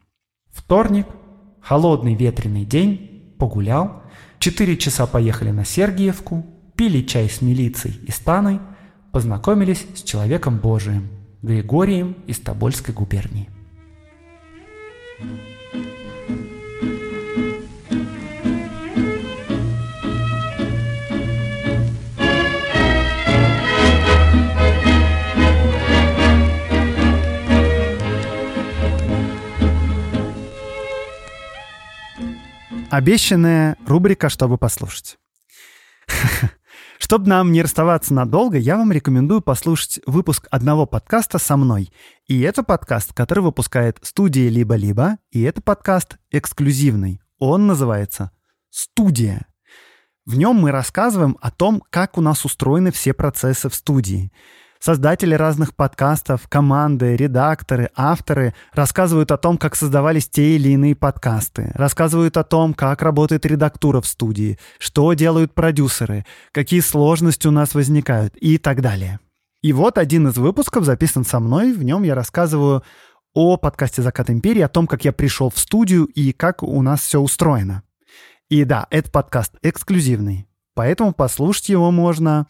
Вторник, 0.50 1.08
холодный 1.62 2.16
ветреный 2.16 2.66
день, 2.66 3.36
погулял, 3.38 4.04
четыре 4.39 4.78
часа 4.78 5.06
поехали 5.08 5.52
на 5.52 5.66
Сергиевку, 5.66 6.46
пили 6.76 7.02
чай 7.02 7.30
с 7.30 7.41
милицией 7.41 8.00
и 8.06 8.12
станой– 8.12 8.60
познакомились 9.16 9.88
с 9.96 10.04
человеком 10.04 10.58
Божиим, 10.58 11.08
Григорием 11.41 12.18
из 12.28 12.38
Тобольской 12.39 12.93
губернии. 12.93 13.48
Обещанная 32.92 33.78
рубрика 33.88 34.30
«Чтобы 34.30 34.58
послушать». 34.58 35.18
Чтобы 37.00 37.28
нам 37.28 37.52
не 37.52 37.62
расставаться 37.62 38.14
надолго, 38.14 38.58
я 38.58 38.78
вам 38.78 38.92
рекомендую 38.92 39.42
послушать 39.42 40.00
выпуск 40.06 40.48
одного 40.52 40.86
подкаста 40.86 41.38
со 41.40 41.58
мной. 41.58 41.92
И 42.28 42.40
это 42.42 42.64
подкаст, 42.64 43.14
который 43.14 43.44
выпускает 43.44 44.00
студия 44.02 44.50
«Либо-либо», 44.50 45.18
и 45.32 45.42
это 45.42 45.62
подкаст 45.62 46.18
эксклюзивный. 46.32 47.22
Он 47.38 47.68
называется 47.68 48.32
«Студия». 48.70 49.48
В 50.26 50.38
нем 50.38 50.56
мы 50.56 50.72
рассказываем 50.72 51.38
о 51.42 51.52
том, 51.52 51.84
как 51.90 52.18
у 52.18 52.22
нас 52.22 52.46
устроены 52.46 52.92
все 52.92 53.14
процессы 53.14 53.70
в 53.70 53.76
студии– 53.76 54.32
Создатели 54.86 55.34
разных 55.34 55.76
подкастов, 55.76 56.48
команды, 56.48 57.16
редакторы, 57.16 57.90
авторы 57.96 58.54
рассказывают 58.72 59.32
о 59.32 59.38
том, 59.38 59.58
как 59.58 59.76
создавались 59.76 60.30
те 60.30 60.58
или 60.58 60.70
иные 60.70 60.96
подкасты, 60.96 61.72
рассказывают 61.74 62.38
о 62.38 62.44
том, 62.44 62.76
как 62.76 63.02
работает 63.02 63.48
редактура 63.48 64.00
в 64.00 64.06
студии, 64.06 64.60
что 64.78 65.12
делают 65.14 65.56
продюсеры, 65.56 66.24
какие 66.52 66.82
сложности 66.82 67.48
у 67.48 67.52
нас 67.52 67.74
возникают 67.74 68.36
и 68.36 68.60
так 68.60 68.84
далее. 68.84 69.20
И 69.64 69.74
вот 69.74 69.98
один 69.98 70.28
из 70.28 70.38
выпусков 70.38 70.86
записан 70.86 71.26
со 71.26 71.40
мной, 71.40 71.74
в 71.74 71.82
нем 71.82 72.04
я 72.04 72.14
рассказываю 72.14 72.84
о 73.34 73.58
подкасте 73.58 74.04
«Закат 74.04 74.30
империи», 74.30 74.62
о 74.62 74.70
том, 74.70 74.86
как 74.86 75.04
я 75.04 75.14
пришел 75.14 75.50
в 75.50 75.58
студию 75.58 76.06
и 76.06 76.32
как 76.32 76.62
у 76.62 76.80
нас 76.84 77.02
все 77.02 77.20
устроено. 77.20 77.82
И 78.50 78.64
да, 78.66 78.86
этот 78.92 79.12
подкаст 79.12 79.56
эксклюзивный, 79.64 80.46
поэтому 80.76 81.12
послушать 81.12 81.70
его 81.70 81.90
можно 81.90 82.46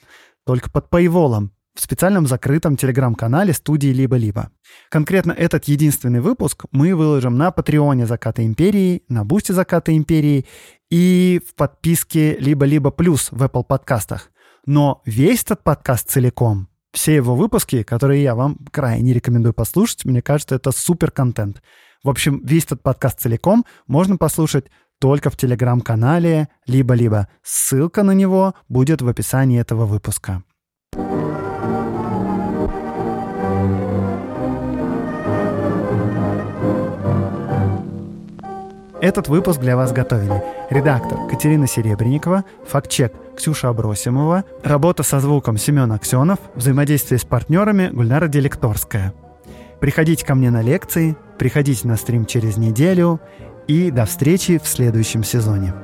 только 0.46 0.70
под 0.70 0.90
paywall 0.90 1.48
в 1.76 1.82
специальном 1.82 2.26
закрытом 2.26 2.78
телеграм-канале 2.78 3.54
студии 3.54 3.90
«Либо-либо». 3.90 4.50
Конкретно 4.90 5.34
этот 5.34 5.66
единственный 5.66 6.22
выпуск 6.22 6.66
мы 6.72 6.96
выложим 6.96 7.38
на 7.38 7.52
Патреоне 7.52 8.08
«Заката 8.08 8.46
Империи», 8.46 9.04
на 9.10 9.26
Бусте 9.26 9.54
«Заката 9.54 9.96
Империи» 9.96 10.46
и 10.90 11.42
в 11.48 11.54
подписке 11.56 12.38
«Либо-либо 12.38 12.92
плюс» 12.92 13.30
в 13.32 13.44
Apple 13.44 13.66
подкастах. 13.66 14.32
Но 14.66 15.02
весь 15.06 15.44
этот 15.44 15.64
подкаст 15.64 16.10
целиком, 16.10 16.70
все 16.92 17.16
его 17.16 17.36
выпуски, 17.36 17.84
которые 17.84 18.24
я 18.24 18.36
вам 18.36 18.58
крайне 18.72 19.14
рекомендую 19.14 19.54
послушать, 19.54 20.06
мне 20.06 20.22
кажется, 20.22 20.56
это 20.56 20.72
супер 20.72 21.12
контент. 21.12 21.62
В 22.04 22.10
общем, 22.10 22.42
весь 22.46 22.64
этот 22.64 22.82
подкаст 22.82 23.20
целиком 23.20 23.66
можно 23.86 24.16
послушать 24.18 24.68
только 25.00 25.30
в 25.30 25.36
телеграм-канале 25.36 26.48
«Либо-либо». 26.68 27.28
Ссылка 27.44 28.04
на 28.04 28.12
него 28.12 28.56
будет 28.70 29.02
в 29.02 29.08
описании 29.10 29.60
этого 29.60 29.86
выпуска. 29.86 30.44
Этот 39.06 39.28
выпуск 39.28 39.60
для 39.60 39.78
вас 39.78 39.92
готовили 39.92 40.44
редактор 40.72 41.28
Катерина 41.30 41.68
Серебренникова, 41.68 42.44
фактчек 42.68 43.14
Ксюша 43.38 43.70
Абросимова, 43.70 44.46
работа 44.64 45.04
со 45.04 45.20
звуком 45.20 45.60
Семен 45.60 45.92
Аксенов, 45.92 46.40
взаимодействие 46.56 47.20
с 47.20 47.24
партнерами 47.24 47.90
Гульнара 47.94 48.28
Делекторская. 48.28 49.14
Приходите 49.80 50.26
ко 50.26 50.34
мне 50.34 50.50
на 50.50 50.64
лекции, 50.64 51.16
приходите 51.38 51.88
на 51.88 51.98
стрим 51.98 52.26
через 52.26 52.58
неделю 52.58 53.22
и 53.68 53.92
до 53.92 54.06
встречи 54.06 54.58
в 54.58 54.68
следующем 54.68 55.24
сезоне. 55.24 55.76